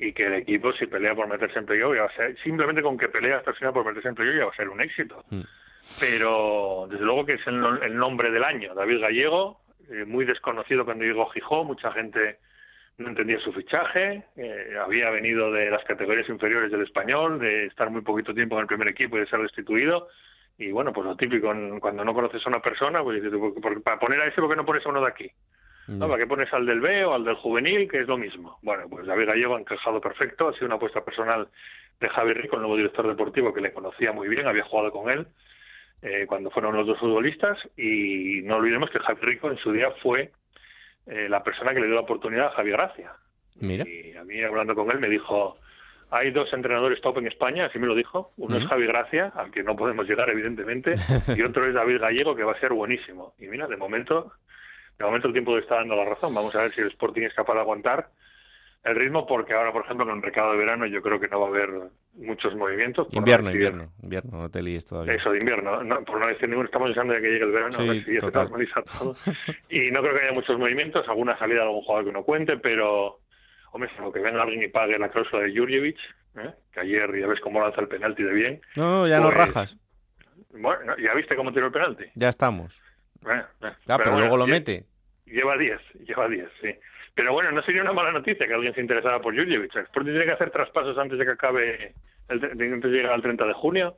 y 0.00 0.12
que 0.12 0.26
el 0.26 0.34
equipo 0.34 0.72
si 0.72 0.86
pelea 0.86 1.14
por 1.14 1.28
meterse 1.28 1.60
en 1.60 1.66
playoff 1.66 1.94
ya 1.94 2.02
va 2.02 2.08
a 2.08 2.16
ser 2.16 2.36
simplemente 2.42 2.82
con 2.82 2.98
que 2.98 3.08
pelea 3.08 3.38
esta 3.38 3.52
semana 3.54 3.74
por 3.74 3.84
meterse 3.84 4.08
en 4.08 4.14
playoff 4.16 4.36
ya 4.36 4.44
va 4.46 4.50
a 4.52 4.56
ser 4.56 4.68
un 4.68 4.80
éxito 4.80 5.24
pero 5.98 6.86
desde 6.88 7.04
luego 7.04 7.26
que 7.26 7.32
es 7.34 7.46
el, 7.48 7.56
el 7.82 7.96
nombre 7.96 8.30
del 8.30 8.44
año 8.44 8.74
David 8.74 9.00
Gallego 9.00 9.60
eh, 9.90 10.04
muy 10.04 10.24
desconocido 10.24 10.84
cuando 10.84 11.04
llegó 11.04 11.26
Gijón 11.30 11.66
mucha 11.66 11.90
gente 11.92 12.38
no 12.98 13.08
entendía 13.08 13.38
su 13.40 13.52
fichaje 13.52 14.24
eh, 14.36 14.76
había 14.82 15.10
venido 15.10 15.52
de 15.52 15.70
las 15.70 15.84
categorías 15.84 16.28
inferiores 16.28 16.70
del 16.70 16.82
español 16.82 17.38
de 17.38 17.66
estar 17.66 17.90
muy 17.90 18.02
poquito 18.02 18.34
tiempo 18.34 18.56
en 18.56 18.62
el 18.62 18.66
primer 18.66 18.88
equipo 18.88 19.16
y 19.16 19.20
de 19.20 19.26
ser 19.26 19.40
destituido 19.40 20.08
y 20.58 20.70
bueno 20.72 20.92
pues 20.92 21.06
lo 21.06 21.16
típico 21.16 21.52
cuando 21.80 22.04
no 22.04 22.14
conoces 22.14 22.44
a 22.44 22.48
una 22.48 22.60
persona 22.60 23.02
pues 23.02 23.22
dices, 23.22 23.38
"¿Por- 23.38 23.60
por- 23.60 23.82
para 23.82 23.98
poner 23.98 24.20
a 24.20 24.26
ese 24.26 24.40
¿por 24.40 24.50
qué 24.50 24.56
no 24.56 24.64
pones 24.66 24.84
a 24.84 24.88
uno 24.88 25.00
de 25.02 25.08
aquí? 25.08 25.30
¿no? 25.86 26.06
¿Para 26.06 26.18
qué 26.18 26.26
pones 26.26 26.52
al 26.52 26.66
del 26.66 26.80
B 26.80 27.04
o 27.06 27.14
al 27.14 27.24
del 27.24 27.36
juvenil, 27.36 27.88
que 27.90 28.00
es 28.00 28.06
lo 28.06 28.18
mismo? 28.18 28.58
Bueno, 28.60 28.84
pues 28.90 29.06
David 29.06 29.26
Gallego 29.28 29.56
ha 29.56 29.60
encajado 29.60 30.00
perfecto, 30.02 30.48
ha 30.48 30.52
sido 30.52 30.66
una 30.66 30.74
apuesta 30.74 31.02
personal 31.02 31.48
de 31.98 32.08
Javi 32.10 32.34
Rico, 32.34 32.56
el 32.56 32.60
nuevo 32.62 32.76
director 32.76 33.06
deportivo, 33.08 33.54
que 33.54 33.62
le 33.62 33.72
conocía 33.72 34.12
muy 34.12 34.28
bien, 34.28 34.46
había 34.46 34.64
jugado 34.64 34.90
con 34.92 35.08
él 35.10 35.26
eh, 36.02 36.26
cuando 36.26 36.50
fueron 36.50 36.76
los 36.76 36.86
dos 36.86 36.98
futbolistas, 36.98 37.58
y 37.76 38.40
no 38.44 38.56
olvidemos 38.56 38.90
que 38.90 38.98
Javi 38.98 39.20
Rico 39.22 39.50
en 39.50 39.58
su 39.58 39.72
día 39.72 39.90
fue 40.02 40.30
eh, 41.06 41.28
la 41.28 41.42
persona 41.42 41.74
que 41.74 41.80
le 41.80 41.86
dio 41.86 41.94
la 41.94 42.02
oportunidad 42.02 42.46
a 42.46 42.50
Javi 42.50 42.70
Gracia. 42.70 43.12
Mira. 43.56 43.84
Y 43.88 44.16
a 44.16 44.24
mí, 44.24 44.42
hablando 44.42 44.74
con 44.74 44.90
él, 44.90 45.00
me 45.00 45.08
dijo, 45.08 45.58
hay 46.10 46.30
dos 46.30 46.52
entrenadores 46.52 47.00
top 47.00 47.18
en 47.18 47.26
España, 47.26 47.66
así 47.66 47.78
me 47.78 47.86
lo 47.86 47.94
dijo. 47.94 48.32
Uno 48.36 48.58
es. 48.58 48.66
Javi 48.66 48.86
Gracia, 48.86 49.32
al 49.34 49.50
que 49.50 49.62
no 49.62 49.74
podemos 49.74 50.08
llegar, 50.08 50.30
evidentemente, 50.30 50.94
y 51.36 51.42
otro 51.42 51.66
es 51.66 51.74
David 51.74 52.00
Gallego, 52.00 52.36
que 52.36 52.44
va 52.44 52.52
a 52.52 52.60
ser 52.60 52.72
buenísimo. 52.72 53.34
Y 53.38 53.46
mira, 53.46 53.66
de 53.66 53.76
momento, 53.76 54.32
de 54.98 55.04
momento 55.04 55.28
el 55.28 55.32
tiempo 55.32 55.54
le 55.54 55.62
está 55.62 55.76
dando 55.76 55.96
la 55.96 56.04
razón. 56.04 56.34
Vamos 56.34 56.54
a 56.54 56.62
ver 56.62 56.70
si 56.70 56.80
el 56.80 56.88
Sporting 56.88 57.22
es 57.22 57.34
capaz 57.34 57.54
de 57.54 57.60
aguantar 57.60 58.08
el 58.84 58.94
ritmo, 58.96 59.26
porque 59.26 59.52
ahora, 59.54 59.72
por 59.72 59.84
ejemplo, 59.84 60.06
con 60.06 60.14
el 60.16 60.20
mercado 60.22 60.52
de 60.52 60.58
verano 60.58 60.86
yo 60.86 61.02
creo 61.02 61.20
que 61.20 61.28
no 61.28 61.40
va 61.40 61.46
a 61.46 61.50
haber 61.50 61.70
muchos 62.14 62.54
movimientos. 62.54 63.08
no 63.12 63.18
Invierno, 63.18 63.50
decir- 63.50 63.54
invierno, 63.62 63.92
invierno, 64.02 64.38
no 64.38 64.50
te 64.50 64.62
líes 64.62 64.86
todavía. 64.86 65.14
Eso, 65.14 65.30
de 65.32 65.38
invierno. 65.38 65.82
No, 65.84 66.04
por 66.04 66.18
no 66.20 66.26
decir 66.26 66.48
ninguno, 66.48 66.66
estamos 66.66 66.88
deseando 66.88 67.14
de 67.14 67.20
que 67.20 67.28
llegue 67.28 67.44
el 67.44 67.52
verano, 67.52 67.72
Sí, 67.72 67.82
a 67.88 67.92
ver 67.92 68.04
si 68.04 68.14
ya 68.14 68.20
se 68.20 68.30
todo. 68.30 69.14
Y 69.68 69.90
no 69.90 70.00
creo 70.00 70.14
que 70.14 70.20
haya 70.22 70.32
muchos 70.32 70.58
movimientos, 70.58 71.06
alguna 71.08 71.38
salida 71.38 71.60
de 71.60 71.66
algún 71.66 71.82
jugador 71.82 72.06
que 72.06 72.12
no 72.12 72.22
cuente, 72.24 72.56
pero, 72.58 73.20
hombre, 73.72 73.90
salvo 73.96 74.12
que 74.12 74.20
venga 74.20 74.42
alguien 74.42 74.62
y 74.62 74.68
pague 74.68 74.98
la 74.98 75.08
cláusula 75.10 75.42
de 75.42 75.56
Jurjevic, 75.56 75.98
¿eh? 76.38 76.54
que 76.72 76.80
ayer 76.80 77.20
ya 77.20 77.26
ves 77.26 77.40
cómo 77.40 77.60
lanza 77.60 77.80
el 77.80 77.88
penalti 77.88 78.22
de 78.22 78.32
bien. 78.32 78.60
No, 78.76 79.06
ya 79.06 79.18
no 79.20 79.26
Pues, 79.26 79.36
rajas, 79.36 79.76
Bueno, 80.50 80.96
ya 80.98 81.14
viste 81.14 81.36
cómo 81.36 81.52
tiró 81.52 81.66
el 81.66 81.72
penalti. 81.72 82.04
ya 82.14 82.28
estamos. 82.28 82.80
Bueno, 83.20 83.42
eh, 83.62 83.72
Ya, 83.86 83.96
pero, 83.98 84.10
bueno, 84.12 84.18
luego 84.20 84.36
lo 84.36 84.46
mete. 84.46 84.84
Lleva 85.30 85.56
10, 85.56 85.80
lleva 86.06 86.28
10, 86.28 86.48
sí. 86.60 86.74
Pero 87.14 87.32
bueno, 87.32 87.50
no 87.50 87.62
sería 87.62 87.82
una 87.82 87.92
mala 87.92 88.12
noticia 88.12 88.46
que 88.46 88.54
alguien 88.54 88.74
se 88.74 88.80
interesara 88.80 89.20
por 89.20 89.34
Jurjevic. 89.34 89.74
El 89.74 89.82
Sporting 89.82 90.12
tiene 90.12 90.24
que 90.24 90.32
hacer 90.32 90.50
traspasos 90.50 90.96
antes 90.98 91.18
de 91.18 91.24
que 91.24 91.32
acabe, 91.32 91.92
el, 92.28 92.44
antes 92.44 92.90
de 92.90 92.96
llegar 92.96 93.12
al 93.12 93.22
30 93.22 93.46
de 93.46 93.52
junio. 93.54 93.96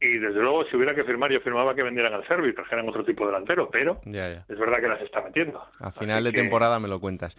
Y 0.00 0.18
desde 0.18 0.40
luego, 0.40 0.64
si 0.70 0.76
hubiera 0.76 0.94
que 0.94 1.02
firmar, 1.02 1.32
yo 1.32 1.40
firmaba 1.40 1.74
que 1.74 1.82
vendieran 1.82 2.12
al 2.14 2.24
Servi 2.28 2.54
trajeran 2.54 2.88
otro 2.88 3.04
tipo 3.04 3.24
de 3.24 3.32
delantero, 3.32 3.68
pero 3.68 4.00
Ya, 4.04 4.28
ya. 4.32 4.44
es 4.48 4.56
verdad 4.58 4.78
que 4.80 4.86
las 4.86 5.02
está 5.02 5.20
metiendo. 5.22 5.60
A 5.80 5.90
final 5.90 6.22
de 6.22 6.30
que- 6.30 6.40
temporada 6.40 6.78
me 6.78 6.86
lo 6.86 7.00
cuentas. 7.00 7.36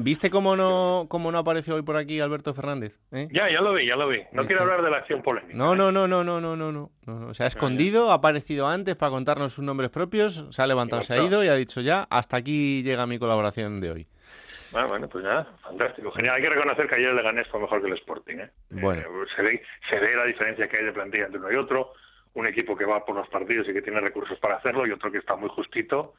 ¿Viste 0.00 0.30
cómo 0.30 0.56
no, 0.56 1.06
cómo 1.10 1.30
no 1.30 1.36
apareció 1.38 1.74
hoy 1.74 1.82
por 1.82 1.96
aquí 1.96 2.18
Alberto 2.20 2.54
Fernández? 2.54 2.98
¿Eh? 3.12 3.28
Ya, 3.32 3.50
ya 3.52 3.60
lo 3.60 3.74
vi, 3.74 3.86
ya 3.86 3.96
lo 3.96 4.08
vi. 4.08 4.18
No 4.32 4.40
¿Viste? 4.42 4.46
quiero 4.54 4.62
hablar 4.62 4.82
de 4.82 4.90
la 4.90 4.96
acción 4.96 5.20
polémica. 5.20 5.54
No, 5.54 5.74
no, 5.74 5.92
no, 5.92 6.08
no, 6.08 6.24
no, 6.24 6.40
no, 6.40 6.56
no, 6.56 6.72
no. 6.72 6.90
no. 7.06 7.34
Se 7.34 7.44
ha 7.44 7.46
escondido, 7.46 8.10
ha 8.10 8.14
aparecido 8.14 8.66
antes 8.66 8.96
para 8.96 9.10
contarnos 9.10 9.52
sus 9.52 9.64
nombres 9.64 9.90
propios, 9.90 10.46
se 10.50 10.62
ha 10.62 10.66
levantado, 10.66 11.02
se 11.02 11.12
ha 11.12 11.22
ido 11.22 11.44
y 11.44 11.48
ha 11.48 11.54
dicho 11.54 11.82
ya, 11.82 12.06
hasta 12.10 12.38
aquí 12.38 12.82
llega 12.82 13.06
mi 13.06 13.18
colaboración 13.18 13.80
de 13.80 13.90
hoy. 13.90 14.06
Bueno, 14.72 14.88
bueno, 14.88 15.08
pues 15.08 15.24
nada, 15.24 15.44
fantástico, 15.62 16.10
genial. 16.12 16.36
Hay 16.36 16.42
que 16.42 16.50
reconocer 16.50 16.88
que 16.88 16.94
ayer 16.94 17.08
el 17.08 17.16
Leganés 17.16 17.48
fue 17.48 17.60
mejor 17.60 17.80
que 17.80 17.88
el 17.88 17.94
Sporting. 17.94 18.36
¿eh? 18.36 18.50
Bueno. 18.70 19.02
Eh, 19.02 19.26
se, 19.34 19.42
ve, 19.42 19.62
se 19.88 19.98
ve 19.98 20.14
la 20.14 20.24
diferencia 20.24 20.68
que 20.68 20.76
hay 20.76 20.84
de 20.84 20.92
plantilla 20.92 21.26
entre 21.26 21.40
uno 21.40 21.52
y 21.52 21.56
otro. 21.56 21.92
Un 22.34 22.46
equipo 22.46 22.76
que 22.76 22.84
va 22.84 23.04
por 23.04 23.16
los 23.16 23.28
partidos 23.28 23.68
y 23.68 23.72
que 23.72 23.82
tiene 23.82 24.00
recursos 24.00 24.38
para 24.38 24.56
hacerlo 24.56 24.86
y 24.86 24.92
otro 24.92 25.10
que 25.10 25.18
está 25.18 25.34
muy 25.34 25.48
justito 25.48 26.14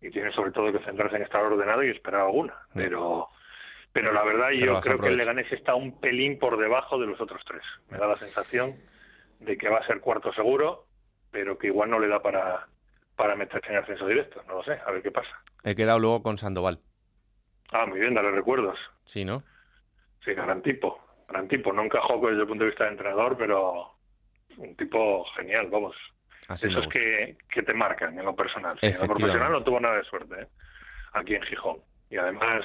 y 0.00 0.10
tiene 0.10 0.32
sobre 0.32 0.52
todo 0.52 0.72
que 0.72 0.78
centrarse 0.84 1.16
en 1.16 1.22
estar 1.22 1.42
ordenado 1.42 1.82
y 1.82 1.90
esperar 1.90 2.22
alguna. 2.22 2.54
Pero 2.74 3.28
pero 3.92 4.12
la 4.12 4.22
verdad 4.22 4.48
Pero 4.50 4.74
yo 4.74 4.80
creo 4.80 4.98
que 4.98 5.08
el. 5.08 5.16
Leganés 5.16 5.52
está 5.52 5.74
un 5.74 6.00
pelín 6.00 6.38
por 6.38 6.56
debajo 6.56 6.98
de 6.98 7.06
los 7.06 7.20
otros 7.20 7.42
tres. 7.46 7.62
Me 7.90 7.98
da 7.98 8.06
la 8.06 8.16
sensación 8.16 8.76
de 9.40 9.56
que 9.58 9.68
va 9.68 9.78
a 9.78 9.86
ser 9.86 10.00
cuarto 10.00 10.32
seguro, 10.32 10.86
pero 11.30 11.58
que 11.58 11.68
igual 11.68 11.90
no 11.90 11.98
le 11.98 12.08
da 12.08 12.22
para, 12.22 12.68
para 13.16 13.34
meterse 13.36 13.70
en 13.70 13.78
ascenso 13.78 14.06
directo. 14.06 14.42
No 14.46 14.54
lo 14.54 14.64
sé, 14.64 14.78
a 14.86 14.90
ver 14.90 15.02
qué 15.02 15.10
pasa. 15.10 15.30
He 15.64 15.74
quedado 15.74 15.98
luego 15.98 16.22
con 16.22 16.38
Sandoval. 16.38 16.78
Ah, 17.72 17.86
muy 17.86 18.00
bien, 18.00 18.14
dale 18.14 18.30
recuerdos. 18.30 18.78
Sí, 19.04 19.24
¿no? 19.24 19.42
Sí, 20.24 20.34
gran 20.34 20.62
tipo, 20.62 21.00
gran 21.28 21.48
tipo. 21.48 21.72
No 21.72 21.82
encajó 21.82 22.18
desde 22.26 22.42
el 22.42 22.46
punto 22.48 22.64
de 22.64 22.70
vista 22.70 22.84
de 22.84 22.90
entrenador, 22.90 23.36
pero 23.36 23.92
un 24.56 24.76
tipo 24.76 25.24
genial, 25.36 25.68
vamos. 25.70 25.96
Así 26.48 26.68
Esos 26.68 26.88
que, 26.88 27.36
que 27.48 27.62
te 27.62 27.72
marcan 27.72 28.18
en 28.18 28.24
lo 28.24 28.34
personal. 28.34 28.76
Sí, 28.80 28.86
en 28.86 29.00
lo 29.00 29.06
profesional 29.06 29.52
no 29.52 29.62
tuvo 29.62 29.78
nada 29.78 29.96
de 29.96 30.04
suerte 30.04 30.42
¿eh? 30.42 30.46
aquí 31.12 31.34
en 31.34 31.42
Gijón. 31.42 31.78
Y 32.10 32.16
además, 32.16 32.64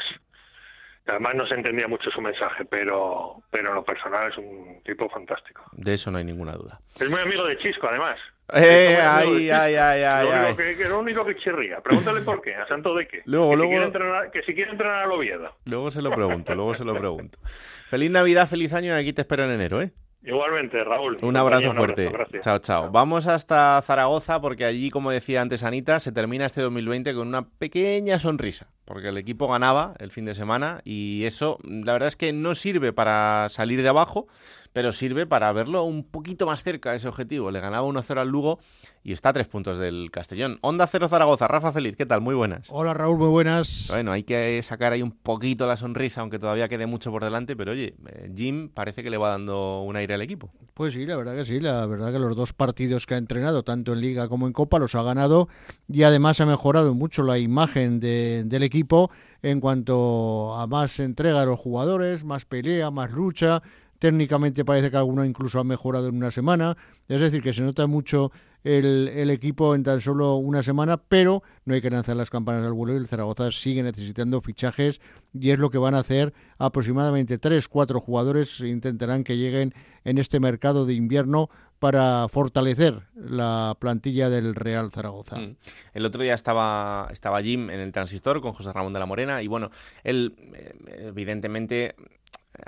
además 1.05 1.35
no 1.35 1.45
se 1.47 1.53
entendía 1.53 1.87
mucho 1.87 2.09
su 2.09 2.21
mensaje, 2.21 2.65
pero, 2.65 3.43
pero 3.51 3.69
en 3.69 3.75
lo 3.75 3.83
personal 3.83 4.31
es 4.31 4.37
un 4.37 4.81
tipo 4.83 5.07
fantástico. 5.09 5.63
De 5.73 5.93
eso 5.93 6.09
no 6.09 6.17
hay 6.17 6.23
ninguna 6.23 6.53
duda. 6.53 6.79
Es 6.99 7.09
muy 7.09 7.19
amigo 7.19 7.45
de 7.45 7.57
Chisco, 7.59 7.87
además. 7.87 8.17
Eh, 8.53 8.60
de 8.62 8.97
ay, 8.97 9.49
ay, 9.49 9.75
ay, 9.75 10.03
ay, 10.03 10.25
lo, 10.25 10.34
ay. 10.34 10.45
único 10.45 10.58
que, 10.58 10.75
que 10.77 10.89
lo 10.89 10.99
único 10.99 11.25
que 11.25 11.36
chirría. 11.38 11.81
Pregúntale 11.81 12.21
por 12.21 12.41
qué, 12.41 12.55
a 12.55 12.67
santo 12.67 12.93
de 12.95 13.08
qué. 13.08 13.21
Luego, 13.25 13.51
que, 13.51 13.55
luego- 13.58 13.71
Si 13.71 13.75
quiere 13.75 13.86
entrenar, 13.86 14.31
que 14.31 14.41
si 14.43 14.53
quiere 14.53 14.71
entrenar 14.71 15.03
al 15.05 15.12
Oviedo. 15.12 15.51
Luego 15.65 15.89
se 15.91 16.01
lo 16.01 16.12
pregunto, 16.12 16.53
luego 16.53 16.73
se 16.75 16.86
lo 16.86 16.93
pregunto. 16.97 17.39
Feliz 17.88 18.12
Navidad, 18.12 18.47
feliz 18.47 18.73
año 18.73 18.95
y 18.95 19.01
aquí 19.01 19.13
te 19.13 19.21
espero 19.21 19.45
en 19.45 19.51
enero, 19.51 19.81
¿eh? 19.81 19.91
Igualmente, 20.27 20.84
Raúl. 20.84 21.17
Un 21.21 21.38
abrazo 21.38 21.71
fuerte. 21.75 22.12
Chao, 22.39 22.58
chao. 22.58 22.89
Vamos 22.91 23.27
hasta 23.27 23.79
Zaragoza 23.84 24.41
porque 24.41 24.65
allí, 24.65 24.89
como 24.89 25.12
decía 25.12 25.39
antes 25.41 25.63
Anita, 25.63 25.99
se 25.99 26.12
termina 26.12 26.47
este 26.47 26.62
2020 26.62 27.13
con 27.13 27.27
una 27.27 27.47
pequeña 27.47 28.17
sonrisa. 28.17 28.67
Porque 28.86 29.10
el 29.10 29.17
equipo 29.19 29.47
ganaba 29.47 29.93
el 29.99 30.10
fin 30.12 30.25
de 30.25 30.34
semana 30.34 30.81
y 30.84 31.25
eso, 31.25 31.60
la 31.63 31.93
verdad 31.93 32.08
es 32.08 32.15
que 32.15 32.34
no 32.34 32.55
sirve 32.55 32.91
para 32.91 33.49
salir 33.49 33.84
de 33.84 33.89
abajo, 33.89 34.27
pero 34.75 34.91
sirve 34.91 35.25
para 35.25 35.53
verlo 35.53 35.85
un 35.85 36.03
poquito 36.03 36.45
más 36.45 36.61
cerca 36.61 36.93
ese 36.93 37.07
objetivo. 37.07 37.49
Le 37.49 37.61
ganaba 37.61 37.88
1-0 37.88 38.19
al 38.19 38.27
Lugo 38.27 38.59
y 39.05 39.13
está 39.13 39.29
a 39.29 39.33
tres 39.33 39.47
puntos 39.47 39.79
del 39.79 40.11
Castellón. 40.11 40.59
Onda 40.59 40.85
0 40.85 41.07
Zaragoza. 41.07 41.47
Rafa 41.47 41.71
Feliz, 41.71 41.95
¿qué 41.95 42.05
tal? 42.05 42.19
Muy 42.19 42.35
buenas. 42.35 42.67
Hola 42.69 42.93
Raúl, 42.93 43.17
muy 43.17 43.29
buenas. 43.29 43.88
Bueno, 43.89 44.11
hay 44.11 44.23
que 44.23 44.61
sacar 44.63 44.91
ahí 44.91 45.01
un 45.01 45.11
poquito 45.11 45.65
la 45.65 45.77
sonrisa, 45.77 46.19
aunque 46.19 46.39
todavía 46.39 46.67
quede 46.67 46.88
mucho 46.88 47.09
por 47.09 47.23
delante, 47.23 47.55
pero 47.55 47.71
oye, 47.71 47.95
eh, 48.09 48.29
Jim 48.35 48.67
parece 48.67 49.01
que 49.01 49.09
le 49.09 49.15
va 49.15 49.29
dando 49.29 49.79
un 49.83 49.95
aire 49.95 50.13
al 50.15 50.21
equipo. 50.21 50.51
Pues 50.73 50.93
sí, 50.93 51.05
la 51.05 51.15
verdad 51.15 51.35
que 51.38 51.45
sí, 51.45 51.61
la 51.61 51.85
verdad 51.85 52.11
que 52.11 52.19
los 52.19 52.35
dos 52.35 52.51
partidos 52.51 53.05
que 53.05 53.13
ha 53.13 53.17
entrenado, 53.17 53.63
tanto 53.63 53.93
en 53.93 54.01
Liga 54.01 54.27
como 54.27 54.45
en 54.45 54.51
Copa, 54.51 54.77
los 54.77 54.93
ha 54.95 55.03
ganado 55.03 55.47
y 55.88 56.03
además 56.03 56.41
ha 56.41 56.45
mejorado 56.45 56.93
mucho 56.93 57.23
la 57.23 57.38
imagen 57.38 58.01
de- 58.01 58.43
del 58.45 58.63
equipo 58.63 59.09
en 59.41 59.61
cuanto 59.61 60.53
a 60.55 60.67
más 60.67 60.99
entrega 60.99 61.43
a 61.43 61.45
los 61.45 61.57
jugadores, 61.61 62.25
más 62.25 62.43
pelea, 62.43 62.91
más 62.91 63.11
lucha. 63.13 63.61
Técnicamente 64.05 64.63
parece 64.63 64.91
que 64.91 64.97
alguno 64.97 65.25
incluso 65.25 65.59
ha 65.59 65.63
mejorado 65.63 66.09
en 66.09 66.17
una 66.17 66.29
semana. 66.29 66.77
Es 67.07 67.19
decir, 67.19 67.41
que 67.41 67.53
se 67.53 67.63
nota 67.63 67.87
mucho 67.87 68.31
el, 68.63 69.31
equipo 69.31 69.73
en 69.73 69.81
tan 69.81 69.99
solo 69.99 70.35
una 70.35 70.61
semana, 70.61 70.97
pero 70.97 71.41
no 71.65 71.73
hay 71.73 71.81
que 71.81 71.89
lanzar 71.89 72.15
las 72.15 72.29
campanas 72.29 72.63
al 72.67 72.73
vuelo 72.73 72.93
y 72.93 72.97
el 72.97 73.07
Zaragoza 73.07 73.51
sigue 73.51 73.81
necesitando 73.81 74.41
fichajes 74.41 75.01
y 75.33 75.49
es 75.49 75.57
lo 75.57 75.71
que 75.71 75.79
van 75.79 75.95
a 75.95 76.01
hacer 76.01 76.35
aproximadamente 76.59 77.39
3, 77.39 77.67
4 77.67 77.99
jugadores. 77.99 78.59
Intentarán 78.59 79.23
que 79.23 79.37
lleguen 79.37 79.73
en 80.03 80.19
este 80.19 80.39
mercado 80.39 80.85
de 80.85 80.93
invierno 80.93 81.49
para 81.79 82.27
fortalecer 82.29 83.07
la 83.15 83.75
plantilla 83.79 84.29
del 84.29 84.53
Real 84.53 84.91
Zaragoza. 84.91 85.37
Mm. 85.37 85.55
El 85.95 86.05
otro 86.05 86.21
día 86.21 86.35
estaba, 86.35 87.07
estaba 87.11 87.41
Jim 87.41 87.71
en 87.71 87.79
el 87.79 87.91
transistor 87.91 88.39
con 88.39 88.53
José 88.53 88.71
Ramón 88.71 88.93
de 88.93 88.99
la 88.99 89.07
Morena 89.07 89.41
y 89.41 89.47
bueno, 89.47 89.71
él 90.03 90.35
eh, 90.53 91.07
evidentemente 91.07 91.95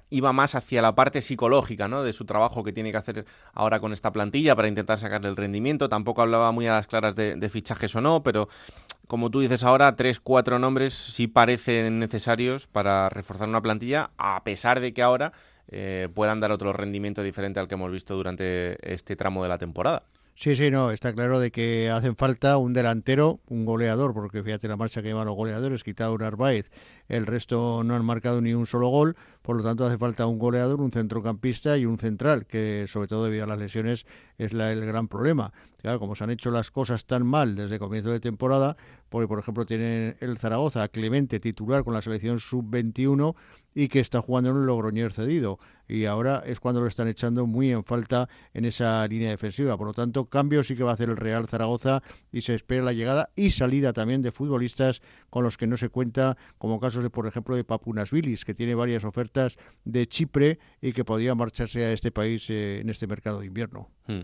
iba 0.10 0.34
más 0.34 0.56
hacia 0.56 0.82
la 0.82 0.96
parte 0.96 1.22
psicológica, 1.22 1.88
¿no? 1.88 2.04
De 2.04 2.14
su 2.14 2.26
trabajo 2.26 2.64
que 2.64 2.74
tiene 2.74 2.92
que 2.92 2.98
hacer 2.98 3.26
ahora 3.54 3.80
con 3.80 3.94
esta 3.94 4.12
plantilla 4.12 4.56
para 4.56 4.68
intentar 4.68 4.98
sacarle 4.98 5.30
el 5.30 5.36
rendimiento. 5.36 5.90
Tampoco 5.90 6.22
hablaba 6.22 6.52
muy 6.52 6.68
a 6.68 6.74
las 6.74 6.88
claras 6.88 7.16
de, 7.16 7.50
fichajes 7.50 7.96
o 7.96 8.02
no, 8.02 8.24
pero 8.24 8.50
como 9.08 9.30
tú 9.30 9.40
dices 9.40 9.64
ahora, 9.64 9.96
tres, 9.96 10.20
cuatro 10.20 10.60
nombres 10.60 10.94
sí 10.94 11.28
parecen 11.28 12.00
necesarios 12.00 12.68
para 12.68 13.10
reforzar 13.10 13.48
una 13.48 13.62
plantilla, 13.62 14.12
a 14.18 14.44
pesar 14.44 14.80
de 14.80 14.94
que 14.94 15.02
ahora 15.02 15.32
eh, 15.70 16.10
puedan 16.14 16.40
dar 16.40 16.52
otro 16.52 16.74
rendimiento 16.74 17.24
diferente 17.24 17.60
al 17.60 17.68
que 17.68 17.76
hemos 17.76 17.92
visto 17.92 18.16
durante 18.16 18.78
este 18.94 19.16
tramo 19.16 19.44
de 19.44 19.50
la 19.50 19.58
temporada. 19.58 20.04
Sí, 20.40 20.56
sí, 20.56 20.70
no, 20.70 20.92
está 20.92 21.14
claro 21.14 21.40
de 21.40 21.50
que 21.50 21.90
hacen 21.90 22.16
falta 22.16 22.58
un 22.58 22.72
delantero, 22.72 23.40
un 23.48 23.66
goleador, 23.66 24.14
porque 24.14 24.44
fíjate 24.44 24.68
la 24.68 24.76
marcha 24.76 25.02
que 25.02 25.08
llevan 25.08 25.26
los 25.26 25.36
goleadores, 25.36 25.84
quitado 25.84 26.14
un 26.14 26.22
Narváez, 26.22 26.70
el 27.08 27.26
resto 27.26 27.84
no 27.84 27.96
han 27.96 28.06
marcado 28.06 28.42
ni 28.42 28.54
un 28.54 28.66
solo 28.66 28.90
gol, 28.90 29.16
por 29.42 29.56
lo 29.56 29.64
tanto 29.64 29.86
hace 29.86 29.98
falta 29.98 30.28
un 30.28 30.40
goleador, 30.40 30.82
un 30.82 30.92
centrocampista 30.92 31.78
y 31.78 31.86
un 31.86 31.98
central, 31.98 32.46
que 32.46 32.86
sobre 32.88 33.08
todo 33.08 33.26
debido 33.26 33.46
a 33.46 33.48
las 33.48 33.60
lesiones 33.60 34.06
es 34.38 34.54
la, 34.54 34.72
el 34.72 34.86
gran 34.86 35.08
problema. 35.08 35.54
Claro, 35.82 36.00
como 36.00 36.16
se 36.16 36.24
han 36.24 36.32
hecho 36.32 36.52
las 36.52 36.72
cosas 36.72 37.06
tan 37.06 37.26
mal 37.26 37.56
desde 37.56 37.80
comienzo 37.80 38.10
de 38.10 38.20
temporada, 38.20 38.76
porque 39.10 39.28
por 39.28 39.40
ejemplo 39.40 39.66
tiene 39.66 40.18
el 40.20 40.38
Zaragoza 40.38 40.88
Clemente 40.90 41.40
titular 41.40 41.84
con 41.84 41.94
la 41.94 42.02
selección 42.02 42.40
sub-21 42.40 43.36
y 43.74 43.88
que 43.88 44.00
está 44.00 44.22
jugando 44.22 44.50
en 44.50 44.58
un 44.58 44.66
Logroñer 44.66 45.14
cedido 45.14 45.60
y 45.88 46.06
ahora 46.06 46.44
es 46.46 46.60
cuando 46.60 46.82
lo 46.82 46.88
están 46.88 47.08
echando 47.08 47.46
muy 47.46 47.72
en 47.72 47.84
falta 47.84 48.30
en 48.54 48.66
esa 48.66 49.08
línea 49.08 49.30
defensiva. 49.30 49.78
Por 49.78 49.88
lo 49.88 49.94
tanto, 49.94 50.26
cambio 50.26 50.64
sí 50.64 50.76
que 50.76 50.84
va 50.84 50.92
a 50.92 50.94
hacer 50.94 51.10
el 51.10 51.18
Real 51.18 51.48
Zaragoza 51.48 52.02
y 52.32 52.42
se 52.42 52.56
espera 52.56 52.84
la 52.84 52.94
llegada 52.94 53.30
y 53.36 53.52
salida 53.52 53.94
también 53.94 54.22
de 54.22 54.32
futbolistas 54.32 55.02
con 55.30 55.44
los 55.44 55.58
que 55.58 55.68
no 55.68 55.78
se 55.78 55.90
cuenta, 55.90 56.38
como 56.58 56.80
casos 56.80 57.04
de, 57.04 57.10
por 57.10 57.28
ejemplo, 57.28 57.56
de 57.56 57.64
Papunas 57.64 58.12
Vilis, 58.12 58.46
que 58.46 58.54
tiene 58.54 58.76
varias 58.76 59.04
ofertas 59.04 59.58
de 59.86 60.08
Chipre 60.08 60.60
y 60.82 60.94
que 60.94 61.06
podría 61.06 61.36
marcharse 61.36 61.86
a 61.86 61.94
este 61.94 62.12
país 62.12 62.50
eh, 62.50 62.80
en 62.82 62.90
este 62.90 63.08
mercado 63.08 63.40
de 63.40 63.48
invierno. 63.48 63.90
Hmm. 64.08 64.24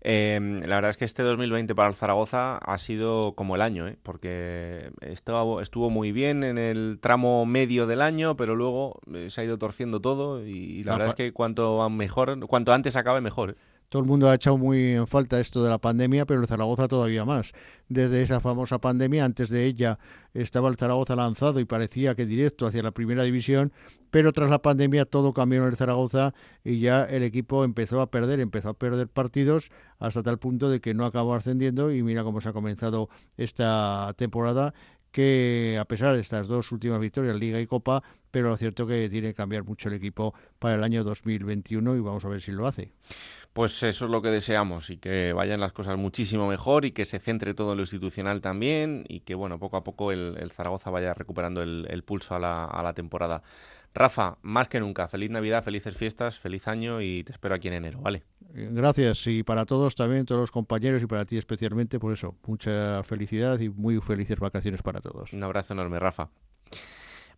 Em, 0.00 0.60
la 0.60 0.76
verdad 0.76 0.90
es 0.90 0.96
que 0.96 1.04
este 1.04 1.22
2020 1.22 1.74
para 1.74 1.88
el 1.88 1.94
Zaragoza 1.96 2.58
ha 2.58 2.78
sido 2.78 3.34
como 3.34 3.56
el 3.56 3.62
año, 3.62 3.88
¿eh? 3.88 3.98
porque 4.02 4.92
estuvo, 5.00 5.60
estuvo 5.60 5.90
muy 5.90 6.12
bien 6.12 6.44
en 6.44 6.58
el 6.58 6.98
tramo 7.00 7.44
medio 7.44 7.86
del 7.86 8.02
año, 8.02 8.36
pero 8.36 8.54
luego 8.54 9.00
eh, 9.12 9.30
se 9.30 9.40
ha 9.40 9.44
ido 9.44 9.58
torciendo 9.58 10.00
todo 10.00 10.46
y, 10.46 10.84
la 10.84 10.95
verdad 10.98 11.08
es 11.08 11.14
que 11.14 11.32
cuanto 11.32 11.88
mejor, 11.90 12.38
cuanto 12.46 12.72
antes 12.72 12.96
acabe 12.96 13.20
mejor. 13.20 13.50
¿eh? 13.50 13.56
Todo 13.88 14.02
el 14.02 14.08
mundo 14.08 14.28
ha 14.28 14.34
echado 14.34 14.58
muy 14.58 14.94
en 14.94 15.06
falta 15.06 15.38
esto 15.38 15.62
de 15.62 15.70
la 15.70 15.78
pandemia, 15.78 16.26
pero 16.26 16.40
el 16.40 16.48
Zaragoza 16.48 16.88
todavía 16.88 17.24
más. 17.24 17.52
Desde 17.88 18.20
esa 18.20 18.40
famosa 18.40 18.80
pandemia, 18.80 19.24
antes 19.24 19.48
de 19.48 19.64
ella, 19.64 20.00
estaba 20.34 20.68
el 20.68 20.76
Zaragoza 20.76 21.14
lanzado 21.14 21.60
y 21.60 21.64
parecía 21.66 22.16
que 22.16 22.26
directo 22.26 22.66
hacia 22.66 22.82
la 22.82 22.90
primera 22.90 23.22
división, 23.22 23.72
pero 24.10 24.32
tras 24.32 24.50
la 24.50 24.60
pandemia 24.60 25.04
todo 25.04 25.32
cambió 25.32 25.62
en 25.62 25.68
el 25.68 25.76
Zaragoza 25.76 26.34
y 26.64 26.80
ya 26.80 27.04
el 27.04 27.22
equipo 27.22 27.62
empezó 27.62 28.00
a 28.00 28.10
perder, 28.10 28.40
empezó 28.40 28.70
a 28.70 28.74
perder 28.74 29.06
partidos 29.06 29.70
hasta 30.00 30.24
tal 30.24 30.38
punto 30.38 30.68
de 30.68 30.80
que 30.80 30.92
no 30.92 31.06
acabó 31.06 31.34
ascendiendo 31.34 31.92
y 31.92 32.02
mira 32.02 32.24
cómo 32.24 32.40
se 32.40 32.48
ha 32.48 32.52
comenzado 32.52 33.08
esta 33.36 34.12
temporada 34.16 34.74
que 35.16 35.78
a 35.80 35.84
pesar 35.86 36.14
de 36.14 36.20
estas 36.20 36.46
dos 36.46 36.72
últimas 36.72 37.00
victorias, 37.00 37.36
Liga 37.36 37.58
y 37.58 37.66
Copa, 37.66 38.02
pero 38.36 38.50
lo 38.50 38.56
cierto 38.58 38.86
que 38.86 39.08
tiene 39.08 39.28
que 39.28 39.34
cambiar 39.34 39.64
mucho 39.64 39.88
el 39.88 39.94
equipo 39.94 40.34
para 40.58 40.74
el 40.74 40.84
año 40.84 41.02
2021 41.02 41.96
y 41.96 42.00
vamos 42.00 42.22
a 42.22 42.28
ver 42.28 42.42
si 42.42 42.52
lo 42.52 42.66
hace. 42.66 42.92
Pues 43.54 43.82
eso 43.82 44.04
es 44.04 44.10
lo 44.10 44.20
que 44.20 44.28
deseamos 44.28 44.90
y 44.90 44.98
que 44.98 45.32
vayan 45.32 45.58
las 45.58 45.72
cosas 45.72 45.96
muchísimo 45.96 46.46
mejor 46.46 46.84
y 46.84 46.92
que 46.92 47.06
se 47.06 47.18
centre 47.18 47.54
todo 47.54 47.72
en 47.72 47.78
lo 47.78 47.82
institucional 47.84 48.42
también 48.42 49.06
y 49.08 49.20
que 49.20 49.34
bueno 49.34 49.58
poco 49.58 49.78
a 49.78 49.84
poco 49.84 50.12
el, 50.12 50.52
Zaragoza 50.54 50.90
vaya 50.90 51.14
recuperando 51.14 51.62
el, 51.62 52.02
pulso 52.04 52.34
a 52.34 52.38
la, 52.38 52.66
a 52.66 52.82
la 52.82 52.92
temporada. 52.92 53.42
Rafa, 53.94 54.36
más 54.42 54.68
que 54.68 54.80
nunca, 54.80 55.08
feliz 55.08 55.30
Navidad, 55.30 55.64
felices 55.64 55.96
fiestas, 55.96 56.38
feliz 56.38 56.68
año 56.68 57.00
y 57.00 57.24
te 57.24 57.32
espero 57.32 57.54
aquí 57.54 57.68
en 57.68 57.74
enero, 57.74 58.00
¿vale? 58.02 58.22
Gracias 58.52 59.26
y 59.28 59.44
para 59.44 59.64
todos 59.64 59.94
también, 59.94 60.26
todos 60.26 60.42
los 60.42 60.50
compañeros 60.50 61.02
y 61.02 61.06
para 61.06 61.24
ti 61.24 61.38
especialmente, 61.38 61.98
por 61.98 62.12
eso, 62.12 62.34
mucha 62.46 63.02
felicidad 63.02 63.58
y 63.60 63.70
muy 63.70 63.98
felices 64.02 64.38
vacaciones 64.38 64.82
para 64.82 65.00
todos. 65.00 65.32
Un 65.32 65.42
abrazo 65.42 65.72
enorme, 65.72 65.98
Rafa. 65.98 66.28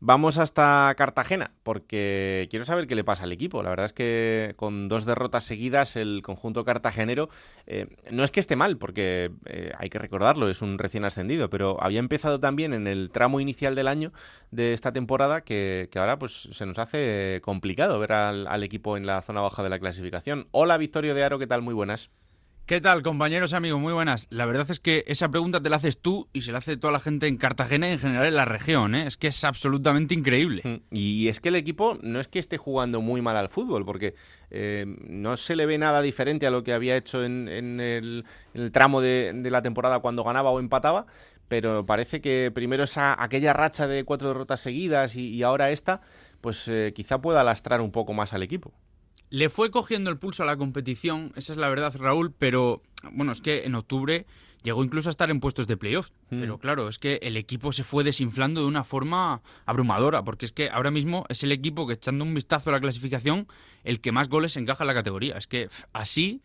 Vamos 0.00 0.38
hasta 0.38 0.94
Cartagena, 0.96 1.50
porque 1.64 2.46
quiero 2.50 2.64
saber 2.64 2.86
qué 2.86 2.94
le 2.94 3.02
pasa 3.02 3.24
al 3.24 3.32
equipo. 3.32 3.64
La 3.64 3.70
verdad 3.70 3.86
es 3.86 3.92
que 3.92 4.54
con 4.56 4.88
dos 4.88 5.04
derrotas 5.06 5.42
seguidas, 5.42 5.96
el 5.96 6.22
conjunto 6.22 6.64
cartagenero 6.64 7.28
eh, 7.66 7.88
no 8.12 8.22
es 8.22 8.30
que 8.30 8.38
esté 8.38 8.54
mal, 8.54 8.78
porque 8.78 9.32
eh, 9.46 9.72
hay 9.76 9.90
que 9.90 9.98
recordarlo, 9.98 10.48
es 10.48 10.62
un 10.62 10.78
recién 10.78 11.04
ascendido, 11.04 11.50
pero 11.50 11.82
había 11.82 11.98
empezado 11.98 12.38
también 12.38 12.74
en 12.74 12.86
el 12.86 13.10
tramo 13.10 13.40
inicial 13.40 13.74
del 13.74 13.88
año 13.88 14.12
de 14.52 14.72
esta 14.72 14.92
temporada 14.92 15.40
que, 15.40 15.90
ahora 15.96 16.16
pues 16.16 16.48
se 16.52 16.64
nos 16.64 16.78
hace 16.78 17.40
complicado 17.42 17.98
ver 17.98 18.12
al, 18.12 18.46
al 18.46 18.62
equipo 18.62 18.96
en 18.96 19.04
la 19.04 19.20
zona 19.22 19.40
baja 19.40 19.64
de 19.64 19.70
la 19.70 19.80
clasificación. 19.80 20.46
Hola, 20.52 20.76
Victorio 20.76 21.12
de 21.12 21.24
Aro, 21.24 21.40
¿qué 21.40 21.48
tal? 21.48 21.62
Muy 21.62 21.74
buenas. 21.74 22.10
¿Qué 22.68 22.82
tal, 22.82 23.02
compañeros 23.02 23.54
amigos? 23.54 23.80
Muy 23.80 23.94
buenas. 23.94 24.26
La 24.28 24.44
verdad 24.44 24.70
es 24.70 24.78
que 24.78 25.02
esa 25.06 25.30
pregunta 25.30 25.58
te 25.58 25.70
la 25.70 25.76
haces 25.76 26.02
tú 26.02 26.28
y 26.34 26.42
se 26.42 26.52
la 26.52 26.58
hace 26.58 26.76
toda 26.76 26.92
la 26.92 27.00
gente 27.00 27.26
en 27.26 27.38
Cartagena 27.38 27.88
y 27.88 27.92
en 27.92 27.98
general 27.98 28.26
en 28.26 28.34
la 28.34 28.44
región. 28.44 28.94
¿eh? 28.94 29.06
Es 29.06 29.16
que 29.16 29.28
es 29.28 29.42
absolutamente 29.42 30.12
increíble. 30.12 30.60
Mm, 30.62 30.94
y 30.94 31.28
es 31.28 31.40
que 31.40 31.48
el 31.48 31.56
equipo 31.56 31.96
no 32.02 32.20
es 32.20 32.28
que 32.28 32.38
esté 32.38 32.58
jugando 32.58 33.00
muy 33.00 33.22
mal 33.22 33.38
al 33.38 33.48
fútbol, 33.48 33.86
porque 33.86 34.14
eh, 34.50 34.84
no 34.86 35.38
se 35.38 35.56
le 35.56 35.64
ve 35.64 35.78
nada 35.78 36.02
diferente 36.02 36.46
a 36.46 36.50
lo 36.50 36.62
que 36.62 36.74
había 36.74 36.94
hecho 36.94 37.24
en, 37.24 37.48
el, 37.48 38.26
tramo 38.70 39.00
de, 39.00 39.32
la 39.50 39.62
temporada 39.62 40.00
cuando 40.00 40.22
ganaba 40.22 40.50
o 40.50 40.60
empataba. 40.60 41.06
Pero 41.48 41.86
parece 41.86 42.20
que 42.20 42.52
primero 42.54 42.84
esa, 42.84 43.16
aquella 43.18 43.54
racha 43.54 43.88
de 43.88 44.04
cuatro 44.04 44.28
derrotas 44.28 44.60
seguidas 44.60 45.16
y, 45.16 45.42
ahora 45.42 45.70
esta, 45.70 46.02
pues 46.42 46.68
eh, 46.68 46.92
quizá 46.94 47.22
pueda 47.22 47.42
lastrar 47.44 47.80
un 47.80 47.92
poco 47.92 48.12
más 48.12 48.34
al 48.34 48.42
equipo. 48.42 48.74
Le 49.30 49.48
fue 49.48 49.70
cogiendo 49.70 50.10
el 50.10 50.18
pulso 50.18 50.42
a 50.42 50.46
la 50.46 50.56
competición, 50.56 51.32
esa 51.36 51.52
es 51.52 51.58
la 51.58 51.68
verdad, 51.68 51.94
Raúl, 51.96 52.32
pero 52.36 52.82
bueno, 53.12 53.32
es 53.32 53.40
que 53.40 53.64
en 53.64 53.74
octubre 53.74 54.26
llegó 54.62 54.82
incluso 54.82 55.08
a 55.08 55.10
estar 55.10 55.30
en 55.30 55.40
puestos 55.40 55.66
de 55.66 55.76
playoff. 55.76 56.10
Hmm. 56.30 56.40
Pero 56.40 56.58
claro, 56.58 56.88
es 56.88 56.98
que 56.98 57.18
el 57.22 57.36
equipo 57.36 57.72
se 57.72 57.84
fue 57.84 58.04
desinflando 58.04 58.62
de 58.62 58.66
una 58.66 58.84
forma 58.84 59.42
abrumadora, 59.66 60.24
porque 60.24 60.46
es 60.46 60.52
que 60.52 60.70
ahora 60.70 60.90
mismo 60.90 61.24
es 61.28 61.42
el 61.42 61.52
equipo 61.52 61.86
que 61.86 61.94
echando 61.94 62.24
un 62.24 62.34
vistazo 62.34 62.70
a 62.70 62.72
la 62.72 62.80
clasificación, 62.80 63.46
el 63.84 64.00
que 64.00 64.12
más 64.12 64.28
goles 64.28 64.56
encaja 64.56 64.84
en 64.84 64.88
la 64.88 64.94
categoría. 64.94 65.36
Es 65.36 65.46
que 65.46 65.68
así 65.92 66.42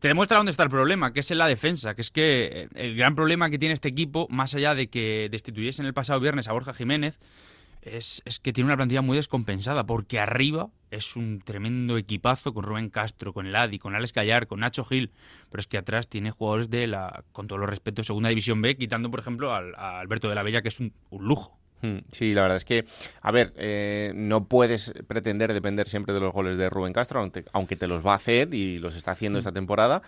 te 0.00 0.08
demuestra 0.08 0.36
dónde 0.36 0.50
está 0.50 0.62
el 0.62 0.70
problema, 0.70 1.12
que 1.12 1.20
es 1.20 1.30
en 1.30 1.38
la 1.38 1.46
defensa, 1.46 1.94
que 1.94 2.02
es 2.02 2.10
que 2.10 2.46
eh, 2.52 2.68
el 2.74 2.96
gran 2.96 3.14
problema 3.14 3.50
que 3.50 3.58
tiene 3.58 3.72
este 3.72 3.88
equipo, 3.88 4.26
más 4.30 4.54
allá 4.54 4.74
de 4.74 4.88
que 4.88 5.28
destituyesen 5.30 5.86
el 5.86 5.94
pasado 5.94 6.20
viernes 6.20 6.48
a 6.48 6.52
Borja 6.52 6.74
Jiménez, 6.74 7.18
es, 7.86 8.22
que 8.42 8.52
tiene 8.52 8.68
una 8.68 8.76
plantilla 8.76 9.02
muy 9.02 9.16
descompensada, 9.16 9.86
porque 9.86 10.18
arriba 10.18 10.68
es 10.90 11.16
un 11.16 11.40
tremendo 11.40 11.96
equipazo 11.98 12.52
con 12.52 12.64
Rubén 12.64 12.90
Castro, 12.90 13.32
con 13.32 13.52
Ladi, 13.52 13.78
con 13.78 13.94
Alex 13.94 14.12
Gallar, 14.12 14.46
con 14.46 14.60
Nacho 14.60 14.84
Gil, 14.84 15.10
pero 15.50 15.60
es 15.60 15.66
que 15.66 15.78
atrás 15.78 16.08
tiene 16.08 16.30
jugadores 16.30 16.70
de 16.70 16.86
la, 16.86 17.24
con 17.32 17.46
todos 17.46 17.60
los 17.60 17.70
respetos, 17.70 18.06
Segunda 18.06 18.28
División 18.28 18.60
B, 18.60 18.76
quitando, 18.76 19.10
por 19.10 19.20
ejemplo, 19.20 19.52
a 19.52 20.00
Alberto 20.00 20.28
de 20.28 20.34
la 20.34 20.42
Bella, 20.42 20.62
que 20.62 20.68
es 20.68 20.80
un, 20.80 20.92
lujo. 21.18 21.58
Hmm, 21.82 21.98
sí, 22.10 22.32
la 22.32 22.42
verdad 22.42 22.56
es 22.56 22.64
que, 22.64 22.86
a 23.20 23.30
ver, 23.30 23.52
eh, 23.56 24.12
no 24.14 24.46
puedes 24.46 24.94
pretender 25.06 25.52
depender 25.52 25.88
siempre 25.88 26.14
de 26.14 26.20
los 26.20 26.32
goles 26.32 26.56
de 26.56 26.70
Rubén 26.70 26.92
Castro, 26.92 27.20
aunque, 27.20 27.44
aunque 27.52 27.76
te 27.76 27.86
los 27.86 28.04
va 28.04 28.12
a 28.12 28.16
hacer 28.16 28.54
y 28.54 28.78
los 28.78 28.96
está 28.96 29.10
haciendo 29.10 29.36
hmm. 29.36 29.40
esta 29.40 29.52
temporada 29.52 30.02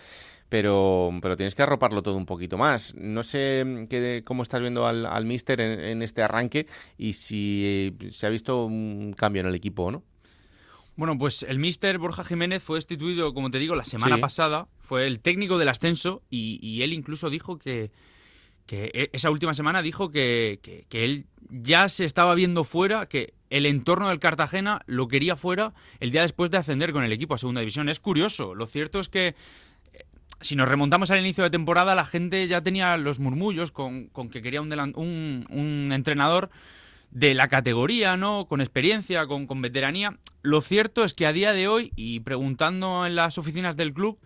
pero, 0.49 1.11
pero 1.21 1.37
tienes 1.37 1.53
que 1.55 1.61
arroparlo 1.61 2.01
todo 2.01 2.15
un 2.15 2.25
poquito 2.25 2.57
más. 2.57 2.95
No 2.95 3.23
sé 3.23 3.63
mm, 3.65 3.87
qué, 3.87 4.23
cómo 4.25 4.43
estás 4.43 4.59
viendo 4.59 4.87
al, 4.87 5.05
al 5.05 5.25
Mister 5.25 5.61
en, 5.61 6.01
este 6.01 6.23
arranque 6.23 6.67
y 6.97 7.13
si 7.13 7.95
se 8.11 8.25
ha 8.25 8.29
visto 8.29 8.65
un 8.65 9.13
cambio 9.15 9.41
en 9.41 9.47
el 9.47 9.55
equipo 9.55 9.83
o 9.83 9.91
no. 9.91 10.03
Bueno, 10.95 11.17
pues 11.17 11.43
el 11.43 11.59
Mister 11.59 11.97
Borja 11.97 12.25
Jiménez 12.25 12.61
fue 12.61 12.77
destituido, 12.77 13.33
como 13.33 13.49
te 13.51 13.59
digo, 13.59 13.75
la 13.75 13.85
semana 13.85 14.17
pasada. 14.17 14.67
Fue 14.79 15.07
el 15.07 15.21
técnico 15.21 15.57
del 15.57 15.69
ascenso 15.69 16.23
y, 16.29 16.81
él 16.81 16.91
incluso 16.91 17.29
dijo 17.29 17.57
que, 17.57 17.91
que 18.65 18.91
e, 18.93 19.09
esa 19.13 19.29
última 19.29 19.53
semana 19.53 19.81
dijo 19.81 20.11
que, 20.11 20.59
que, 20.61 20.85
que, 20.89 21.05
él 21.05 21.25
ya 21.49 21.87
se 21.87 22.03
estaba 22.03 22.35
viendo 22.35 22.65
fuera, 22.65 23.05
que 23.05 23.33
el 23.49 23.65
entorno 23.65 24.09
del 24.09 24.19
Cartagena 24.19 24.81
lo 24.87 25.07
quería 25.07 25.37
fuera 25.37 25.73
el 26.01 26.11
día 26.11 26.23
después 26.23 26.51
de 26.51 26.57
ascender 26.57 26.91
con 26.91 27.03
el 27.03 27.13
equipo 27.13 27.33
a 27.33 27.37
segunda 27.37 27.61
división. 27.61 27.87
Es 27.87 28.01
curioso, 28.01 28.53
lo 28.53 28.65
cierto 28.65 28.99
es 28.99 29.07
que 29.07 29.35
si 30.41 30.55
nos 30.55 30.69
remontamos 30.69 31.11
al 31.11 31.19
inicio 31.19 31.43
de 31.43 31.49
temporada, 31.49 31.95
la 31.95 32.05
gente 32.05 32.47
ya 32.47 32.61
tenía 32.61 32.97
los 32.97 33.19
murmullos 33.19 33.71
con, 33.71 34.09
que 34.31 34.41
quería 34.41 34.61
un, 34.61 35.45
un, 35.49 35.91
entrenador 35.91 36.49
de 37.11 37.33
la 37.33 37.47
categoría, 37.47 38.17
¿no? 38.17 38.45
Con 38.47 38.61
experiencia, 38.61 39.25
con, 39.27 39.47
con, 39.47 39.61
veteranía. 39.61 40.17
Lo 40.41 40.61
cierto 40.61 41.03
es 41.03 41.13
que 41.13 41.25
a 41.25 41.33
día 41.33 41.53
de 41.53 41.67
hoy, 41.67 41.91
y 41.95 42.21
preguntando 42.21 43.05
en 43.05 43.15
las 43.15 43.37
oficinas 43.37 43.75
del 43.75 43.93
club, 43.93 44.19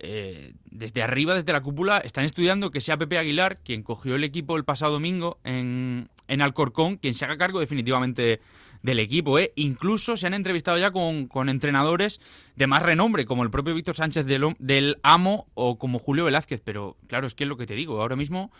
eh, 0.00 0.52
desde 0.70 1.02
arriba, 1.02 1.34
desde 1.34 1.52
la 1.52 1.60
cúpula, 1.60 1.98
están 1.98 2.24
estudiando 2.24 2.70
que 2.70 2.80
sea 2.80 2.96
Pepe 2.96 3.18
Aguilar, 3.18 3.58
quien 3.58 3.82
cogió 3.82 4.14
el 4.14 4.22
equipo 4.22 4.56
el 4.56 4.64
pasado 4.64 4.92
domingo 4.92 5.40
en, 5.42 6.08
en 6.28 6.40
Alcorcón, 6.40 6.98
quien 6.98 7.14
se 7.14 7.24
haga 7.24 7.36
cargo 7.36 7.58
definitivamente 7.58 8.40
del 8.82 8.98
equipo. 8.98 9.38
¿eh? 9.38 9.52
Incluso 9.56 10.16
se 10.16 10.26
han 10.26 10.34
entrevistado 10.34 10.78
ya 10.78 10.90
con, 10.90 11.48
entrenadores 11.48 12.20
de 12.56 12.66
más 12.66 12.82
renombre, 12.82 13.26
como 13.26 13.42
el 13.42 13.50
propio 13.50 13.74
Víctor 13.74 13.96
Sánchez 13.96 14.26
del, 14.26 14.54
del, 14.58 14.98
Amo 15.02 15.46
o 15.54 15.78
como 15.78 15.98
Julio 15.98 16.24
Velázquez. 16.24 16.60
Pero 16.64 16.96
claro, 17.06 17.26
es 17.26 17.34
que 17.34 17.44
es 17.44 17.48
lo 17.48 17.56
que 17.56 17.66
te 17.66 17.74
digo, 17.74 18.00
ahora 18.00 18.16
mismo 18.16 18.50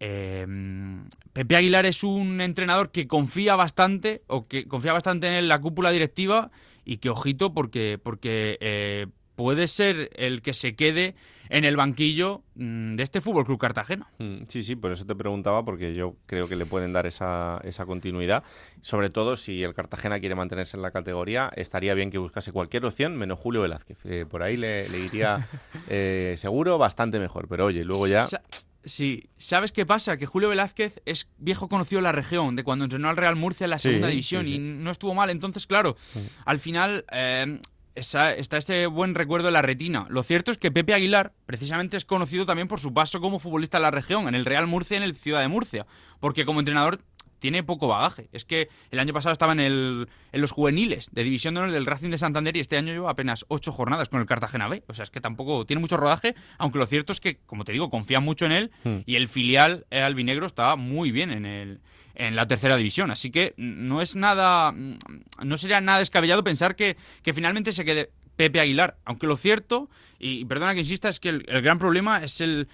Em, 0.00 1.08
Pepe 1.32 1.56
Aguilar 1.56 1.86
es 1.86 2.04
un 2.04 2.40
entrenador 2.40 2.90
que 2.90 3.08
confía 3.08 3.56
bastante, 3.56 4.22
o 4.26 4.46
que 4.46 4.66
confía 4.66 4.92
bastante 4.92 5.38
en 5.38 5.48
la 5.48 5.60
cúpula 5.60 5.90
directiva, 5.90 6.50
y 6.84 6.98
que 6.98 7.10
ojito, 7.10 7.52
porque, 7.52 7.98
porque 8.02 8.58
eh, 8.60 9.06
puede 9.38 9.68
ser 9.68 10.10
el 10.16 10.42
que 10.42 10.52
se 10.52 10.74
quede 10.74 11.14
en 11.48 11.64
el 11.64 11.76
banquillo 11.76 12.42
mm, 12.56 12.96
de 12.96 13.02
este 13.04 13.20
Fútbol 13.20 13.46
Club 13.46 13.60
Cartagena. 13.60 14.10
Mm, 14.18 14.42
sí, 14.48 14.64
sí, 14.64 14.74
por 14.74 14.90
eso 14.90 15.06
te 15.06 15.14
preguntaba, 15.14 15.64
porque 15.64 15.94
yo 15.94 16.16
creo 16.26 16.48
que 16.48 16.56
le 16.56 16.66
pueden 16.66 16.92
dar 16.92 17.06
esa, 17.06 17.60
esa 17.62 17.86
continuidad. 17.86 18.42
Sobre 18.82 19.10
todo 19.10 19.36
si 19.36 19.62
el 19.62 19.74
Cartagena 19.74 20.18
quiere 20.18 20.34
mantenerse 20.34 20.76
en 20.76 20.82
la 20.82 20.90
categoría, 20.90 21.52
estaría 21.54 21.94
bien 21.94 22.10
que 22.10 22.18
buscase 22.18 22.50
cualquier 22.50 22.84
opción, 22.84 23.16
menos 23.16 23.38
Julio 23.38 23.62
Velázquez. 23.62 23.98
Eh, 24.06 24.26
por 24.28 24.42
ahí 24.42 24.56
le, 24.56 24.88
iría 24.98 25.46
eh, 25.88 26.34
seguro 26.36 26.76
bastante 26.76 27.20
mejor, 27.20 27.46
pero 27.46 27.66
oye, 27.66 27.84
luego 27.84 28.08
ya. 28.08 28.26
Sí, 28.84 29.30
¿sabes 29.36 29.70
qué 29.70 29.86
pasa? 29.86 30.16
Que 30.16 30.26
Julio 30.26 30.48
Velázquez 30.48 31.00
es 31.06 31.30
viejo 31.38 31.68
conocido 31.68 32.00
de 32.00 32.04
la 32.04 32.12
región, 32.12 32.56
de 32.56 32.64
cuando 32.64 32.86
entrenó 32.86 33.08
al 33.08 33.16
Real 33.16 33.36
Murcia 33.36 33.66
en 33.66 33.70
la 33.70 33.78
segunda 33.78 34.08
división 34.08 34.48
y 34.48 34.58
no 34.58 34.90
estuvo 34.90 35.14
mal. 35.14 35.30
Entonces, 35.30 35.68
claro, 35.68 35.96
al 36.44 36.58
final 36.58 37.04
eh, 37.12 37.60
está, 37.94 38.34
este 38.34 38.86
buen 38.86 39.14
recuerdo 39.14 39.48
en 39.48 39.54
la 39.54 39.62
retina. 39.62 40.06
Lo 40.08 40.22
cierto 40.22 40.50
es 40.50 40.58
que 40.58 40.70
Pepe 40.70 40.94
Aguilar, 40.94 41.32
precisamente, 41.46 41.96
es 41.96 42.04
conocido 42.04 42.46
también 42.46 42.68
por 42.68 42.80
su 42.80 42.92
paso 42.92 43.20
como 43.20 43.38
futbolista 43.38 43.78
en 43.78 43.82
la 43.82 43.90
región, 43.90 44.28
en 44.28 44.34
el 44.34 44.44
Real 44.44 44.66
Murcia 44.66 44.96
y 44.96 44.98
en 44.98 45.02
el 45.04 45.14
Ciudad 45.14 45.40
de 45.40 45.48
Murcia, 45.48 45.86
porque 46.20 46.44
como 46.44 46.60
entrenador 46.60 47.00
tiene 47.38 47.62
poco 47.62 47.88
bagaje. 47.88 48.28
Es 48.32 48.44
que 48.44 48.68
el 48.90 48.98
año 48.98 49.12
pasado 49.12 49.32
estaba 49.32 49.52
en, 49.52 49.60
el, 49.60 50.08
en 50.32 50.40
los 50.40 50.50
juveniles 50.50 51.10
de 51.12 51.24
División 51.24 51.54
de 51.54 51.60
Honor 51.60 51.72
del 51.72 51.86
Racing 51.86 52.10
de 52.10 52.18
Santander 52.18 52.56
y 52.56 52.60
este 52.60 52.76
año 52.76 52.92
lleva 52.92 53.10
apenas 53.10 53.44
ocho 53.48 53.72
jornadas 53.72 54.08
con 54.08 54.20
el 54.20 54.26
Cartagena 54.26 54.68
B. 54.68 54.82
O 54.88 54.94
sea, 54.94 55.04
es 55.04 55.10
que 55.10 55.20
tampoco 55.20 55.64
tiene 55.64 55.80
mucho 55.80 55.96
rodaje, 55.96 56.34
aunque 56.58 56.78
lo 56.78 56.86
cierto 56.86 57.12
es 57.12 57.20
que, 57.20 57.38
como 57.46 57.64
te 57.64 57.72
digo, 57.72 57.90
confía 57.90 58.20
mucho 58.20 58.46
en 58.46 58.52
él 58.52 58.70
hmm. 58.84 58.98
y 59.06 59.16
el 59.16 59.28
filial 59.28 59.86
albinegro 59.90 60.46
está 60.46 60.74
muy 60.76 61.12
bien 61.12 61.30
en 61.30 61.46
el, 61.46 61.80
en 62.18 62.36
la 62.36 62.46
tercera 62.46 62.76
división. 62.76 63.10
Así 63.10 63.30
que 63.30 63.54
no 63.56 64.02
es 64.02 64.16
nada. 64.16 64.74
No 65.42 65.56
sería 65.56 65.80
nada 65.80 66.00
descabellado 66.00 66.44
pensar 66.44 66.76
que, 66.76 66.96
que 67.22 67.32
finalmente 67.32 67.72
se 67.72 67.84
quede 67.84 68.10
Pepe 68.36 68.60
Aguilar. 68.60 68.98
Aunque 69.04 69.26
lo 69.26 69.36
cierto, 69.36 69.88
y 70.18 70.44
perdona 70.44 70.74
que 70.74 70.80
insista, 70.80 71.08
es 71.08 71.20
que 71.20 71.30
el, 71.30 71.62
gran 71.62 71.78
problema 71.78 72.22
es 72.22 72.40
el 72.40 72.68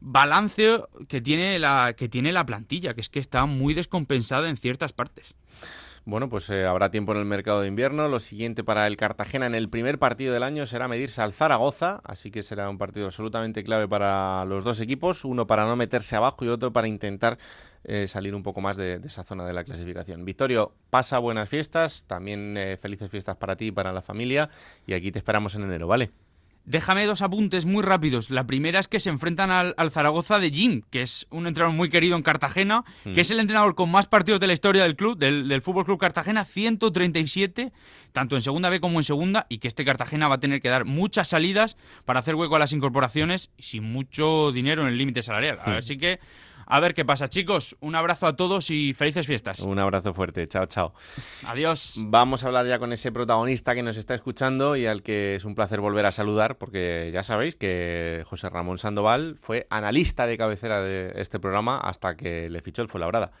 balance 0.00 0.80
que 1.08 1.20
tiene 1.20 1.58
la 1.58 1.94
que 1.96 2.08
tiene 2.08 2.32
la 2.32 2.46
plantilla, 2.46 2.94
que 2.94 3.00
es 3.00 3.08
que 3.08 3.20
está 3.20 3.46
muy 3.46 3.74
descompensada 3.74 4.48
en 4.48 4.56
ciertas 4.56 4.92
partes. 4.92 5.34
Bueno, 6.06 6.28
pues 6.28 6.50
eh, 6.50 6.66
habrá 6.66 6.90
tiempo 6.90 7.12
en 7.12 7.18
el 7.18 7.24
mercado 7.24 7.62
de 7.62 7.68
invierno. 7.68 8.08
Lo 8.08 8.20
siguiente 8.20 8.62
para 8.62 8.86
el 8.86 8.98
Cartagena 8.98 9.46
en 9.46 9.54
el 9.54 9.70
primer 9.70 9.98
partido 9.98 10.34
del 10.34 10.42
año 10.42 10.66
será 10.66 10.86
medirse 10.86 11.22
al 11.22 11.32
Zaragoza, 11.32 12.02
así 12.04 12.30
que 12.30 12.42
será 12.42 12.68
un 12.68 12.76
partido 12.76 13.06
absolutamente 13.06 13.64
clave 13.64 13.88
para 13.88 14.44
los 14.44 14.64
dos 14.64 14.80
equipos, 14.80 15.24
uno 15.24 15.46
para 15.46 15.64
no 15.64 15.76
meterse 15.76 16.14
abajo 16.14 16.44
y 16.44 16.48
otro 16.48 16.74
para 16.74 16.88
intentar 16.88 17.38
eh, 17.84 18.06
salir 18.06 18.34
un 18.34 18.42
poco 18.42 18.60
más 18.60 18.76
de, 18.76 19.00
esa 19.02 19.24
zona 19.24 19.46
de 19.46 19.54
la 19.54 19.64
clasificación. 19.64 20.26
Victorio, 20.26 20.74
pasa 20.90 21.18
buenas 21.18 21.48
fiestas, 21.48 22.04
también 22.04 22.58
eh, 22.58 22.76
felices 22.76 23.10
fiestas 23.10 23.36
para 23.36 23.56
ti 23.56 23.68
y 23.68 23.72
para 23.72 23.90
la 23.90 24.02
familia, 24.02 24.50
y 24.86 24.92
aquí 24.92 25.10
te 25.10 25.18
esperamos 25.18 25.54
en 25.54 25.62
enero, 25.62 25.86
¿vale? 25.86 26.10
Déjame 26.66 27.04
dos 27.04 27.20
apuntes 27.20 27.66
muy 27.66 27.82
rápidos. 27.82 28.30
La 28.30 28.46
primera 28.46 28.80
es 28.80 28.88
que 28.88 28.98
se 28.98 29.10
enfrentan 29.10 29.50
al, 29.50 29.90
Zaragoza 29.90 30.38
de 30.38 30.50
Jim, 30.50 30.82
que 30.90 31.02
es 31.02 31.26
un 31.30 31.46
entrenador 31.46 31.76
muy 31.76 31.90
querido 31.90 32.16
en 32.16 32.22
Cartagena, 32.22 32.84
que 33.02 33.20
es 33.20 33.30
el 33.30 33.38
entrenador 33.38 33.74
con 33.74 33.90
más 33.90 34.06
partidos 34.06 34.40
de 34.40 34.46
la 34.46 34.54
historia 34.54 34.82
del 34.84 34.96
club, 34.96 35.18
del, 35.18 35.46
del 35.46 35.60
Fútbol 35.60 35.84
Club 35.84 35.98
Cartagena, 35.98 36.46
137, 36.46 37.70
tanto 38.12 38.36
en 38.36 38.40
segunda 38.40 38.70
B 38.70 38.80
como 38.80 38.98
en 38.98 39.04
segunda, 39.04 39.44
y 39.50 39.58
que 39.58 39.68
este 39.68 39.84
Cartagena 39.84 40.26
va 40.28 40.36
a 40.36 40.40
tener 40.40 40.62
que 40.62 40.70
dar 40.70 40.86
muchas 40.86 41.28
salidas 41.28 41.76
para 42.06 42.20
hacer 42.20 42.34
hueco 42.34 42.56
a 42.56 42.58
las 42.58 42.72
incorporaciones 42.72 43.50
y 43.58 43.64
sin 43.64 43.84
mucho 43.84 44.50
dinero 44.50 44.82
en 44.82 44.88
el 44.88 44.96
límite 44.96 45.22
salarial. 45.22 45.58
Así 45.66 45.98
que 45.98 46.18
a 46.66 46.80
ver 46.80 46.94
qué 46.94 47.04
pasa, 47.04 47.28
chicos. 47.28 47.76
Un 47.80 47.94
abrazo 47.94 48.26
a 48.26 48.36
todos 48.36 48.70
y 48.70 48.94
felices 48.94 49.26
fiestas. 49.26 49.60
Un 49.60 49.78
abrazo 49.78 50.14
fuerte. 50.14 50.46
Chao, 50.46 50.66
chao. 50.66 50.94
Adiós. 51.46 52.00
Vamos 52.04 52.44
a 52.44 52.48
hablar 52.48 52.66
ya 52.66 52.78
con 52.78 52.92
ese 52.92 53.12
protagonista 53.12 53.74
que 53.74 53.82
nos 53.82 53.96
está 53.96 54.14
escuchando 54.14 54.76
y 54.76 54.86
al 54.86 55.02
que 55.02 55.36
es 55.36 55.44
un 55.44 55.54
placer 55.54 55.80
volver 55.80 56.06
a 56.06 56.12
saludar 56.12 56.56
porque 56.56 57.10
ya 57.12 57.22
sabéis 57.22 57.56
que 57.56 58.24
José 58.26 58.48
Ramón 58.48 58.78
Sandoval 58.78 59.36
fue 59.36 59.66
analista 59.70 60.26
de 60.26 60.38
cabecera 60.38 60.80
de 60.80 61.12
este 61.16 61.38
programa 61.38 61.78
hasta 61.78 62.16
que 62.16 62.48
le 62.50 62.60
fichó 62.60 62.82
el 62.82 62.88
Fuenlabrada. 62.88 63.32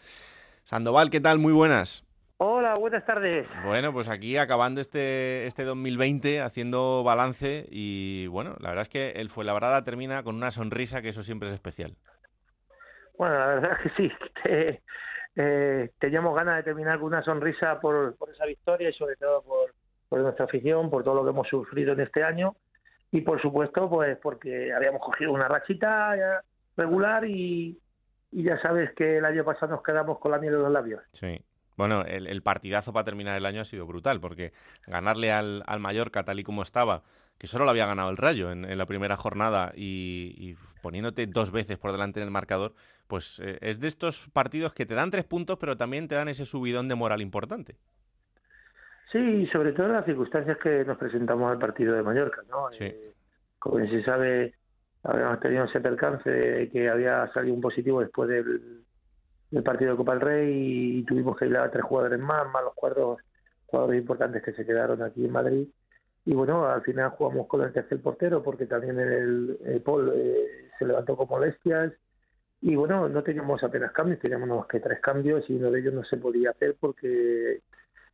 Sandoval, 0.64 1.10
¿qué 1.10 1.20
tal? 1.20 1.38
Muy 1.38 1.52
buenas. 1.52 2.04
Hola, 2.38 2.74
buenas 2.74 3.06
tardes. 3.06 3.46
Bueno, 3.64 3.92
pues 3.92 4.08
aquí 4.08 4.36
acabando 4.36 4.80
este, 4.80 5.46
este 5.46 5.62
2020, 5.64 6.40
haciendo 6.40 7.04
balance 7.04 7.66
y 7.70 8.26
bueno, 8.26 8.56
la 8.58 8.70
verdad 8.70 8.82
es 8.82 8.88
que 8.88 9.10
el 9.20 9.30
Fuenlabrada 9.30 9.84
termina 9.84 10.22
con 10.24 10.34
una 10.34 10.50
sonrisa 10.50 11.00
que 11.00 11.10
eso 11.10 11.22
siempre 11.22 11.48
es 11.48 11.54
especial. 11.54 11.96
Bueno, 13.16 13.38
la 13.38 13.46
verdad 13.46 13.72
es 13.72 13.92
que 13.92 13.96
sí, 13.96 14.12
eh, 15.36 15.90
teníamos 15.98 16.34
ganas 16.34 16.56
de 16.56 16.62
terminar 16.62 16.98
con 16.98 17.06
una 17.06 17.22
sonrisa 17.22 17.80
por, 17.80 18.16
esa 18.32 18.46
victoria 18.46 18.90
y 18.90 18.92
sobre 18.92 19.16
todo 19.16 19.42
por, 19.42 19.74
por 20.08 20.20
nuestra 20.20 20.44
afición, 20.44 20.90
por 20.90 21.04
todo 21.04 21.14
lo 21.14 21.24
que 21.24 21.30
hemos 21.30 21.48
sufrido 21.48 21.92
en 21.92 22.00
este 22.00 22.22
año 22.22 22.56
y 23.10 23.20
por 23.20 23.40
supuesto 23.40 23.88
pues 23.88 24.18
porque 24.18 24.72
habíamos 24.72 25.00
cogido 25.00 25.32
una 25.32 25.46
rachita 25.46 26.42
regular 26.76 27.24
y, 27.24 27.78
y 28.32 28.42
ya 28.42 28.60
sabes 28.60 28.92
que 28.94 29.18
el 29.18 29.24
año 29.24 29.44
pasado 29.44 29.72
nos 29.72 29.82
quedamos 29.84 30.18
con 30.18 30.32
la 30.32 30.38
miel 30.38 30.54
de 30.54 30.58
los 30.58 30.72
labios. 30.72 31.00
Sí. 31.12 31.40
Bueno, 31.76 32.02
el, 32.02 32.42
partidazo 32.42 32.92
para 32.92 33.04
terminar 33.04 33.36
el 33.36 33.46
año 33.46 33.60
ha 33.60 33.64
sido 33.64 33.86
brutal, 33.86 34.20
porque 34.20 34.52
ganarle 34.86 35.32
al, 35.32 35.64
al 35.66 35.80
Mallorca 35.80 36.24
tal 36.24 36.38
y 36.38 36.44
como 36.44 36.62
estaba, 36.62 37.02
que 37.38 37.46
solo 37.46 37.64
lo 37.64 37.70
había 37.70 37.86
ganado 37.86 38.10
el 38.10 38.16
Rayo 38.16 38.50
en, 38.50 38.76
la 38.76 38.86
primera 38.86 39.16
jornada 39.16 39.72
y, 39.74 40.56
poniéndote 40.82 41.26
dos 41.26 41.50
veces 41.50 41.78
por 41.78 41.92
delante 41.92 42.20
en 42.20 42.24
el 42.26 42.30
marcador, 42.30 42.74
pues 43.06 43.40
eh, 43.40 43.58
es 43.60 43.80
de 43.80 43.88
estos 43.88 44.28
partidos 44.32 44.74
que 44.74 44.86
te 44.86 44.94
dan 44.94 45.10
tres 45.10 45.24
puntos, 45.24 45.58
pero 45.58 45.76
también 45.76 46.08
te 46.08 46.14
dan 46.14 46.28
ese 46.28 46.44
subidón 46.44 46.88
de 46.88 46.94
moral 46.94 47.20
importante. 47.22 47.76
Sí, 49.10 49.46
sobre 49.52 49.72
todo 49.72 49.86
en 49.86 49.92
las 49.92 50.04
circunstancias 50.04 50.58
que 50.58 50.84
nos 50.84 50.98
presentamos 50.98 51.50
al 51.50 51.58
partido 51.58 51.94
de 51.94 52.02
Mallorca, 52.02 52.42
¿no? 52.50 52.68
Eh, 52.80 53.14
como 53.58 53.78
se 53.86 54.02
sabe, 54.02 54.54
habíamos 55.04 55.40
tenido 55.40 55.64
ese 55.64 55.80
percance 55.80 56.28
de 56.28 56.68
que 56.68 56.88
había 56.88 57.30
salido 57.32 57.54
un 57.54 57.60
positivo 57.60 58.00
después 58.00 58.28
del, 58.28 58.84
partido 59.62 59.92
de 59.92 59.96
Copa 59.96 60.12
del 60.12 60.20
Rey 60.20 60.98
y 60.98 61.02
tuvimos 61.04 61.36
que 61.36 61.46
ir 61.46 61.56
a 61.56 61.70
tres 61.70 61.84
jugadores 61.84 62.18
más, 62.18 62.50
más 62.50 62.64
los 62.64 62.74
cuatro 62.74 63.18
jugadores 63.66 64.00
importantes 64.00 64.42
que 64.42 64.52
se 64.52 64.66
quedaron 64.66 65.00
aquí 65.02 65.24
en 65.24 65.32
Madrid 65.32 65.68
y 66.26 66.32
bueno, 66.32 66.66
al 66.66 66.82
final 66.82 67.10
jugamos 67.10 67.46
con 67.46 67.62
el 67.62 67.72
tercer 67.72 68.00
portero 68.00 68.42
porque 68.42 68.66
también 68.66 68.98
el, 68.98 69.58
el 69.64 69.80
Paul 69.82 70.12
eh, 70.14 70.70
se 70.78 70.86
levantó 70.86 71.16
con 71.16 71.28
molestias 71.28 71.92
y 72.62 72.74
bueno, 72.76 73.08
no 73.10 73.22
teníamos 73.22 73.62
apenas 73.62 73.92
cambios, 73.92 74.20
teníamos 74.20 74.48
más 74.48 74.66
que 74.66 74.80
tres 74.80 75.00
cambios 75.00 75.48
y 75.50 75.54
uno 75.56 75.70
de 75.70 75.80
ellos 75.80 75.92
no 75.92 76.04
se 76.04 76.16
podía 76.16 76.50
hacer 76.50 76.76
porque 76.80 77.60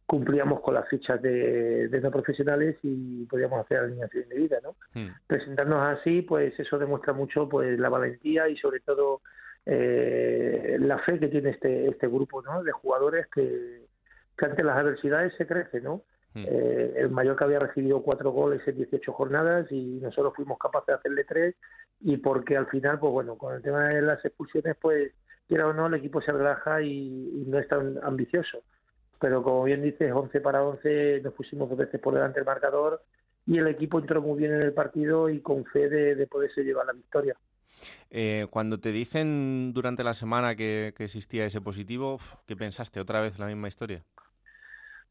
cumplíamos 0.07 0.61
con 0.61 0.75
las 0.75 0.89
fichas 0.89 1.23
de, 1.23 1.87
de 1.87 2.01
no 2.01 2.11
profesionales 2.11 2.77
y 2.83 3.27
podíamos 3.27 3.61
hacer 3.61 3.79
alineación 3.79 4.29
de 4.29 4.37
vida, 4.37 4.59
¿no? 4.61 4.75
Hmm. 4.93 5.13
Presentarnos 5.29 5.99
así, 5.99 6.23
pues 6.23 6.59
eso 6.59 6.79
demuestra 6.79 7.13
mucho 7.13 7.49
pues 7.49 7.79
la 7.79 7.89
valentía 7.89 8.49
y 8.49 8.57
sobre 8.57 8.81
todo 8.81 9.21
eh, 9.67 10.79
la 10.81 10.99
fe 10.99 11.21
que 11.21 11.29
tiene 11.29 11.51
este 11.51 11.87
este 11.87 12.09
grupo, 12.09 12.43
¿no? 12.43 12.65
De 12.65 12.73
jugadores 12.73 13.29
que, 13.29 13.87
que 14.37 14.47
ante 14.47 14.65
las 14.65 14.79
adversidades 14.79 15.33
se 15.37 15.47
crece, 15.47 15.81
¿no? 15.81 16.03
Hmm. 16.35 16.45
Eh, 16.47 16.95
el 16.97 17.11
Mallorca 17.11 17.45
había 17.45 17.59
recibido 17.59 18.03
cuatro 18.03 18.31
goles 18.31 18.63
en 18.67 18.77
18 18.77 19.13
jornadas 19.13 19.71
y 19.73 19.99
nosotros 20.01 20.35
fuimos 20.37 20.59
capaces 20.59 20.87
de 20.89 20.95
hacerle 20.95 21.25
tres 21.25 21.57
y 22.01 22.17
porque 22.19 22.57
al 22.57 22.67
final, 22.69 22.99
pues 22.99 23.13
bueno, 23.13 23.37
con 23.37 23.55
el 23.55 23.63
tema 23.63 23.89
de 23.89 24.01
las 24.03 24.25
expulsiones, 24.25 24.77
pues 24.81 25.13
quiera 25.49 25.67
o 25.67 25.73
no, 25.73 25.87
el 25.87 25.95
equipo 25.95 26.23
se 26.23 26.33
relaja 26.33 26.83
y, 26.83 27.45
no 27.47 27.59
es 27.59 27.67
tan 27.69 27.99
ambicioso. 28.03 28.63
Pero 29.19 29.43
como 29.43 29.65
bien 29.65 29.83
dices, 29.83 30.13
11 30.13 30.41
para 30.41 30.63
11 30.63 31.21
nos 31.23 31.35
pusimos 31.35 31.69
dos 31.69 31.77
veces 31.77 32.01
por 32.01 32.15
delante 32.15 32.39
el 32.39 32.47
marcador 32.47 33.03
y 33.47 33.59
el 33.59 33.67
equipo 33.67 33.99
entró 33.99 34.23
muy 34.23 34.39
bien 34.39 34.55
en 34.55 34.63
el 34.63 34.73
partido 34.73 35.29
y 35.29 35.41
con 35.41 35.65
fe 35.67 35.89
de, 35.89 36.27
poderse 36.27 36.63
llevar 36.63 36.87
la 36.87 36.93
victoria. 36.93 37.37
Eh, 38.11 38.47
cuando 38.51 38.79
te 38.79 38.93
dicen 38.93 39.73
durante 39.73 40.05
la 40.05 40.15
semana 40.15 40.55
que, 40.55 40.95
que 40.97 41.05
existía 41.05 41.45
ese 41.45 41.61
positivo, 41.61 42.19
¿qué 42.47 42.57
pensaste? 42.57 43.01
¿Otra 43.01 43.21
vez 43.21 43.39
la 43.39 43.47
misma 43.47 43.69
historia? 43.69 44.05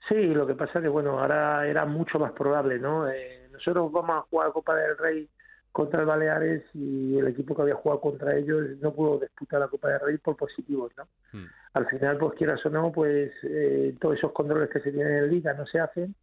Sí, 0.08 0.16
lo 0.16 0.48
que 0.48 0.56
pasa 0.56 0.82
que 0.82 0.88
bueno, 0.88 1.20
ahora 1.20 1.68
era 1.68 1.86
mucho 1.86 2.20
más 2.20 2.32
probable, 2.32 2.80
¿no? 2.80 3.10
Eh, 3.10 3.50
nosotros 3.52 3.92
vamos 3.92 4.18
a 4.18 4.28
jugar 4.30 4.52
Copa 4.52 4.76
del 4.76 4.98
Rey 4.98 5.30
contra 5.72 6.00
el 6.00 6.06
Baleares 6.06 6.64
y 6.74 7.18
el 7.18 7.28
equipo 7.28 7.56
que 7.56 7.62
había 7.62 7.76
jugado 7.76 8.02
contra 8.02 8.36
ellos 8.36 8.66
no 8.82 8.94
pudo 8.94 9.20
disputar 9.20 9.60
la 9.60 9.68
Copa 9.68 9.90
del 9.90 10.00
Rey 10.00 10.18
por 10.18 10.36
positivos, 10.36 10.92
¿no? 10.98 11.08
Hmm. 11.32 11.46
Al 11.74 11.88
final, 11.88 12.18
pues 12.18 12.34
quieras 12.34 12.66
o 12.66 12.70
no, 12.70 12.92
pues 12.92 13.32
eh, 13.44 13.96
todos 14.00 14.18
esos 14.18 14.32
controles 14.32 14.70
que 14.70 14.80
se 14.80 14.92
tienen 14.92 15.18
en 15.18 15.30
Liga 15.30 15.54
no 15.54 15.66
se 15.68 15.80
hacen 15.80 16.16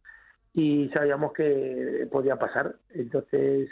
y 0.53 0.89
sabíamos 0.89 1.33
que 1.33 2.07
podía 2.11 2.35
pasar. 2.35 2.75
Entonces, 2.89 3.69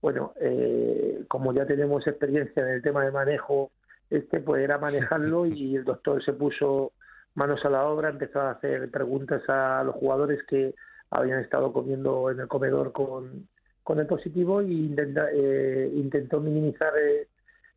bueno, 0.00 0.32
eh, 0.40 1.24
como 1.28 1.52
ya 1.52 1.66
tenemos 1.66 2.06
experiencia 2.06 2.62
en 2.62 2.68
el 2.68 2.82
tema 2.82 3.04
de 3.04 3.10
manejo, 3.10 3.70
este 4.08 4.40
pues 4.40 4.62
era 4.62 4.78
manejarlo 4.78 5.46
y 5.46 5.76
el 5.76 5.84
doctor 5.84 6.24
se 6.24 6.32
puso 6.32 6.92
manos 7.34 7.64
a 7.64 7.70
la 7.70 7.86
obra, 7.86 8.08
empezó 8.08 8.40
a 8.40 8.52
hacer 8.52 8.90
preguntas 8.90 9.42
a 9.48 9.82
los 9.84 9.94
jugadores 9.94 10.42
que 10.48 10.74
habían 11.10 11.40
estado 11.40 11.72
comiendo 11.72 12.30
en 12.30 12.40
el 12.40 12.48
comedor 12.48 12.92
con, 12.92 13.48
con 13.82 13.98
el 13.98 14.06
positivo 14.06 14.60
y 14.62 14.86
intenta, 14.86 15.28
eh, 15.32 15.90
intentó 15.94 16.40
minimizar 16.40 16.92
eh, 16.98 17.28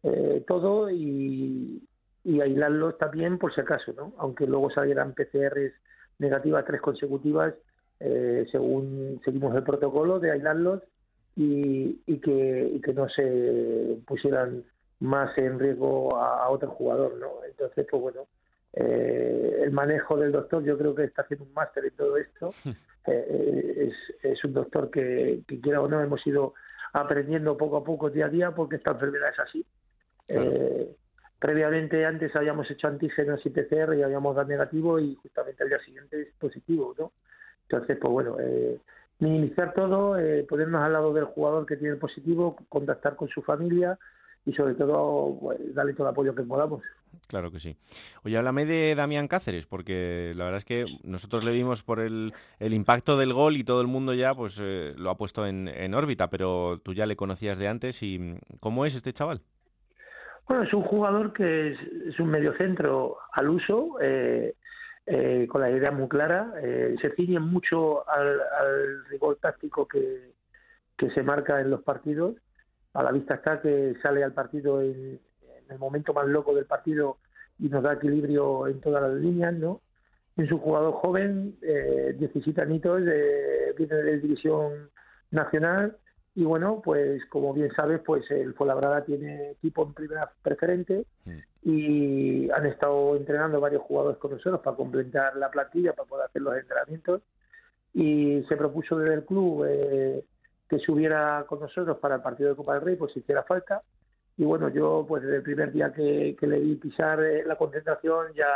eh, 0.04 0.43
todo 0.47 0.89
y, 0.89 1.82
y 2.24 2.41
aislarlos 2.41 2.97
también 2.97 3.38
por 3.38 3.54
si 3.54 3.62
acaso, 3.62 3.93
¿no? 3.93 4.14
Aunque 4.18 4.45
luego 4.45 4.70
salieran 4.72 5.14
PCRs 5.14 5.74
negativas 6.20 6.66
tres 6.66 6.82
consecutivas, 6.82 7.54
eh, 7.99 8.45
según 8.52 9.22
seguimos 9.26 9.56
el 9.56 9.64
protocolo 9.64 10.20
de 10.20 10.32
aislarlos 10.32 10.82
y, 11.36 12.02
y, 12.06 12.20
que, 12.20 12.80
que 12.84 12.93
no 12.93 13.10
se 13.10 13.97
pusieran 14.06 14.64
más 14.99 15.36
en 15.38 15.60
riesgo 15.60 16.16
a, 16.16 16.49
otro 16.49 16.70
jugador, 16.72 17.18
¿no? 17.18 17.43
Entonces, 17.47 17.88
pues 17.89 18.02
bueno, 18.02 18.28
eh, 18.74 19.59
el 19.63 19.72
manejo 19.72 20.17
del 20.17 20.32
doctor, 20.32 20.63
yo 20.63 20.78
creo 20.78 20.95
que 20.95 21.03
está 21.03 21.24
haciendo 21.24 21.45
un 21.45 21.53
máster 21.53 21.86
en 21.86 21.95
todo 21.95 22.17
esto. 22.17 22.53
Eh, 23.07 23.89
es, 23.89 24.24
es, 24.24 24.43
un 24.45 24.53
doctor 24.53 24.91
que, 24.91 25.41
que, 25.47 25.59
quiera 25.59 25.82
o 25.82 25.88
no, 25.88 25.99
hemos 26.01 26.24
ido 26.28 26.53
aprendiendo 26.93 27.57
poco 27.57 27.78
a 27.78 27.84
poco, 27.84 28.11
día 28.11 28.26
a 28.26 28.30
día, 28.30 28.51
porque 28.51 28.76
esta 28.76 28.91
enfermedad 28.91 29.30
es 29.32 29.39
así. 29.39 29.65
Eh, 30.28 30.95
previamente, 31.39 32.05
antes 32.05 32.36
habíamos 32.36 32.69
hecho 32.69 32.88
antígenos 32.88 33.45
y 33.45 33.49
PCR 33.49 33.95
y 33.95 34.03
habíamos 34.03 34.36
dado 34.36 34.47
negativo 34.47 34.99
y 34.99 35.15
justamente 35.15 35.63
al 35.63 35.69
día 35.69 35.80
siguiente 35.80 36.22
es 36.22 36.34
positivo, 36.39 36.93
¿no? 36.97 37.11
Entonces, 37.63 37.97
pues 37.99 38.11
bueno, 38.11 38.38
eh, 38.39 38.80
minimizar 39.19 39.74
todo, 39.74 40.17
eh, 40.17 40.45
ponernos 40.47 40.82
al 40.82 40.93
lado 40.93 41.13
del 41.13 41.26
jugador 41.26 41.65
que 41.65 41.78
tiene 41.78 41.93
el 41.93 41.99
positivo, 41.99 42.57
contactar 42.69 43.15
con 43.15 43.30
su 43.30 43.41
familia 43.41 43.97
y 44.46 44.54
sobre 44.54 44.74
todo 44.76 45.38
pues, 45.39 45.74
darle 45.74 45.94
todo 45.94 46.08
el 46.08 46.12
apoyo 46.12 46.36
que 46.36 46.44
podamos. 46.44 46.82
Claro 47.28 47.52
que 47.52 47.60
sí. 47.60 47.76
Oye, 48.24 48.38
háblame 48.38 48.66
de 48.66 48.96
Damián 48.96 49.28
Cáceres, 49.28 49.68
porque 49.68 50.34
la 50.36 50.46
verdad 50.46 50.60
es 50.60 50.66
que 50.66 50.86
nosotros 51.04 51.44
le 51.44 51.52
vimos 51.52 51.84
por 51.84 52.00
el, 52.00 52.34
el 52.60 52.74
impacto 52.74 53.18
del 53.18 53.34
gol 53.34 53.58
y 53.58 53.64
todo 53.64 53.82
el 53.82 53.88
mundo 53.88 54.14
ya 54.14 54.34
pues 54.34 54.60
eh, 54.62 54.94
lo 54.98 55.10
ha 55.10 55.18
puesto 55.18 55.46
en, 55.46 55.68
en, 55.68 55.94
órbita, 55.94 56.30
pero 56.30 56.80
tú 56.84 56.94
ya 56.94 57.06
le 57.06 57.16
conocías 57.16 57.58
de 57.58 57.68
antes 57.68 58.02
y 58.02 58.36
¿cómo 58.60 58.86
es 58.86 58.96
este 58.96 59.14
chaval? 59.14 59.42
Bueno, 60.48 60.64
es 60.64 60.74
un 60.74 60.84
jugador 60.84 61.34
que 61.34 61.72
es, 61.72 61.80
es 62.08 62.20
un 62.20 62.30
mediocentro 62.30 63.18
al 63.34 63.50
uso, 63.50 63.98
eh, 64.02 64.56
eh, 65.06 65.48
con 65.50 65.62
la 65.62 65.72
idea 65.72 65.92
muy 65.92 66.08
clara, 66.08 66.54
eh, 66.62 66.96
se 67.02 67.12
ciñe 67.16 67.39
mucho 67.39 68.08
al, 68.10 68.39
al 68.60 69.06
rigor 69.06 69.38
táctico 69.42 69.88
que, 69.88 70.34
que 70.98 71.10
se 71.12 71.24
marca 71.24 71.60
en 71.60 71.70
los 71.70 71.82
partidos. 71.82 72.36
A 72.94 73.04
la 73.04 73.12
vista 73.12 73.36
está 73.36 73.62
que 73.62 73.96
sale 74.02 74.24
al 74.24 74.34
partido 74.34 74.82
en, 74.82 75.20
en 75.66 75.72
el 75.72 75.80
momento 75.80 76.14
más 76.14 76.28
loco 76.28 76.54
del 76.54 76.66
partido 76.66 77.18
y 77.60 77.70
nos 77.70 77.84
da 77.84 77.94
equilibrio 77.94 78.68
en 78.68 78.82
todas 78.82 79.02
las 79.02 79.14
líneas, 79.14 79.54
¿no? 79.54 79.82
Es 80.38 80.52
un 80.52 80.60
jugador 80.60 80.94
joven, 80.94 81.58
eh, 81.62 82.16
17 82.18 82.62
añitos, 82.62 83.02
eh, 83.06 83.74
viene 83.78 83.96
de 83.96 84.20
división 84.20 84.89
nacional 85.30 85.98
y 86.34 86.44
bueno, 86.44 86.82
pues 86.84 87.24
como 87.26 87.54
bien 87.54 87.70
sabes, 87.76 88.00
pues 88.06 88.30
el 88.32 88.54
Fuenlabrada 88.54 89.04
tiene 89.04 89.52
equipo 89.52 89.84
en 89.84 89.94
primera 89.94 90.32
preferente 90.42 91.06
y 91.64 92.50
han 92.52 92.66
estado 92.66 93.16
entrenando 93.18 93.60
varios 93.60 93.84
jugadores 93.84 94.18
con 94.18 94.32
nosotros 94.32 94.62
para 94.62 94.78
completar 94.78 95.36
la 95.36 95.52
plantilla, 95.52 95.94
para 95.94 96.08
poder 96.08 96.26
hacer 96.28 96.42
los 96.42 96.58
entrenamientos 96.58 97.22
y 97.94 98.44
se 98.48 98.56
propuso 98.56 98.98
desde 98.98 99.16
el 99.16 99.26
club 99.26 99.66
eh, 99.68 100.24
que 100.72 100.80
subiera 100.80 101.43
con 101.49 101.59
nosotros 101.59 101.97
para 101.97 102.15
el 102.15 102.22
partido 102.22 102.49
de 102.49 102.55
Copa 102.55 102.76
del 102.76 102.84
Rey, 102.84 102.95
pues 102.95 103.11
si 103.11 103.19
hiciera 103.19 103.43
falta 103.43 103.82
y 104.38 104.45
bueno, 104.45 104.69
yo 104.69 105.05
pues 105.05 105.22
desde 105.22 105.36
el 105.36 105.43
primer 105.43 105.74
día 105.74 105.91
que, 105.91 106.38
que 106.39 106.47
le 106.47 106.61
vi 106.61 106.76
pisar 106.76 107.22
eh, 107.22 107.43
la 107.45 107.57
concentración 107.57 108.28
ya, 108.34 108.47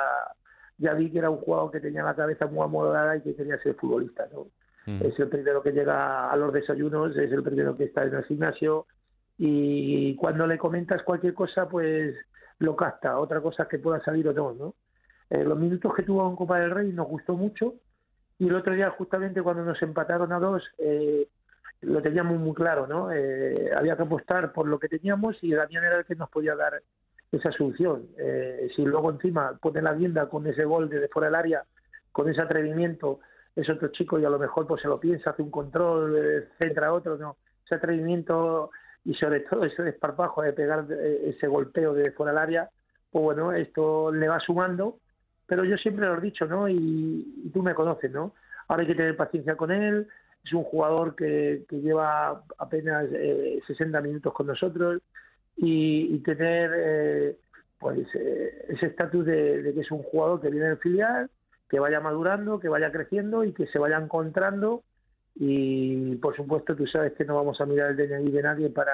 ya 0.78 0.94
vi 0.94 1.12
que 1.12 1.18
era 1.18 1.30
un 1.30 1.40
jugador 1.40 1.72
que 1.72 1.82
tenía 1.82 2.04
la 2.04 2.16
cabeza 2.16 2.46
muy 2.46 2.64
amolada 2.64 3.18
y 3.18 3.22
que 3.22 3.36
quería 3.36 3.60
ser 3.60 3.76
futbolista, 3.76 4.30
¿no? 4.32 4.48
Es 4.88 5.20
el 5.20 5.28
primero 5.28 5.62
que 5.62 5.72
llega 5.72 6.32
a 6.32 6.36
los 6.38 6.54
desayunos, 6.54 7.18
es 7.18 7.32
el 7.32 7.44
primero 7.44 7.76
que 7.76 7.86
está 7.86 8.04
en 8.04 8.14
el 8.14 8.24
gimnasio 8.24 8.86
y 9.38 10.16
cuando 10.16 10.48
le 10.48 10.60
comentas 10.60 11.04
cualquier 11.04 11.34
cosa, 11.34 11.68
pues 11.68 12.16
lo 12.60 12.76
capta. 12.76 13.18
Otra 13.20 13.42
cosa 13.42 13.64
es 13.64 13.70
que 13.70 13.80
pueda 13.80 14.00
salir 14.04 14.28
o 14.30 14.34
no, 14.34 14.54
¿no? 14.54 14.76
Eh, 15.32 15.44
los 15.44 15.58
minutos 15.58 15.94
que 15.94 16.04
tuvo 16.04 16.30
en 16.30 16.36
Copa 16.36 16.60
del 16.60 16.72
Rey 16.72 16.94
nos 16.94 17.08
gustó 17.08 17.34
mucho 17.34 17.74
y 18.38 18.48
el 18.48 18.56
otro 18.56 18.74
día 18.74 18.92
justamente 18.92 19.42
cuando 19.42 19.66
nos 19.66 19.82
empataron 19.82 20.32
a 20.32 20.40
dos 20.40 20.64
eh, 20.78 21.28
lo 21.82 22.02
teníamos 22.02 22.40
muy 22.40 22.54
claro, 22.54 22.88
¿no? 22.88 23.12
Eh, 23.12 23.72
había 23.76 23.96
que 23.96 24.04
apostar 24.04 24.52
por 24.54 24.68
lo 24.68 24.80
que 24.80 24.88
teníamos 24.88 25.38
y 25.42 25.54
Damián 25.54 25.84
era 25.84 25.98
el 25.98 26.06
que 26.06 26.16
nos 26.16 26.30
podía 26.30 26.56
dar 26.56 26.82
esa 27.32 27.52
solución. 27.52 28.08
Eh, 28.18 28.70
si 28.76 28.84
luego 28.84 29.12
encima 29.12 29.58
pone 29.62 29.82
la 29.82 29.94
vienda 29.94 30.28
con 30.28 30.48
ese 30.48 30.66
gol 30.66 30.90
desde 30.90 31.08
fuera 31.08 31.28
del 31.28 31.36
área, 31.36 31.64
con 32.12 32.30
ese 32.30 32.42
atrevimiento, 32.42 33.20
es 33.56 33.70
otro 33.70 33.90
chico 33.90 34.20
y 34.20 34.26
a 34.26 34.30
lo 34.30 34.40
mejor 34.40 34.68
pues 34.68 34.82
se 34.82 34.88
lo 34.88 35.00
piensa, 35.00 35.32
hace 35.32 35.42
un 35.42 35.52
control, 35.52 36.16
eh, 36.18 36.48
centra 36.60 36.94
otro, 36.94 37.18
no. 37.18 37.38
Ese 37.66 37.76
atrevimiento 37.76 38.72
y 39.04 39.14
sobre 39.14 39.42
todo 39.42 39.66
ese 39.66 39.84
desparpajo 39.84 40.42
de 40.42 40.54
pegar 40.54 40.86
eh, 40.90 41.30
ese 41.36 41.48
golpeo 41.48 41.94
de 41.94 42.12
fuera 42.12 42.32
del 42.32 42.42
área, 42.42 42.70
pues 43.12 43.24
bueno, 43.24 43.52
esto 43.52 44.12
le 44.12 44.28
va 44.28 44.40
sumando, 44.40 44.98
pero 45.46 45.64
yo 45.64 45.78
siempre 45.78 46.06
lo 46.06 46.18
he 46.18 46.22
dicho, 46.22 46.46
¿no? 46.46 46.68
Y, 46.68 47.44
y 47.46 47.50
tú 47.52 47.62
me 47.62 47.76
conoces, 47.76 48.12
¿no? 48.12 48.34
Ahora 48.68 48.82
hay 48.82 48.88
que 48.88 48.96
tener 48.96 49.16
paciencia 49.16 49.56
con 49.56 49.72
él, 49.72 50.08
es 50.46 50.54
un 50.54 50.64
jugador 50.64 51.16
que, 51.16 51.66
lleva 51.72 52.44
apenas 52.58 53.08
eh, 53.12 53.60
60 53.68 54.00
minutos 54.02 54.34
con 54.34 54.48
nosotros 54.48 55.02
y, 55.58 56.16
y 56.16 56.20
tener 56.20 56.72
eh, 56.76 57.38
pues 57.80 58.08
eh, 58.14 58.66
ese 58.70 58.88
estatus 58.88 59.26
de, 59.26 59.64
de, 59.64 59.74
que 59.74 59.82
es 59.82 59.92
un 59.92 60.04
jugador 60.04 60.42
que 60.42 60.50
viene 60.50 60.68
del 60.68 60.78
filial, 60.78 61.30
que 61.70 61.80
vaya 61.80 62.00
madurando, 62.00 62.60
que 62.60 62.70
vaya 62.70 62.92
creciendo 62.92 63.44
y 63.44 63.54
que 63.54 63.68
se 63.68 63.80
vaya 63.80 63.98
encontrando. 63.98 64.84
Y 65.36 66.16
por 66.16 66.36
supuesto 66.36 66.76
tú 66.76 66.88
sabes 66.88 67.14
que 67.14 67.26
no 67.26 67.36
vamos 67.36 67.60
a 67.60 67.66
mirar 67.66 67.92
el 67.92 67.98
DNI 67.98 68.32
de 68.32 68.44
nadie 68.44 68.70
para, 68.70 68.94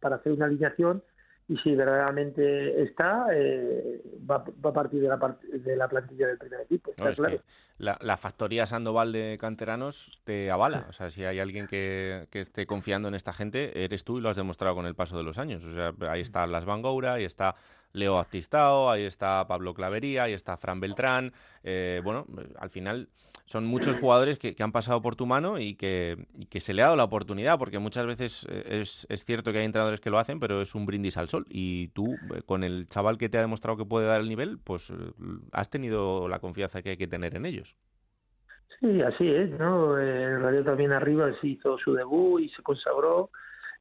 para 0.00 0.16
hacer 0.16 0.32
una 0.32 0.46
alineación 0.46 1.02
y 1.48 1.56
si 1.58 1.74
verdaderamente 1.74 2.82
está, 2.82 3.26
eh, 3.32 4.00
va, 4.30 4.44
va, 4.64 4.70
a 4.70 4.72
partir 4.72 5.02
de 5.02 5.08
la, 5.08 5.36
de 5.52 5.76
la 5.76 5.88
plantilla 5.88 6.28
del 6.28 6.38
primer 6.38 6.60
equipo. 6.60 6.92
No, 6.98 7.12
claro. 7.12 7.40
la, 7.78 7.98
la, 8.00 8.16
factoría 8.16 8.64
Sandoval 8.64 9.12
de 9.12 9.36
canteranos 9.40 10.20
te 10.24 10.50
avala. 10.50 10.86
O 10.88 10.92
sea, 10.92 11.10
si 11.10 11.24
hay 11.24 11.40
alguien 11.40 11.66
que, 11.66 12.28
que, 12.30 12.40
esté 12.40 12.66
confiando 12.66 13.08
en 13.08 13.14
esta 13.14 13.32
gente, 13.32 13.84
eres 13.84 14.04
tú 14.04 14.18
y 14.18 14.20
lo 14.20 14.28
has 14.28 14.36
demostrado 14.36 14.74
con 14.74 14.86
el 14.86 14.94
paso 14.94 15.16
de 15.16 15.24
los 15.24 15.38
años. 15.38 15.64
O 15.64 15.72
sea, 15.72 15.92
ahí 16.10 16.20
está 16.20 16.46
Las 16.46 16.64
Van 16.64 16.80
Goura, 16.80 17.14
ahí 17.14 17.24
está 17.24 17.56
Leo 17.92 18.18
Actistao, 18.18 18.90
ahí 18.90 19.04
está 19.04 19.46
Pablo 19.46 19.74
Clavería, 19.74 20.24
ahí 20.24 20.32
está 20.32 20.56
Fran 20.56 20.80
Beltrán. 20.80 21.32
Eh, 21.62 22.00
bueno, 22.02 22.26
al 22.58 22.70
final 22.70 23.08
son 23.44 23.66
muchos 23.66 23.96
jugadores 24.00 24.38
que, 24.38 24.54
han 24.60 24.72
pasado 24.72 25.02
por 25.02 25.16
tu 25.16 25.26
mano 25.26 25.58
y 25.58 25.74
que, 25.74 26.16
se 26.58 26.72
le 26.72 26.82
ha 26.82 26.86
dado 26.86 26.96
la 26.96 27.04
oportunidad, 27.04 27.58
porque 27.58 27.78
muchas 27.78 28.06
veces 28.06 28.46
eh, 28.50 28.80
es, 28.80 29.06
es, 29.10 29.24
cierto 29.24 29.52
que 29.52 29.58
hay 29.58 29.64
entrenadores 29.64 30.00
que 30.00 30.10
lo 30.10 30.18
hacen, 30.18 30.40
pero 30.40 30.62
es 30.62 30.74
un 30.74 30.86
brindis 30.86 31.16
al 31.16 31.28
sol. 31.28 31.44
Y 31.50 31.88
tú, 31.88 32.14
eh, 32.34 32.42
con 32.46 32.64
el 32.64 32.86
chaval 32.86 33.18
que 33.18 33.28
te 33.28 33.38
ha 33.38 33.42
demostrado 33.42 33.76
que 33.76 33.84
puede 33.84 34.06
dar 34.06 34.20
el 34.20 34.28
nivel, 34.28 34.58
pues 34.62 34.92
has 35.52 35.68
tenido 35.68 36.28
la 36.28 36.38
confianza 36.38 36.82
que 36.82 36.90
hay 36.90 36.96
que 36.96 37.06
tener 37.06 37.36
en 37.36 37.46
ellos. 37.46 37.76
Sí, 38.80 39.00
así 39.00 39.28
es, 39.28 39.50
¿no? 39.50 39.96
El 39.96 40.40
Radio 40.40 40.64
también 40.64 40.92
arriba 40.92 41.30
hizo 41.42 41.78
su 41.78 41.92
debut 41.92 42.40
y 42.40 42.48
se 42.48 42.62
consagró. 42.62 43.30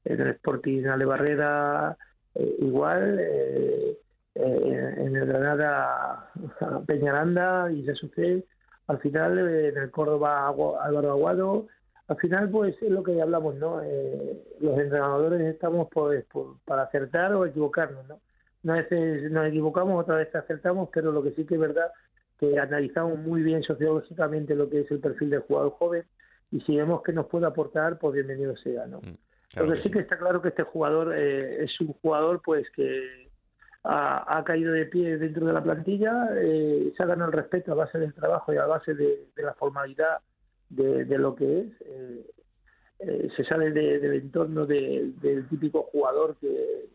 En 0.04 0.20
el 0.20 0.30
Sporting 0.30 0.86
Ale 0.86 1.06
Barrera 1.06 1.96
eh, 2.36 2.56
igual. 2.60 3.18
Eh, 3.20 3.98
eh, 4.34 4.94
en 4.98 5.14
el 5.18 5.26
Granada 5.26 6.32
Peñaranda 6.88 7.70
y 7.70 7.84
sucede 7.96 8.46
al 8.88 8.98
final 9.00 9.38
en 9.38 9.78
el 9.78 9.92
Córdoba 9.92 10.48
Álvaro 10.48 11.12
Aguado 11.12 11.68
al 12.08 12.16
final 12.16 12.50
pues 12.50 12.82
es 12.82 12.90
lo 12.90 13.04
que 13.04 13.22
hablamos 13.22 13.56
no 13.56 13.82
eh, 13.84 14.42
los 14.62 14.80
entrenadores 14.80 15.42
estamos 15.42 15.90
pues 15.92 16.24
por, 16.32 16.56
para 16.64 16.84
acertar 16.84 17.34
o 17.34 17.46
equivocarnos 17.46 18.08
no 18.08 18.22
una 18.64 18.76
veces 18.76 19.30
nos 19.32 19.48
equivocamos 19.48 20.02
otra 20.02 20.16
vez 20.16 20.34
acertamos 20.34 20.88
pero 20.94 21.12
lo 21.12 21.22
que 21.22 21.32
sí 21.32 21.46
que 21.46 21.56
es 21.56 21.62
verdad 21.62 21.92
que 22.40 22.58
analizamos 22.58 23.20
muy 23.20 23.44
bien 23.44 23.64
sociológicamente 23.64 24.56
lo 24.56 24.70
que 24.70 24.80
es 24.80 24.92
el 24.92 25.02
perfil 25.02 25.32
del 25.32 25.42
jugador 25.42 25.74
joven 25.74 26.06
y 26.52 26.62
si 26.62 26.78
vemos 26.78 27.04
que 27.04 27.12
nos 27.12 27.26
puede 27.26 27.48
aportar 27.48 28.00
pues 28.00 28.14
bienvenido 28.14 28.56
sea 28.56 28.88
no 28.88 29.00
mm, 29.00 29.18
claro 29.54 29.70
lo 29.70 29.76
que, 29.76 29.82
sí, 29.82 29.92
que 29.92 30.00
está 30.00 30.18
claro 30.18 30.42
que 30.42 30.50
este 30.50 30.64
jugador 30.64 31.14
eh, 31.16 31.64
es 31.64 31.82
un 31.82 31.94
jugador 31.94 32.42
pues 32.44 32.70
que 32.72 33.32
ha, 33.84 34.38
ha, 34.38 34.44
caído 34.44 34.74
de 34.74 34.86
pie 34.86 35.18
dentro 35.18 35.46
de 35.48 35.54
la 35.54 35.64
plantilla, 35.64 36.30
eh, 36.36 36.94
se 36.96 37.04
ha 37.04 37.08
ganado 37.08 37.32
el 37.32 37.38
respeto 37.38 37.72
a 37.72 37.76
base 37.76 37.98
del 37.98 38.14
trabajo 38.14 38.54
y 38.54 38.58
a 38.58 38.66
base 38.66 38.94
de, 38.94 39.28
de 39.36 39.44
la 39.44 39.54
formalidad 39.54 40.20
de, 40.70 41.06
de, 41.06 41.18
lo 41.18 41.36
que 41.36 41.60
es. 41.62 41.68
Eh, 41.86 42.28
eh, 43.00 43.30
se 43.36 43.44
sale 43.44 43.72
de, 43.72 44.00
del 44.00 44.14
entorno 44.14 44.66
del 44.66 45.48
típico 45.50 45.84
jugador 45.84 46.36
que, 46.40 46.90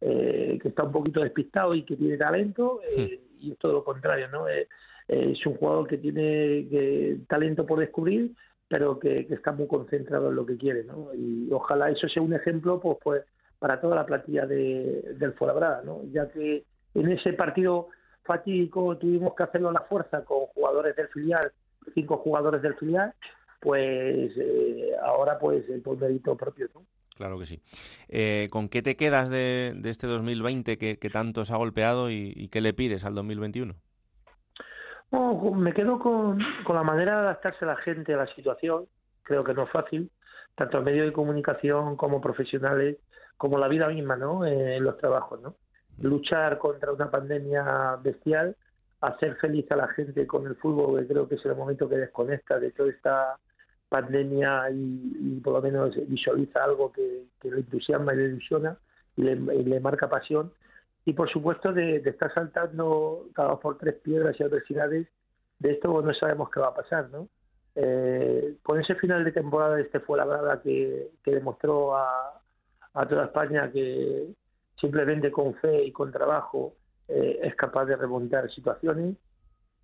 que 0.00 0.68
está 0.68 0.82
un 0.82 0.92
poquito 0.92 1.20
despistado 1.20 1.74
y 1.74 1.84
que 1.84 1.96
tiene 1.96 2.16
talento, 2.16 2.80
sí. 2.94 3.20
y 3.40 3.52
es 3.52 3.58
todo 3.58 3.72
lo 3.72 3.84
contrario, 3.84 4.28
¿no? 4.28 4.46
es 4.48 5.46
un 5.46 5.54
jugador 5.54 5.86
que 5.86 5.98
tiene 5.98 6.66
que, 6.68 7.18
talento 7.28 7.64
por 7.64 7.78
descubrir, 7.78 8.32
pero 8.68 8.98
que, 8.98 9.26
que, 9.26 9.34
está 9.34 9.52
muy 9.52 9.66
concentrado 9.66 10.30
en 10.30 10.36
lo 10.36 10.46
que 10.46 10.56
quiere, 10.56 10.84
¿no? 10.84 11.14
Y 11.14 11.48
ojalá 11.52 11.90
eso 11.90 12.08
sea 12.08 12.22
un 12.22 12.34
ejemplo, 12.34 12.80
pues, 12.80 12.98
pues 13.02 13.24
para 13.64 13.80
toda 13.80 13.96
la 13.96 14.04
plantilla 14.04 14.44
de, 14.44 15.14
del 15.16 15.32
Fuenlabrada, 15.32 15.80
¿no? 15.82 16.02
ya 16.12 16.28
que 16.28 16.64
en 16.94 17.10
ese 17.10 17.32
partido 17.32 17.88
fatídico 18.22 18.98
tuvimos 18.98 19.34
que 19.34 19.42
hacerlo 19.42 19.70
a 19.70 19.72
la 19.72 19.80
fuerza 19.80 20.22
con 20.22 20.40
jugadores 20.48 20.94
del 20.96 21.08
filial, 21.08 21.50
cinco 21.94 22.18
jugadores 22.18 22.60
del 22.60 22.74
filial, 22.74 23.14
pues 23.60 24.32
eh, 24.36 24.90
ahora 25.02 25.38
pues 25.38 25.64
el 25.70 25.82
mérito 25.98 26.36
propio. 26.36 26.68
¿no? 26.74 26.84
Claro 27.16 27.38
que 27.38 27.46
sí. 27.46 27.60
Eh, 28.08 28.48
¿Con 28.50 28.68
qué 28.68 28.82
te 28.82 28.96
quedas 28.96 29.30
de, 29.30 29.74
este 29.84 30.06
2020 30.08 30.76
que, 30.76 30.98
que, 30.98 31.08
tanto 31.08 31.46
se 31.46 31.54
ha 31.54 31.56
golpeado 31.56 32.10
y, 32.10 32.48
qué 32.48 32.60
le 32.60 32.74
pides 32.74 33.04
al 33.06 33.14
2021? 33.14 33.74
Me 35.54 35.72
quedo 35.72 35.98
con, 35.98 36.38
la 36.68 36.82
manera 36.82 37.12
de 37.12 37.20
adaptarse 37.20 37.64
a 37.64 37.68
la 37.68 37.76
gente 37.76 38.14
a 38.14 38.18
la 38.18 38.26
situación. 38.34 38.86
Creo 39.22 39.44
que 39.44 39.54
no 39.54 39.64
es 39.64 39.70
fácil, 39.70 40.10
tanto 40.54 40.78
en 40.78 40.84
medios 40.84 41.06
de 41.06 41.12
comunicación 41.12 41.96
como 41.96 42.20
profesionales, 42.20 42.98
como 43.36 43.58
la 43.58 43.68
vida 43.68 43.88
misma, 43.88 44.16
¿no? 44.16 44.44
Eh, 44.44 44.76
en 44.76 44.84
los 44.84 44.96
trabajos, 44.98 45.40
¿no? 45.40 45.56
Mm. 45.98 46.06
Luchar 46.06 46.58
contra 46.58 46.92
una 46.92 47.10
pandemia 47.10 47.96
bestial, 48.02 48.56
hacer 49.00 49.36
feliz 49.36 49.70
a 49.70 49.76
la 49.76 49.88
gente 49.88 50.26
con 50.26 50.46
el 50.46 50.56
fútbol, 50.56 51.00
que 51.00 51.08
creo 51.08 51.28
que 51.28 51.34
es 51.36 51.44
el 51.44 51.56
momento 51.56 51.88
que 51.88 51.96
desconecta 51.96 52.58
de 52.58 52.70
toda 52.72 52.90
esta 52.90 53.38
pandemia 53.88 54.70
y, 54.72 55.40
por 55.42 55.54
lo 55.54 55.62
menos 55.62 55.94
visualiza 56.08 56.64
algo 56.64 56.90
que, 56.90 57.26
le 57.42 57.56
entusiasma 57.58 58.14
y 58.14 58.16
le 58.16 58.24
ilusiona 58.24 58.76
y 59.16 59.22
le, 59.22 59.80
marca 59.80 60.08
pasión. 60.08 60.52
Y 61.04 61.12
por 61.12 61.30
supuesto 61.30 61.72
de, 61.72 61.96
estar 61.96 62.32
saltando 62.32 63.26
cada 63.34 63.56
por 63.56 63.78
tres 63.78 63.94
piedras 63.96 64.36
y 64.38 64.42
adversidades, 64.42 65.06
de 65.58 65.72
esto 65.72 66.00
no 66.02 66.14
sabemos 66.14 66.50
qué 66.50 66.60
va 66.60 66.68
a 66.68 66.74
pasar, 66.74 67.10
¿no? 67.10 67.28
Eh, 67.76 68.56
con 68.62 68.80
ese 68.80 68.94
final 68.94 69.24
de 69.24 69.32
temporada 69.32 69.80
este 69.80 70.00
fue 70.00 70.16
la 70.16 70.24
verdad 70.24 70.62
que, 70.62 71.10
demostró 71.24 71.96
a, 71.96 72.40
toda 73.08 73.24
España 73.24 73.70
que 73.72 74.28
simplemente 74.80 75.32
con 75.32 75.54
fe 75.56 75.84
y 75.84 75.90
con 75.90 76.12
trabajo 76.12 76.74
eh, 77.08 77.40
es 77.42 77.56
capaz 77.56 77.86
de 77.86 77.96
remontar 77.96 78.48
situaciones 78.52 79.16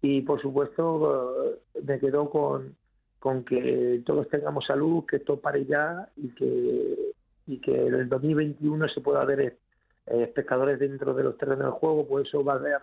y 0.00 0.22
por 0.22 0.40
supuesto 0.40 1.44
eh, 1.44 1.80
me 1.84 1.98
quedó 1.98 2.30
con, 2.30 2.76
con 3.18 3.44
que 3.44 4.02
todos 4.06 4.28
tengamos 4.28 4.66
salud, 4.66 5.04
que 5.04 5.16
esto 5.16 5.40
pare 5.40 5.64
ya 5.66 6.08
y 6.16 6.28
que, 6.34 7.12
y 7.48 7.60
que 7.60 7.86
en 7.86 7.94
el 7.94 8.08
2021 8.08 8.88
se 8.88 9.00
pueda 9.00 9.24
ver 9.24 9.58
eh, 10.06 10.22
espectadores 10.22 10.78
dentro 10.78 11.14
de 11.14 11.24
los 11.24 11.36
terrenos 11.36 11.64
del 11.64 11.72
juego, 11.72 12.06
pues 12.06 12.28
eso 12.28 12.44
va 12.44 12.54
a 12.54 12.62
ser 12.62 12.78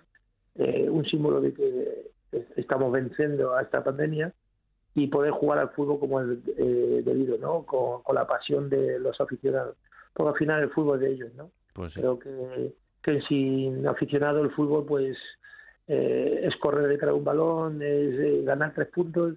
eh, 0.56 0.90
un 0.90 1.06
símbolo 1.06 1.42
de 1.42 1.54
que 1.54 2.12
estamos 2.56 2.92
venciendo 2.92 3.56
a 3.56 3.62
esta 3.62 3.84
pandemia 3.84 4.34
y 4.96 5.08
poder 5.08 5.32
jugar 5.32 5.60
al 5.60 5.70
fútbol 5.70 6.00
como 6.00 6.22
es 6.22 6.40
eh, 6.58 7.02
debido, 7.06 7.38
¿no? 7.38 7.64
Con, 7.64 8.02
la 8.14 8.26
pasión 8.26 8.70
de 8.70 9.00
los 9.00 9.20
aficionados. 9.22 9.78
Porque 10.14 10.30
al 10.32 10.38
final 10.38 10.64
el 10.64 10.72
fútbol 10.72 10.98
es 10.98 11.02
de 11.02 11.14
ellos, 11.14 11.34
¿no? 11.36 11.52
Pues 11.74 11.94
Creo 11.94 12.18
que, 12.18 12.74
que 13.04 13.22
sin 13.22 13.86
aficionado 13.88 14.42
el 14.42 14.50
fútbol, 14.52 14.86
pues 14.88 15.18
eh, 15.88 16.42
es 16.44 16.56
correr 16.58 16.88
detrás 16.88 17.12
de 17.12 17.18
un 17.18 17.24
balón, 17.24 17.82
es 17.82 18.44
ganar 18.44 18.74
tres 18.74 18.88
puntos, 18.88 19.36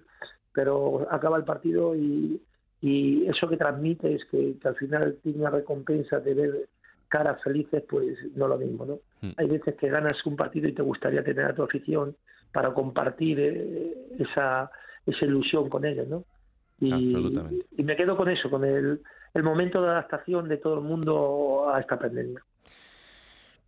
pero 0.51 1.07
acaba 1.11 1.37
el 1.37 1.43
partido 1.43 1.95
y, 1.95 2.41
y 2.81 3.27
eso 3.27 3.47
que 3.47 3.57
transmite 3.57 4.15
es 4.15 4.25
que, 4.25 4.55
al 4.63 4.75
final 4.75 5.17
tiene 5.21 5.39
una 5.39 5.51
recompensa 5.51 6.19
de 6.19 6.33
ver 6.33 6.69
caras 7.11 7.43
felices, 7.43 7.83
pues 7.87 8.17
no 8.35 8.47
lo 8.47 8.57
mismo, 8.57 8.85
¿no? 8.85 8.99
Hmm. 9.21 9.33
Hay 9.37 9.47
veces 9.47 9.75
que 9.75 9.89
ganas 9.89 10.25
un 10.25 10.35
partido 10.35 10.67
y 10.67 10.73
te 10.73 10.81
gustaría 10.81 11.23
tener 11.23 11.45
a 11.45 11.53
tu 11.53 11.61
afición 11.61 12.15
para 12.51 12.73
compartir 12.73 13.39
eh, 13.39 13.93
esa, 14.17 14.71
esa 15.05 15.25
ilusión 15.25 15.69
con 15.69 15.85
ellos, 15.85 16.07
¿no? 16.07 16.23
Y, 16.79 17.15
y 17.77 17.83
me 17.83 17.95
quedo 17.95 18.17
con 18.17 18.29
eso, 18.29 18.49
con 18.49 18.65
el, 18.65 19.01
el 19.33 19.43
momento 19.43 19.83
de 19.83 19.89
adaptación 19.89 20.47
de 20.49 20.57
todo 20.57 20.75
el 20.75 20.81
mundo 20.81 21.69
a 21.71 21.79
esta 21.79 21.99
pandemia. 21.99 22.41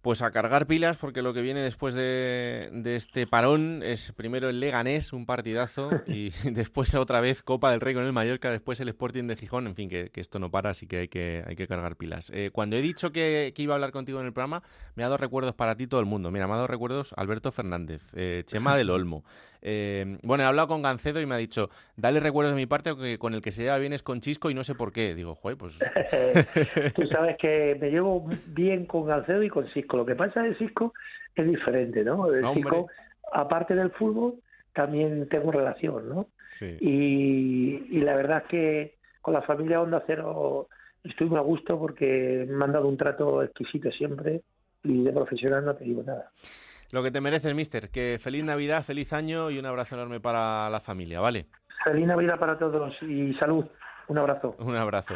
Pues 0.04 0.22
a 0.22 0.32
cargar 0.32 0.68
pilas, 0.68 0.98
porque 0.98 1.22
lo 1.22 1.34
que 1.34 1.42
viene 1.42 1.62
después 1.62 1.94
de, 1.96 2.70
este 2.84 3.26
parón 3.26 3.80
es 3.86 4.12
primero 4.12 4.50
el 4.50 4.60
Leganés, 4.60 5.14
un 5.14 5.26
partidazo, 5.26 5.92
y 6.08 6.32
después 6.44 6.94
otra 6.94 7.22
vez 7.22 7.42
Copa 7.42 7.72
del 7.72 7.80
Rey 7.80 7.94
con 7.94 8.04
el 8.04 8.12
Mallorca, 8.12 8.52
después 8.52 8.82
el 8.82 8.90
Sporting 8.90 9.28
de 9.28 9.38
Gijón, 9.38 9.66
en 9.66 9.76
fin, 9.76 9.88
que, 9.88 10.12
esto 10.16 10.40
no 10.40 10.52
para, 10.52 10.72
así 10.72 10.88
que 10.88 10.98
hay 10.98 11.08
que, 11.08 11.46
hay 11.48 11.56
que 11.56 11.70
cargar 11.70 11.96
pilas. 11.96 12.32
Eh, 12.34 12.50
cuando 12.52 12.76
he 12.76 12.82
dicho 12.82 13.14
que, 13.14 13.54
iba 13.56 13.74
a 13.74 13.76
hablar 13.76 13.94
contigo 13.94 14.20
en 14.20 14.26
el 14.26 14.34
programa, 14.34 14.62
me 14.96 15.04
ha 15.04 15.06
dado 15.06 15.20
recuerdos 15.20 15.56
para 15.56 15.78
ti 15.78 15.88
todo 15.88 16.02
el 16.02 16.06
mundo. 16.06 16.32
Mira, 16.32 16.48
me 16.48 16.54
ha 16.54 16.58
dado 16.58 16.68
recuerdos 16.68 17.14
Alberto 17.16 17.54
Fernández, 17.54 18.02
eh, 18.14 18.44
Chema 18.46 18.76
del 18.76 18.90
Olmo, 18.90 19.24
eh, 19.66 20.18
bueno, 20.24 20.44
he 20.44 20.48
hablado 20.48 20.68
con 20.68 20.82
Gancedo 20.82 21.22
y 21.22 21.26
me 21.26 21.36
ha 21.36 21.38
dicho, 21.38 21.70
dale 21.96 22.20
recuerdos 22.20 22.54
de 22.54 22.62
mi 22.62 22.66
parte, 22.66 22.96
que 22.98 23.18
con 23.18 23.34
el 23.34 23.42
que 23.42 23.54
se 23.54 23.64
lleva 23.64 23.78
bien 23.78 23.94
es 23.94 24.04
con 24.04 24.20
Chisco 24.20 24.50
y 24.50 24.54
no 24.54 24.66
sé 24.66 24.76
por 24.76 24.92
qué. 24.92 25.16
Digo, 25.16 25.36
joder, 25.36 25.58
pues... 25.58 25.80
Tú 26.96 27.08
sabes 27.08 27.38
que 27.38 27.78
me 27.80 27.90
llevo 27.90 28.30
bien 28.48 28.86
con 28.86 29.08
Gancedo 29.08 29.42
y 29.42 29.50
con 29.50 29.68
Cisco. 29.70 29.98
Lo 29.98 30.06
que 30.06 30.16
pasa 30.16 30.44
de 30.44 30.56
Cisco 30.56 30.94
es 31.34 31.48
diferente, 31.48 32.04
¿no? 32.04 32.28
El 32.32 32.46
Cisco, 32.54 32.88
aparte 33.32 33.74
del 33.74 33.92
fútbol, 33.92 34.36
también 34.74 35.30
tengo 35.30 35.52
relación, 35.52 36.10
¿no? 36.10 36.28
Sí. 36.52 36.78
Y, 36.82 38.02
la 38.02 38.16
verdad 38.16 38.44
es 38.44 38.50
que 38.50 38.96
con 39.22 39.34
la 39.34 39.42
familia 39.44 39.82
Onda 39.82 40.04
Cero 40.06 40.68
estoy 41.06 41.28
muy 41.28 41.38
a 41.38 41.42
gusto 41.42 41.80
porque 41.80 42.46
me 42.50 42.66
han 42.66 42.74
dado 42.74 42.90
un 42.90 42.98
trato 42.98 43.42
exquisito 43.42 43.92
siempre 43.92 44.42
y 44.84 45.04
de 45.04 45.12
profesional 45.14 45.64
no 45.64 45.74
te 45.74 45.86
digo 45.86 46.04
nada. 46.04 46.32
Lo 46.94 47.02
que 47.02 47.10
te 47.10 47.22
mereces, 47.22 47.56
mister. 47.56 47.90
Que 47.90 48.20
feliz 48.22 48.44
Navidad, 48.44 48.84
feliz 48.84 49.14
año 49.14 49.50
y 49.50 49.58
un 49.58 49.66
abrazo 49.66 49.96
enorme 49.96 50.20
para 50.20 50.70
la 50.70 50.80
familia, 50.80 51.20
¿vale? 51.20 51.48
Feliz 51.84 52.06
Navidad 52.06 52.38
para 52.38 52.60
todos 52.60 52.94
y 53.02 53.34
salud. 53.34 53.66
Un 54.10 54.20
abrazo. 54.20 54.56
Un 54.60 54.76
abrazo. 54.76 55.16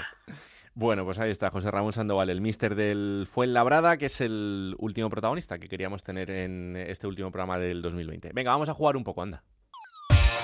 Bueno, 0.73 1.05
pues 1.05 1.19
ahí 1.19 1.29
está 1.29 1.51
José 1.51 1.69
Ramón 1.69 1.93
Sandoval, 1.93 2.31
el 2.31 2.41
mister 2.41 2.73
del 2.73 3.27
Fuenlabrada, 3.31 3.97
que 3.97 4.07
es 4.07 4.21
el 4.21 4.75
último 4.79 5.11
protagonista 5.11 5.59
que 5.59 5.69
queríamos 5.69 6.01
tener 6.01 6.31
en 6.31 6.75
este 6.75 7.05
último 7.05 7.29
programa 7.29 7.59
del 7.59 7.83
2020. 7.83 8.31
Venga, 8.33 8.53
vamos 8.53 8.69
a 8.69 8.73
jugar 8.73 8.97
un 8.97 9.03
poco, 9.03 9.21
anda. 9.21 9.43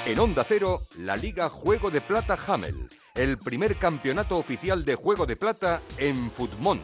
En 0.06 0.20
Onda 0.20 0.44
Cero, 0.44 0.82
la 1.00 1.16
Liga 1.16 1.50
Juego 1.50 1.90
de 1.90 2.02
Plata 2.02 2.38
Hamel, 2.46 2.76
el 3.16 3.40
primer 3.40 3.78
campeonato 3.78 4.38
oficial 4.38 4.86
de 4.86 4.94
Juego 4.94 5.26
de 5.26 5.36
Plata 5.36 5.80
en 5.98 6.30
Futmundo. 6.30 6.84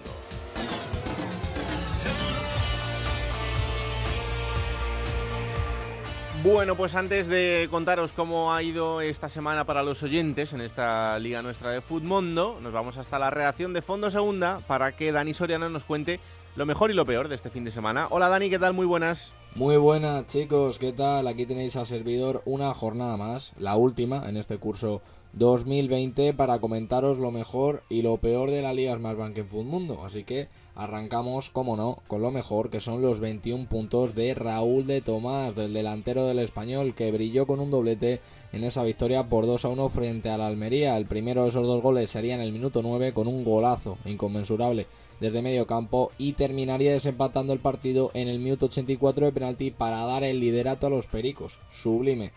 Bueno, 6.41 6.77
pues 6.77 6.95
antes 6.95 7.27
de 7.27 7.67
contaros 7.69 8.13
cómo 8.13 8.53
ha 8.53 8.63
ido 8.63 9.01
esta 9.01 9.27
semana 9.27 9.65
para 9.65 9.83
los 9.83 10.01
oyentes 10.03 10.53
en 10.53 10.61
esta 10.61 11.19
liga 11.19 11.41
nuestra 11.41 11.71
de 11.71 11.81
Futmundo, 11.81 12.59
nos 12.61 12.71
vamos 12.71 12.97
hasta 12.97 13.19
la 13.19 13.29
redacción 13.29 13.73
de 13.73 13.81
Fondo 13.81 14.09
Segunda 14.09 14.61
para 14.65 14.95
que 14.95 15.11
Dani 15.11 15.33
Soriano 15.33 15.67
nos 15.67 15.83
cuente 15.83 16.21
lo 16.55 16.65
mejor 16.65 16.91
y 16.91 16.93
lo 16.93 17.05
peor 17.05 17.27
de 17.27 17.35
este 17.35 17.49
fin 17.49 17.65
de 17.65 17.71
semana. 17.71 18.07
Hola 18.09 18.29
Dani, 18.29 18.49
¿qué 18.49 18.57
tal? 18.57 18.73
Muy 18.73 18.85
buenas. 18.85 19.33
Muy 19.55 19.75
buenas 19.75 20.27
chicos, 20.27 20.79
¿qué 20.79 20.93
tal? 20.93 21.27
Aquí 21.27 21.45
tenéis 21.45 21.75
al 21.75 21.85
servidor 21.85 22.41
una 22.45 22.73
jornada 22.73 23.17
más, 23.17 23.51
la 23.57 23.75
última 23.75 24.29
en 24.29 24.37
este 24.37 24.57
curso 24.57 25.01
2020 25.33 26.33
para 26.33 26.59
comentaros 26.59 27.17
lo 27.17 27.31
mejor 27.31 27.83
y 27.89 28.01
lo 28.01 28.17
peor 28.17 28.49
de 28.49 28.61
la 28.61 28.73
Liga 28.73 28.95
Smartbank 28.95 29.37
en 29.37 29.67
Mundo. 29.67 30.03
Así 30.05 30.23
que 30.23 30.47
arrancamos, 30.79 31.49
como 31.49 31.75
no, 31.75 31.97
con 32.07 32.21
lo 32.21 32.31
mejor 32.31 32.69
que 32.69 32.79
son 32.79 33.01
los 33.01 33.19
21 33.19 33.67
puntos 33.67 34.15
de 34.15 34.33
Raúl 34.33 34.87
de 34.87 35.01
Tomás, 35.01 35.53
del 35.53 35.73
delantero 35.73 36.25
del 36.25 36.39
español 36.39 36.95
que 36.95 37.11
brilló 37.11 37.45
con 37.45 37.59
un 37.59 37.69
doblete 37.69 38.21
en 38.53 38.63
esa 38.63 38.83
victoria 38.83 39.27
por 39.27 39.45
2 39.45 39.65
a 39.65 39.67
1 39.67 39.89
frente 39.89 40.29
a 40.29 40.37
la 40.37 40.47
Almería. 40.47 40.95
El 40.95 41.05
primero 41.05 41.43
de 41.43 41.49
esos 41.49 41.67
dos 41.67 41.81
goles 41.81 42.09
sería 42.09 42.35
en 42.35 42.41
el 42.41 42.53
minuto 42.53 42.81
9 42.81 43.11
con 43.11 43.27
un 43.27 43.43
golazo 43.43 43.97
inconmensurable 44.05 44.87
desde 45.19 45.41
medio 45.41 45.67
campo 45.67 46.11
y 46.17 46.33
terminaría 46.33 46.93
desempatando 46.93 47.51
el 47.51 47.59
partido 47.59 48.11
en 48.13 48.29
el 48.29 48.39
minuto 48.39 48.67
84 48.67 49.25
de 49.25 49.31
penalti 49.33 49.71
para 49.71 50.05
dar 50.05 50.23
el 50.23 50.39
liderato 50.39 50.87
a 50.87 50.89
los 50.89 51.07
Pericos. 51.07 51.59
Sublime. 51.69 52.31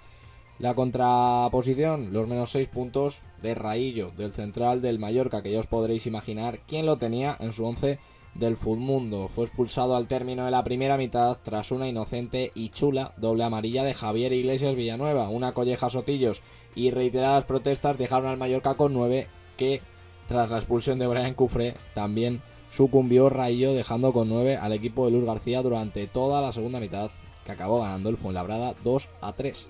La 0.59 0.75
contraposición, 0.75 2.13
los 2.13 2.29
menos 2.29 2.51
6 2.51 2.69
puntos 2.69 3.23
de 3.41 3.55
Raillo, 3.55 4.11
del 4.17 4.33
central 4.33 4.83
del 4.83 4.99
Mallorca, 4.99 5.43
que 5.43 5.51
ya 5.51 5.61
os 5.61 5.67
podréis 5.67 6.07
imaginar 6.07 6.61
quién 6.67 6.87
lo 6.87 6.99
tenía 6.99 7.37
en 7.41 7.53
su 7.53 7.65
11 7.65 7.99
del 8.35 8.57
Mundo. 8.57 9.29
Fue 9.29 9.45
expulsado 9.45 9.97
al 9.97 10.07
término 10.07 10.45
de 10.45 10.51
la 10.51 10.65
primera 10.65 10.97
mitad 10.97 11.39
tras 11.43 11.71
una 11.71 11.89
inocente 11.89 12.51
y 12.55 12.71
chula 12.71 13.13
doble 13.17 13.45
amarilla 13.45 13.85
de 13.85 13.95
Javier 13.95 14.33
Iglesias 14.33 14.75
Villanueva. 14.75 15.29
Una 15.29 15.53
colleja 15.53 15.91
sotillos 15.91 16.43
y 16.75 16.91
reiteradas 16.91 17.45
protestas 17.45 17.99
dejaron 17.99 18.31
al 18.31 18.39
Mallorca 18.39 18.75
con 18.75 18.93
9 18.93 19.29
que 19.57 19.83
tras 20.29 20.51
la 20.51 20.57
expulsión 20.59 20.99
de 20.99 21.07
Brian 21.07 21.35
Cufre 21.35 21.75
también 21.95 22.43
sucumbió 22.71 23.29
Raillo 23.29 23.75
dejando 23.75 24.13
con 24.13 24.29
9 24.29 24.57
al 24.57 24.73
equipo 24.73 25.05
de 25.05 25.13
Luz 25.13 25.25
García 25.25 25.63
durante 25.63 26.07
toda 26.07 26.41
la 26.41 26.53
segunda 26.53 26.81
mitad 26.81 27.11
que 27.45 27.53
acabó 27.53 27.81
ganando 27.81 28.09
el 28.09 28.17
Fuenlabrada 28.17 28.75
2 28.83 29.09
a 29.21 29.33
3. 29.35 29.69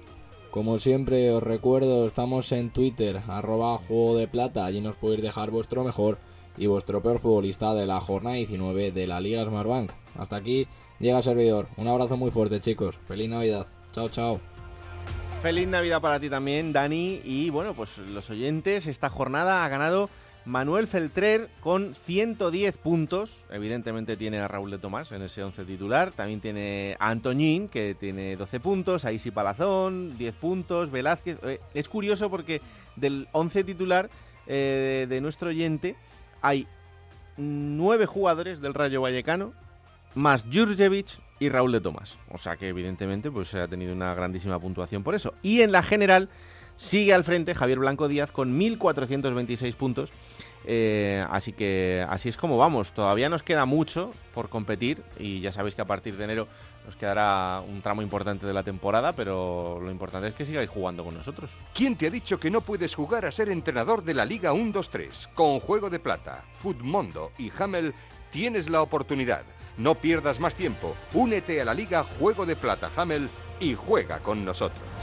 Como 0.53 0.79
siempre 0.79 1.31
os 1.33 1.43
recuerdo, 1.43 2.07
estamos 2.07 2.53
en 2.53 2.71
Twitter, 2.71 3.23
arroba 3.27 3.79
juego 3.79 4.17
de 4.17 4.29
plata, 4.29 4.67
allí 4.67 4.83
nos 4.83 4.97
podéis 4.97 5.23
dejar 5.23 5.51
vuestro 5.51 5.83
mejor 5.83 6.19
y 6.57 6.67
vuestro 6.67 7.03
peor 7.03 7.19
futbolista 7.19 7.75
de 7.75 7.87
la 7.87 8.01
jornada 8.01 8.37
19 8.37 8.93
de 8.93 9.07
la 9.07 9.21
Liga 9.21 9.45
Smartbank. 9.45 9.93
Hasta 10.19 10.37
aquí 10.37 10.67
llega 10.99 11.19
el 11.19 11.23
servidor. 11.23 11.69
Un 11.77 11.89
abrazo 11.89 12.17
muy 12.17 12.31
fuerte 12.31 12.61
chicos, 12.61 12.99
feliz 13.05 13.29
Navidad. 13.29 13.67
Chao, 13.93 14.09
chao. 14.09 14.41
Feliz 15.43 15.67
Navidad 15.67 16.01
para 16.01 16.21
ti 16.21 16.31
también, 16.31 16.73
Dani. 16.73 17.21
Y 17.25 17.51
bueno, 17.51 17.75
pues 17.75 17.99
los 17.99 18.31
oyentes, 18.31 18.87
esta 18.87 19.11
jornada 19.11 19.65
ha 19.65 19.69
ganado 19.69 20.09
Manuel 20.45 20.87
Feltrer 20.87 21.49
con 21.61 21.95
110 21.95 22.77
puntos. 22.77 23.45
Evidentemente 23.51 24.17
tiene 24.17 24.39
a 24.39 24.49
Raúl 24.49 24.71
de 24.71 24.79
Tomás 24.79 25.13
en 25.13 25.23
ese 25.23 25.43
11 25.43 25.65
titular. 25.65 26.13
También 26.13 26.41
tiene 26.41 26.97
a 26.99 27.11
Antoñín, 27.11 27.69
que 27.69 27.97
tiene 27.99 28.37
12 28.37 28.61
puntos. 28.61 29.05
A 29.05 29.13
Isi 29.13 29.31
Palazón, 29.31 30.17
10 30.17 30.35
puntos. 30.35 30.91
Velázquez. 30.91 31.39
Eh, 31.43 31.61
es 31.75 31.89
curioso 31.89 32.31
porque 32.31 32.61
del 32.97 33.29
11 33.33 33.65
titular 33.65 34.11
eh, 34.47 35.07
de 35.09 35.21
nuestro 35.21 35.49
oyente 35.49 35.97
hay 36.43 36.67
nueve 37.37 38.07
jugadores 38.07 38.61
del 38.61 38.75
Rayo 38.75 39.01
Vallecano, 39.01 39.53
más 40.15 40.45
Jurjevic 40.53 41.19
y 41.39 41.49
Raúl 41.49 41.73
de 41.73 41.81
Tomás. 41.81 42.19
O 42.31 42.39
sea 42.39 42.57
que 42.57 42.69
evidentemente 42.69 43.31
pues 43.31 43.49
se 43.49 43.61
ha 43.61 43.69
tenido 43.69 43.93
una 43.93 44.15
grandísima 44.15 44.59
puntuación 44.59 45.03
por 45.03 45.15
eso. 45.15 45.35
Y 45.43 45.63
en 45.63 45.73
la 45.73 45.83
general 45.83 46.29
sigue 46.77 47.15
al 47.15 47.25
frente 47.25 47.55
Javier 47.55 47.79
Blanco 47.79 48.09
Díaz 48.09 48.31
con 48.31 48.59
1.426 48.59 49.75
puntos. 49.75 50.11
Eh, 50.65 51.25
así 51.31 51.53
que 51.53 52.05
así 52.09 52.29
es 52.29 52.37
como 52.37 52.59
vamos. 52.59 52.93
Todavía 52.93 53.29
nos 53.29 53.43
queda 53.43 53.65
mucho 53.65 54.11
por 54.35 54.49
competir 54.49 55.03
y 55.19 55.41
ya 55.41 55.53
sabéis 55.53 55.75
que 55.75 55.83
a 55.83 55.87
partir 55.87 56.17
de 56.17 56.25
enero 56.25 56.49
nos 56.85 56.97
quedará 56.97 57.63
un 57.67 57.81
tramo 57.81 58.03
importante 58.03 58.47
de 58.47 58.53
la 58.53 58.63
temporada, 58.63 59.13
pero 59.13 59.79
lo 59.81 59.91
importante 59.91 60.29
es 60.29 60.35
que 60.35 60.45
sigáis 60.45 60.69
jugando 60.69 61.05
con 61.05 61.15
nosotros. 61.15 61.51
¿Quién 61.75 61.97
te 61.97 62.07
ha 62.07 62.11
dicho 62.11 62.41
que 62.41 62.51
no 62.51 62.61
puedes 62.61 62.95
jugar 62.95 63.25
a 63.25 63.33
ser 63.33 63.49
entrenador 63.49 64.03
de 64.03 64.15
la 64.15 64.25
Liga 64.25 64.53
1-2-3? 64.53 65.33
Con 65.35 65.61
Juego 65.61 65.91
de 65.91 66.01
Plata, 66.01 66.45
Futmundo 66.59 67.33
y 67.39 67.53
Hamel 67.59 67.95
tienes 68.31 68.69
la 68.69 68.83
oportunidad. 68.83 69.43
No 69.77 69.95
pierdas 69.95 70.41
más 70.41 70.55
tiempo. 70.55 70.95
Únete 71.15 71.61
a 71.61 71.65
la 71.65 71.75
Liga 71.75 72.05
Juego 72.05 72.45
de 72.45 72.57
Plata 72.57 72.91
Hamel 72.97 73.29
y 73.61 73.75
juega 73.75 74.19
con 74.19 74.45
nosotros. 74.45 75.02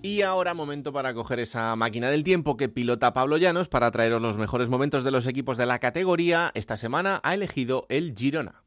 Y 0.00 0.22
ahora 0.22 0.54
momento 0.54 0.92
para 0.92 1.12
coger 1.12 1.40
esa 1.40 1.74
máquina 1.74 2.08
del 2.08 2.22
tiempo 2.22 2.56
que 2.56 2.68
pilota 2.68 3.12
Pablo 3.12 3.36
Llanos 3.36 3.66
para 3.66 3.90
traeros 3.90 4.22
los 4.22 4.38
mejores 4.38 4.68
momentos 4.68 5.02
de 5.02 5.10
los 5.10 5.26
equipos 5.26 5.56
de 5.56 5.66
la 5.66 5.80
categoría. 5.80 6.52
Esta 6.54 6.76
semana 6.76 7.20
ha 7.24 7.34
elegido 7.34 7.84
el 7.88 8.14
Girona. 8.16 8.62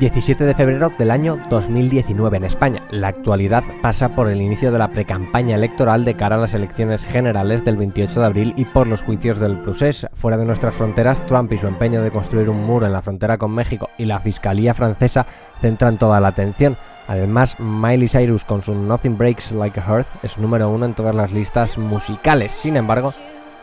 17 0.00 0.44
de 0.44 0.54
febrero 0.54 0.90
del 0.96 1.10
año 1.10 1.38
2019 1.50 2.38
en 2.38 2.44
España. 2.44 2.86
La 2.90 3.08
actualidad 3.08 3.62
pasa 3.82 4.16
por 4.16 4.30
el 4.30 4.40
inicio 4.40 4.72
de 4.72 4.78
la 4.78 4.92
precampaña 4.92 5.56
electoral 5.56 6.06
de 6.06 6.14
cara 6.14 6.36
a 6.36 6.38
las 6.38 6.54
elecciones 6.54 7.04
generales 7.04 7.64
del 7.64 7.76
28 7.76 8.18
de 8.18 8.26
abril 8.26 8.54
y 8.56 8.64
por 8.64 8.86
los 8.86 9.02
juicios 9.02 9.38
del 9.38 9.58
procés. 9.60 10.06
Fuera 10.14 10.38
de 10.38 10.46
nuestras 10.46 10.74
fronteras, 10.74 11.26
Trump 11.26 11.52
y 11.52 11.58
su 11.58 11.66
empeño 11.66 12.00
de 12.02 12.10
construir 12.10 12.48
un 12.48 12.64
muro 12.64 12.86
en 12.86 12.94
la 12.94 13.02
frontera 13.02 13.36
con 13.36 13.50
México 13.50 13.90
y 13.98 14.06
la 14.06 14.20
Fiscalía 14.20 14.72
francesa 14.72 15.26
centran 15.60 15.98
toda 15.98 16.18
la 16.18 16.28
atención. 16.28 16.78
Además, 17.06 17.60
Miley 17.60 18.08
Cyrus 18.08 18.44
con 18.44 18.62
su 18.62 18.74
Nothing 18.74 19.18
Breaks 19.18 19.52
Like 19.52 19.80
a 19.80 19.82
Heart 19.82 20.08
es 20.22 20.38
número 20.38 20.70
uno 20.70 20.86
en 20.86 20.94
todas 20.94 21.14
las 21.14 21.30
listas 21.30 21.76
musicales. 21.76 22.52
Sin 22.52 22.78
embargo, 22.78 23.12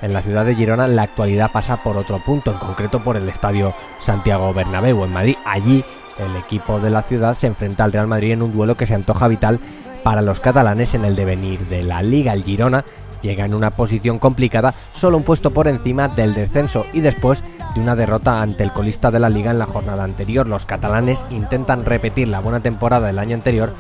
en 0.04 0.14
la 0.14 0.22
ciudad 0.22 0.46
de 0.46 0.54
Girona 0.54 0.88
la 0.88 1.02
actualidad 1.02 1.52
pasa 1.52 1.78
por 1.78 1.98
otro 1.98 2.20
punto, 2.24 2.52
en 2.52 2.60
concreto 2.60 3.04
por 3.04 3.18
el 3.18 3.28
estadio 3.28 3.74
Santiago 4.04 4.54
Bernabéu 4.54 5.04
en 5.04 5.14
Madrid. 5.14 5.36
Allí 5.44 5.84
el 6.20 6.36
equipo 6.36 6.80
de 6.80 6.90
la 6.90 7.04
ciudad 7.04 7.36
se 7.36 7.48
enfrenta 7.48 7.84
al 7.84 7.94
Real 7.94 8.08
Madrid 8.08 8.32
en 8.32 8.42
un 8.42 8.52
duelo 8.52 8.76
que 8.76 8.86
se 8.86 8.96
antoja 8.96 9.28
vital 9.28 9.60
para 10.04 10.22
los 10.22 10.40
catalanes 10.40 10.94
en 10.94 11.06
el 11.06 11.16
devenir 11.16 11.60
de 11.68 11.84
la 11.84 12.02
Liga. 12.02 12.34
El 12.34 12.44
Girona 12.44 12.86
llega 13.22 13.46
en 13.46 13.54
una 13.54 13.72
posición 13.72 14.20
complicada, 14.20 14.74
solo 14.96 15.18
un 15.18 15.24
puesto 15.24 15.52
por 15.52 15.68
encima 15.68 16.08
del 16.08 16.34
descenso 16.34 16.86
y 16.94 17.02
después 17.02 17.42
de 17.76 17.82
una 17.82 17.96
derrota 17.96 18.42
ante 18.42 18.64
el 18.64 18.72
colista 18.72 19.12
de 19.12 19.20
la 19.20 19.30
liga 19.30 19.52
en 19.52 19.60
la 19.60 19.66
jornada 19.66 20.04
anterior. 20.04 20.48
Los 20.48 20.66
catalanes 20.66 21.20
intentan 21.30 21.86
repetir 21.86 22.28
la 22.28 22.40
buena 22.40 22.62
temporada 22.62 23.08
del 23.08 23.20
año 23.20 23.36
anterior, 23.36 23.74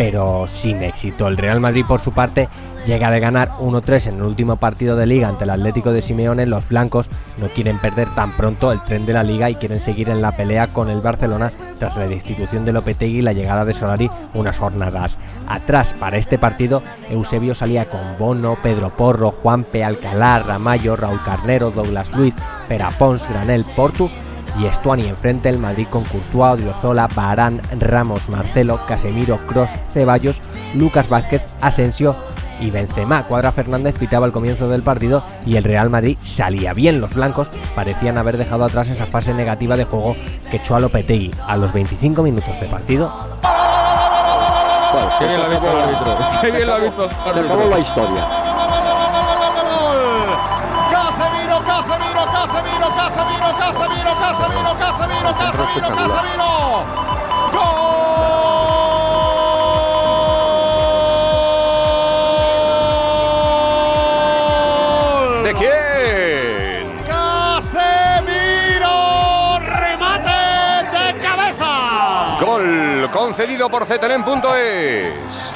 pero 0.00 0.46
sin 0.48 0.82
éxito. 0.82 1.28
El 1.28 1.36
Real 1.36 1.60
Madrid, 1.60 1.84
por 1.86 2.00
su 2.00 2.10
parte, 2.12 2.48
llega 2.86 3.10
de 3.10 3.20
ganar 3.20 3.50
1-3 3.58 4.06
en 4.06 4.14
el 4.14 4.22
último 4.22 4.56
partido 4.56 4.96
de 4.96 5.04
liga 5.04 5.28
ante 5.28 5.44
el 5.44 5.50
Atlético 5.50 5.92
de 5.92 6.00
Simeone. 6.00 6.46
Los 6.46 6.66
blancos 6.66 7.10
no 7.36 7.48
quieren 7.48 7.78
perder 7.78 8.08
tan 8.14 8.32
pronto 8.32 8.72
el 8.72 8.82
tren 8.82 9.04
de 9.04 9.12
la 9.12 9.22
liga 9.22 9.50
y 9.50 9.56
quieren 9.56 9.82
seguir 9.82 10.08
en 10.08 10.22
la 10.22 10.32
pelea 10.32 10.68
con 10.68 10.88
el 10.88 11.02
Barcelona 11.02 11.52
tras 11.78 11.98
la 11.98 12.08
destitución 12.08 12.64
de 12.64 12.72
Lopetegui 12.72 13.18
y 13.18 13.20
la 13.20 13.34
legada 13.34 13.66
de 13.66 13.74
Solari 13.74 14.10
unas 14.32 14.56
jornadas 14.56 15.18
atrás. 15.46 15.94
Para 16.00 16.16
este 16.16 16.38
partido, 16.38 16.82
Eusebio 17.10 17.54
salía 17.54 17.90
con 17.90 18.16
Bono, 18.18 18.56
Pedro 18.62 18.96
Porro, 18.96 19.32
Juanpe, 19.32 19.84
Alcalá, 19.84 20.38
Ramallo, 20.38 20.96
Raúl 20.96 21.20
Carnero, 21.26 21.70
Douglas 21.70 22.10
Luiz, 22.16 22.32
Perapons, 22.68 23.28
Granel, 23.28 23.66
Portu 23.76 24.08
y 24.58 24.66
Estuani 24.66 25.06
enfrente 25.06 25.48
el 25.48 25.58
Madrid 25.58 25.86
con 25.88 26.04
Courtois, 26.04 26.60
Odriozola, 26.60 27.08
Barán, 27.14 27.60
Ramos, 27.78 28.28
Marcelo, 28.28 28.80
Casemiro, 28.86 29.38
Cross, 29.46 29.70
Ceballos, 29.92 30.40
Lucas 30.74 31.08
Vázquez, 31.08 31.42
Asensio 31.60 32.16
y 32.60 32.70
Benzema. 32.70 33.24
Cuadra 33.24 33.52
Fernández 33.52 33.94
pitaba 33.98 34.26
el 34.26 34.32
comienzo 34.32 34.68
del 34.68 34.82
partido 34.82 35.24
y 35.46 35.56
el 35.56 35.64
Real 35.64 35.90
Madrid 35.90 36.16
salía 36.22 36.74
bien. 36.74 37.00
Los 37.00 37.14
blancos 37.14 37.50
parecían 37.74 38.18
haber 38.18 38.36
dejado 38.36 38.64
atrás 38.64 38.88
esa 38.88 39.06
fase 39.06 39.34
negativa 39.34 39.76
de 39.76 39.84
juego 39.84 40.14
que 40.50 40.58
echó 40.58 40.76
a 40.76 40.80
Lopetegui 40.80 41.32
a 41.46 41.56
los 41.56 41.72
25 41.72 42.22
minutos 42.22 42.60
de 42.60 42.66
partido. 42.66 43.12
Qué 45.18 45.26
bien 45.26 45.38
lo 45.38 45.44
ha 45.44 45.48
visto 45.48 45.70
el 45.70 45.80
árbitro. 45.80 46.18
Qué 46.40 46.50
bien 46.50 46.66
lo 46.66 46.74
ha 46.74 46.78
visto 46.78 47.04
el 47.04 47.10
árbitro. 47.10 47.32
Se 47.32 47.40
acabó 47.40 47.64
la 47.70 47.78
historia. 47.78 48.39
Por 73.68 73.84
Cetelem.es. 73.84 75.52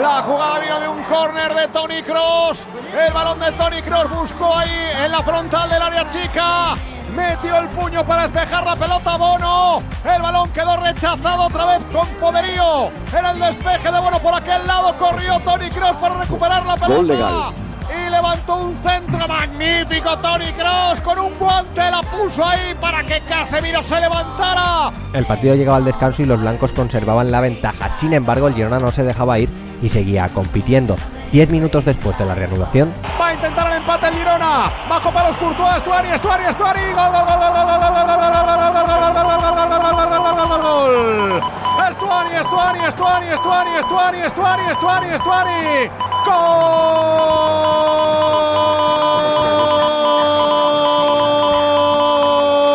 La 0.00 0.20
jugada 0.22 0.58
vino 0.58 0.80
de 0.80 0.88
un 0.88 1.02
córner 1.04 1.54
de 1.54 1.68
Tony 1.68 2.02
Cross. 2.02 2.66
El 2.98 3.12
balón 3.12 3.38
de 3.38 3.52
Tony 3.52 3.82
Cross 3.82 4.10
buscó 4.10 4.56
ahí 4.56 4.90
en 5.04 5.12
la 5.12 5.22
frontal 5.22 5.70
del 5.70 5.80
área 5.80 6.08
chica. 6.08 6.74
Metió 7.14 7.56
el 7.58 7.68
puño 7.68 8.04
para 8.04 8.26
despejar 8.26 8.64
la 8.64 8.74
pelota 8.74 9.16
Bono. 9.16 9.82
El 10.04 10.22
balón 10.22 10.50
quedó 10.50 10.76
rechazado 10.78 11.44
otra 11.44 11.66
vez 11.66 11.82
con 11.92 12.08
poderío. 12.16 12.90
Era 13.16 13.30
el 13.30 13.38
despeje 13.38 13.92
de 13.92 14.00
Bono 14.00 14.18
por 14.18 14.34
aquel 14.34 14.66
lado. 14.66 14.92
Corrió 14.94 15.38
Tony 15.40 15.70
Cross 15.70 15.96
para 15.98 16.14
recuperar 16.16 16.66
la 16.66 16.74
pelota. 16.74 16.94
Gol 16.94 17.06
legal. 17.06 17.65
Levantó 18.10 18.56
un 18.56 18.76
centro 18.76 19.28
magnífico 19.28 20.16
Tony 20.18 20.52
Cross. 20.52 21.00
Con 21.02 21.18
un 21.18 21.38
guante 21.38 21.90
la 21.90 22.00
puso 22.02 22.44
ahí 22.44 22.74
para 22.80 23.02
que 23.02 23.20
Casemiro 23.20 23.82
se 23.82 24.00
levantara. 24.00 24.90
El 25.12 25.26
partido 25.26 25.54
llegaba 25.54 25.76
al 25.76 25.84
descanso 25.84 26.22
y 26.22 26.26
los 26.26 26.40
blancos 26.40 26.72
conservaban 26.72 27.30
la 27.30 27.40
ventaja. 27.40 27.90
Sin 27.90 28.12
embargo, 28.12 28.48
el 28.48 28.54
Girona 28.54 28.78
no 28.78 28.90
se 28.90 29.02
dejaba 29.02 29.38
ir 29.38 29.50
y 29.82 29.88
seguía 29.88 30.28
compitiendo. 30.28 30.96
Diez 31.32 31.50
minutos 31.50 31.84
después 31.84 32.16
de 32.16 32.24
la 32.24 32.34
reanudación, 32.34 32.92
Va 33.20 33.28
a 33.28 33.34
intentar 33.34 33.70
el 33.70 33.78
empate 33.78 34.08
el 34.08 34.14
Girona. 34.14 34.70
Bajo 34.88 35.12
para 35.12 35.28
los 35.28 35.36
Courtois, 35.36 35.76
Estuari, 35.76 36.08
Estuari, 36.10 36.44
Estuari. 36.44 36.80
Gol, 36.80 37.12
gol, 37.12 37.26
gol, 37.26 37.38
gol, 37.38 37.52
gol, 37.52 37.76
gol, 37.76 37.86
gol, 37.86 38.06
gol, 38.06 38.16
gol, 38.16 38.16
gol, 38.16 38.36
gol, 38.36 39.14
gol, 39.14 39.26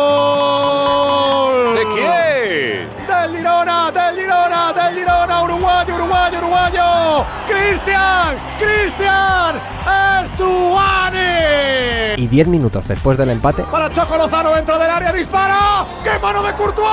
gol. 0.02 1.74
¿De 1.76 1.84
quién? 1.94 2.88
Del 3.06 3.36
Girona, 3.36 3.90
del 3.90 4.16
Girona, 4.16 4.72
del 4.72 4.94
Girona, 4.94 5.42
uruguayo, 5.42 5.94
uruguayo, 5.94 6.38
uruguayo. 6.38 7.24
Cristian, 7.46 8.36
Cristian, 8.58 9.60
Estuani. 10.24 11.20
y 12.16 12.26
diez 12.28 12.46
minutos 12.48 12.86
después 12.88 13.16
del 13.18 13.30
empate, 13.30 13.62
Para 13.64 13.90
Choco 13.90 14.16
Lozano 14.16 14.52
dentro 14.54 14.78
del 14.78 14.90
área, 14.90 15.12
dispara. 15.12 15.84
¡Qué 16.04 16.18
mano 16.20 16.42
de 16.42 16.52
Courtois! 16.54 16.86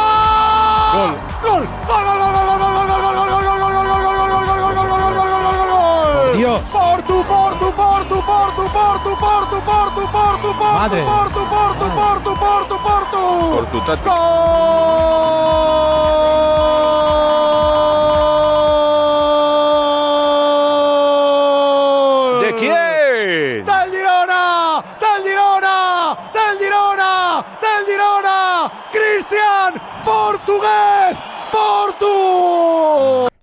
Gol. 0.94 1.16
Gol. 1.44 1.68
Gol, 1.88 2.04
gol, 2.06 2.20
gol, 2.20 2.32
gol, 2.34 2.46
gol, 2.46 2.60
gol, 2.60 2.60
gol, 2.60 2.88
gol, 2.88 2.90
gol, 2.90 3.02
gol, 3.02 3.30
gol, 3.30 3.30
gol, 3.30 3.44
gol, 3.44 3.60
gol, 3.60 3.69
Dios. 6.38 6.62
Portu, 6.62 7.24
Portu, 7.24 7.72
Portu, 7.72 8.16
Portu, 8.22 8.64
Portu, 8.72 9.16
Portu, 9.20 9.62
Portu, 9.62 10.08
Portu, 10.12 10.52
Portu, 10.52 10.74
Madre. 10.74 11.04
Portu, 11.04 11.40
Portu, 11.50 11.86
Portu, 11.96 12.36
Portu, 12.36 12.76
Portu. 12.78 13.50
Por 13.56 13.66
tu 13.66 13.80
táctica. 13.82 14.10
¡Gol! 14.10 15.20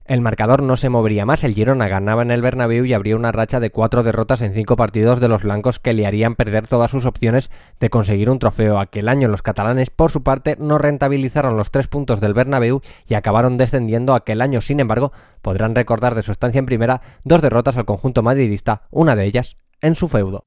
El 0.09 0.21
marcador 0.21 0.63
no 0.63 0.77
se 0.77 0.89
movería 0.89 1.27
más, 1.27 1.43
el 1.43 1.53
Girona 1.55 1.89
ganaba 1.89 2.23
en 2.23 2.31
el 2.31 2.41
Bernabéu 2.41 2.85
y 2.85 2.93
habría 2.93 3.17
una 3.17 3.33
racha 3.33 3.59
de 3.59 3.71
cuatro 3.71 4.05
derrotas 4.05 4.41
en 4.41 4.55
cinco 4.55 4.77
partidos 4.77 5.19
de 5.19 5.27
los 5.27 5.43
blancos 5.43 5.81
que 5.81 5.95
le 5.95 6.07
harían 6.07 6.37
perder 6.37 6.69
todas 6.69 6.93
sus 6.93 7.07
opciones 7.07 7.51
de 7.81 7.91
conseguir 7.91 8.31
un 8.31 8.39
trofeo. 8.39 8.79
Aquel 8.79 9.09
año 9.09 9.27
los 9.27 9.43
catalanes, 9.43 9.91
por 9.91 10.13
su 10.13 10.23
parte, 10.23 10.57
no 10.61 10.79
rentabilizaron 10.79 11.57
los 11.57 11.73
tres 11.73 11.89
puntos 11.89 12.21
del 12.21 12.35
Bernabéu 12.35 12.83
y 13.09 13.15
acabaron 13.15 13.57
descendiendo 13.57 14.15
aquel 14.15 14.43
año. 14.43 14.61
Sin 14.61 14.79
embargo, 14.79 15.11
podrán 15.43 15.75
recordar 15.75 16.15
de 16.15 16.23
su 16.23 16.31
estancia 16.31 16.61
en 16.61 16.67
primera 16.67 17.01
dos 17.25 17.43
derrotas 17.43 17.77
al 17.77 17.85
conjunto 17.85 18.23
madridista, 18.23 18.83
una 18.93 19.17
de 19.17 19.25
ellas 19.25 19.57
en 19.81 19.97
su 19.97 20.07
feudo. 20.07 20.45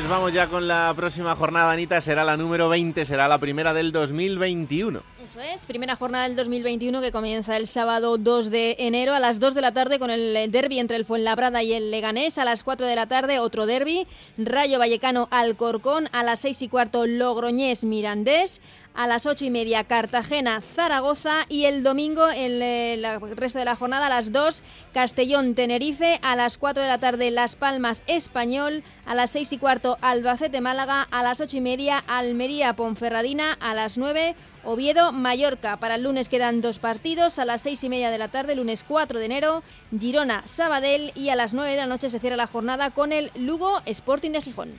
Pues 0.00 0.08
vamos 0.08 0.32
ya 0.32 0.46
con 0.46 0.66
la 0.66 0.94
próxima 0.96 1.36
jornada, 1.36 1.70
Anita. 1.70 2.00
Será 2.00 2.24
la 2.24 2.38
número 2.38 2.70
20, 2.70 3.04
será 3.04 3.28
la 3.28 3.36
primera 3.36 3.74
del 3.74 3.92
2021. 3.92 5.02
Eso 5.22 5.40
es, 5.42 5.66
primera 5.66 5.94
jornada 5.94 6.26
del 6.26 6.36
2021 6.36 7.02
que 7.02 7.12
comienza 7.12 7.58
el 7.58 7.66
sábado 7.66 8.16
2 8.16 8.50
de 8.50 8.76
enero 8.78 9.12
a 9.12 9.20
las 9.20 9.40
2 9.40 9.54
de 9.54 9.60
la 9.60 9.72
tarde 9.72 9.98
con 9.98 10.08
el 10.08 10.50
derby 10.50 10.78
entre 10.78 10.96
el 10.96 11.04
Fuenlabrada 11.04 11.62
y 11.62 11.74
el 11.74 11.90
Leganés. 11.90 12.38
A 12.38 12.46
las 12.46 12.64
4 12.64 12.86
de 12.86 12.96
la 12.96 13.08
tarde 13.08 13.40
otro 13.40 13.66
derby, 13.66 14.06
Rayo 14.38 14.78
Vallecano 14.78 15.28
Alcorcón. 15.30 16.08
A 16.12 16.22
las 16.22 16.40
6 16.40 16.62
y 16.62 16.68
cuarto 16.68 17.06
Logroñés 17.06 17.84
Mirandés 17.84 18.62
a 18.94 19.06
las 19.06 19.26
ocho 19.26 19.44
y 19.44 19.50
media 19.50 19.84
Cartagena, 19.84 20.60
Zaragoza 20.74 21.46
y 21.48 21.64
el 21.64 21.82
domingo 21.82 22.28
el, 22.28 22.62
el, 22.62 23.36
resto 23.36 23.58
de 23.58 23.64
la 23.64 23.76
jornada 23.76 24.06
a 24.06 24.10
las 24.10 24.32
2 24.32 24.62
Castellón, 24.92 25.54
Tenerife, 25.54 26.18
a 26.22 26.36
las 26.36 26.58
4 26.58 26.82
de 26.82 26.88
la 26.88 26.98
tarde 26.98 27.30
Las 27.30 27.56
Palmas, 27.56 28.02
Español, 28.06 28.82
a 29.06 29.14
las 29.14 29.30
6 29.30 29.52
y 29.52 29.58
cuarto 29.58 29.98
Albacete, 30.00 30.60
Málaga, 30.60 31.06
a 31.10 31.22
las 31.22 31.40
ocho 31.40 31.56
y 31.56 31.60
media 31.60 32.02
Almería, 32.06 32.74
Ponferradina, 32.74 33.52
a 33.60 33.74
las 33.74 33.98
9 33.98 34.34
Oviedo, 34.64 35.12
Mallorca. 35.12 35.78
Para 35.78 35.94
el 35.94 36.02
lunes 36.02 36.28
quedan 36.28 36.60
dos 36.60 36.78
partidos, 36.78 37.38
a 37.38 37.44
las 37.44 37.62
seis 37.62 37.82
y 37.82 37.88
media 37.88 38.10
de 38.10 38.18
la 38.18 38.28
tarde, 38.28 38.54
lunes 38.54 38.84
4 38.86 39.18
de 39.18 39.24
enero, 39.24 39.62
Girona, 39.98 40.42
Sabadell 40.44 41.12
y 41.14 41.30
a 41.30 41.36
las 41.36 41.54
9 41.54 41.70
de 41.70 41.76
la 41.78 41.86
noche 41.86 42.10
se 42.10 42.18
cierra 42.18 42.36
la 42.36 42.46
jornada 42.46 42.90
con 42.90 43.12
el 43.12 43.30
Lugo 43.38 43.80
Sporting 43.86 44.32
de 44.32 44.42
Gijón. 44.42 44.70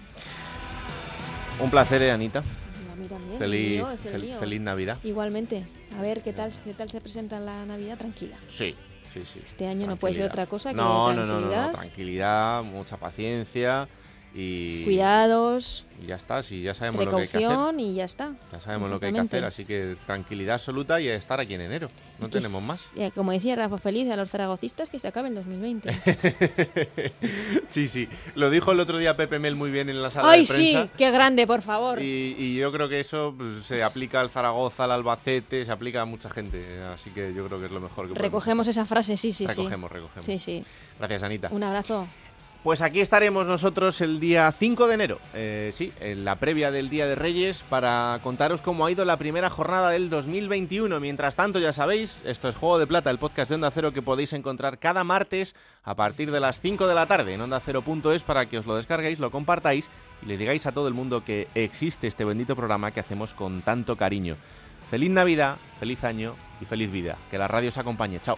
Un 1.60 1.70
placer, 1.72 2.02
¿eh, 2.02 2.12
Anita. 2.12 2.44
También, 3.10 3.40
Feliz, 3.40 3.72
mío, 3.72 3.88
fel, 3.98 4.36
feliz 4.40 4.62
Navidad. 4.62 4.98
Igualmente. 5.04 5.66
A 5.98 6.02
ver 6.02 6.22
qué 6.22 6.34
tal, 6.34 6.52
qué 6.64 6.74
tal 6.74 6.90
se 6.90 7.02
presenta 7.02 7.40
la 7.40 7.66
Navidad 7.66 7.98
tranquila. 7.98 8.38
Sí, 8.50 8.76
sí, 9.14 9.22
sí. 9.26 9.40
Este 9.44 9.68
año 9.68 9.88
no 9.88 9.96
puede 9.98 10.14
ser 10.14 10.26
otra 10.26 10.46
cosa 10.46 10.72
que 10.72 10.76
no, 10.76 11.06
tranquilidad. 11.14 11.28
No, 11.28 11.40
no, 11.40 11.50
no, 11.50 11.68
no, 11.68 11.72
tranquilidad, 11.72 12.64
mucha 12.64 12.98
paciencia 12.98 13.88
y 14.34 14.84
cuidados. 14.84 15.86
Y 16.02 16.08
ya 16.08 16.16
está, 16.16 16.42
sí, 16.42 16.64
ya 16.64 16.74
sabemos 16.74 17.06
lo 17.06 17.12
que 17.12 17.16
hay 17.18 17.28
que 17.28 17.46
hacer. 17.46 17.80
y 17.80 17.94
ya 17.94 18.06
está. 18.06 18.34
Ya 18.52 18.60
sabemos 18.60 18.90
lo 18.90 19.00
que 19.00 19.08
hay 19.08 19.14
que 19.14 19.20
hacer, 19.20 19.46
así 19.46 19.66
que 19.66 19.98
tranquilidad 20.08 20.56
absoluta 20.56 21.00
y 21.00 21.08
estar 21.08 21.40
aquí 21.40 21.54
en 21.54 21.62
enero. 21.62 21.90
No 22.18 22.26
es 22.26 22.32
tenemos 22.32 22.64
más. 22.64 22.82
Como 23.14 23.32
decía 23.32 23.56
Rafa 23.56 23.78
Feliz 23.78 24.10
a 24.10 24.16
los 24.16 24.30
zaragocistas, 24.30 24.90
que 24.90 24.98
se 24.98 25.08
acabe 25.08 25.30
el 25.30 25.36
2020. 25.36 25.94
sí, 27.70 27.88
sí. 27.88 28.08
Lo 28.34 28.50
dijo 28.50 28.72
el 28.72 28.80
otro 28.80 28.98
día 28.98 29.16
Pepe 29.16 29.38
Mel 29.38 29.56
muy 29.56 29.70
bien 29.70 29.90
en 29.90 30.02
la 30.02 30.10
sala 30.10 30.32
¡Ay, 30.32 30.42
de 30.42 30.48
prensa. 30.48 30.84
sí! 30.84 30.90
¡Qué 30.98 31.12
grande, 31.12 31.46
por 31.46 31.62
favor! 31.62 32.02
Y, 32.02 32.36
y 32.38 32.56
yo 32.56 32.72
creo 32.72 32.90
que 32.90 33.00
eso 33.00 33.36
pues, 33.38 33.66
se 33.66 33.84
aplica 33.84 34.22
al 34.22 34.32
Zaragoza, 34.32 34.86
al 34.86 34.92
Albacete, 34.92 35.66
se 35.66 35.72
aplica 35.72 36.02
a 36.02 36.06
mucha 36.06 36.30
gente. 36.32 36.82
Así 36.94 37.12
que 37.12 37.32
yo 37.34 37.46
creo 37.48 37.60
que 37.60 37.68
es 37.68 37.72
lo 37.72 37.80
mejor 37.80 38.12
que 38.12 38.20
Recogemos 38.20 38.68
esa 38.68 38.86
frase, 38.86 39.18
sí, 39.18 39.32
sí, 39.34 39.46
recogemos, 39.46 39.90
sí. 39.92 39.96
Recogemos, 39.96 40.26
Sí, 40.26 40.40
sí. 40.40 40.64
Gracias, 40.98 41.24
Anita. 41.24 41.50
Un 41.52 41.64
abrazo. 41.64 42.08
Pues 42.64 42.84
aquí 42.84 43.00
estaremos 43.00 43.48
nosotros 43.48 44.02
el 44.02 44.20
día 44.20 44.52
5 44.52 44.86
de 44.86 44.94
enero, 44.94 45.20
eh, 45.34 45.72
sí, 45.74 45.92
en 46.00 46.24
la 46.24 46.36
previa 46.36 46.70
del 46.70 46.92
Día 46.92 47.08
de 47.08 47.16
Reyes, 47.16 47.64
para 47.68 48.20
contaros 48.22 48.62
cómo 48.62 48.86
ha 48.86 48.92
ido 48.92 49.04
la 49.04 49.18
primera 49.18 49.50
jornada 49.50 49.90
del 49.90 50.12
2021. 50.12 51.00
Mientras 51.00 51.36
tanto, 51.36 51.58
ya 51.58 51.74
sabéis, 51.74 52.22
esto 52.24 52.50
es 52.50 52.56
Juego 52.56 52.78
de 52.78 52.86
Plata, 52.86 53.10
el 53.10 53.18
podcast 53.18 53.50
de 53.50 53.56
Onda 53.56 53.72
Cero 53.72 53.94
que 53.94 54.04
podéis 54.04 54.34
encontrar 54.34 54.78
cada 54.78 55.04
martes 55.04 55.56
a 55.84 55.96
partir 55.96 56.30
de 56.30 56.40
las 56.40 56.60
5 56.60 56.86
de 56.86 56.94
la 56.94 57.08
tarde 57.08 57.34
en 57.34 57.42
ondacero.es 57.42 58.22
para 58.22 58.46
que 58.46 58.60
os 58.60 58.68
lo 58.68 58.76
descarguéis, 58.76 59.18
lo 59.18 59.32
compartáis 59.32 59.90
y 60.22 60.28
le 60.28 60.38
digáis 60.38 60.68
a 60.68 60.72
todo 60.72 60.88
el 60.88 60.94
mundo 60.94 61.26
que 61.26 61.48
existe 61.56 62.06
este 62.06 62.26
bendito 62.26 62.56
programa 62.56 62.92
que 62.92 63.00
hacemos 63.00 63.34
con 63.34 63.64
tanto 63.64 63.96
cariño. 63.96 64.36
Feliz 64.92 65.10
Navidad, 65.10 65.56
feliz 65.80 66.04
año 66.04 66.36
y 66.62 66.66
feliz 66.66 66.92
vida. 66.92 67.18
Que 67.32 67.40
la 67.40 67.48
radio 67.48 67.70
os 67.70 67.78
acompañe. 67.80 68.20
Chao. 68.20 68.38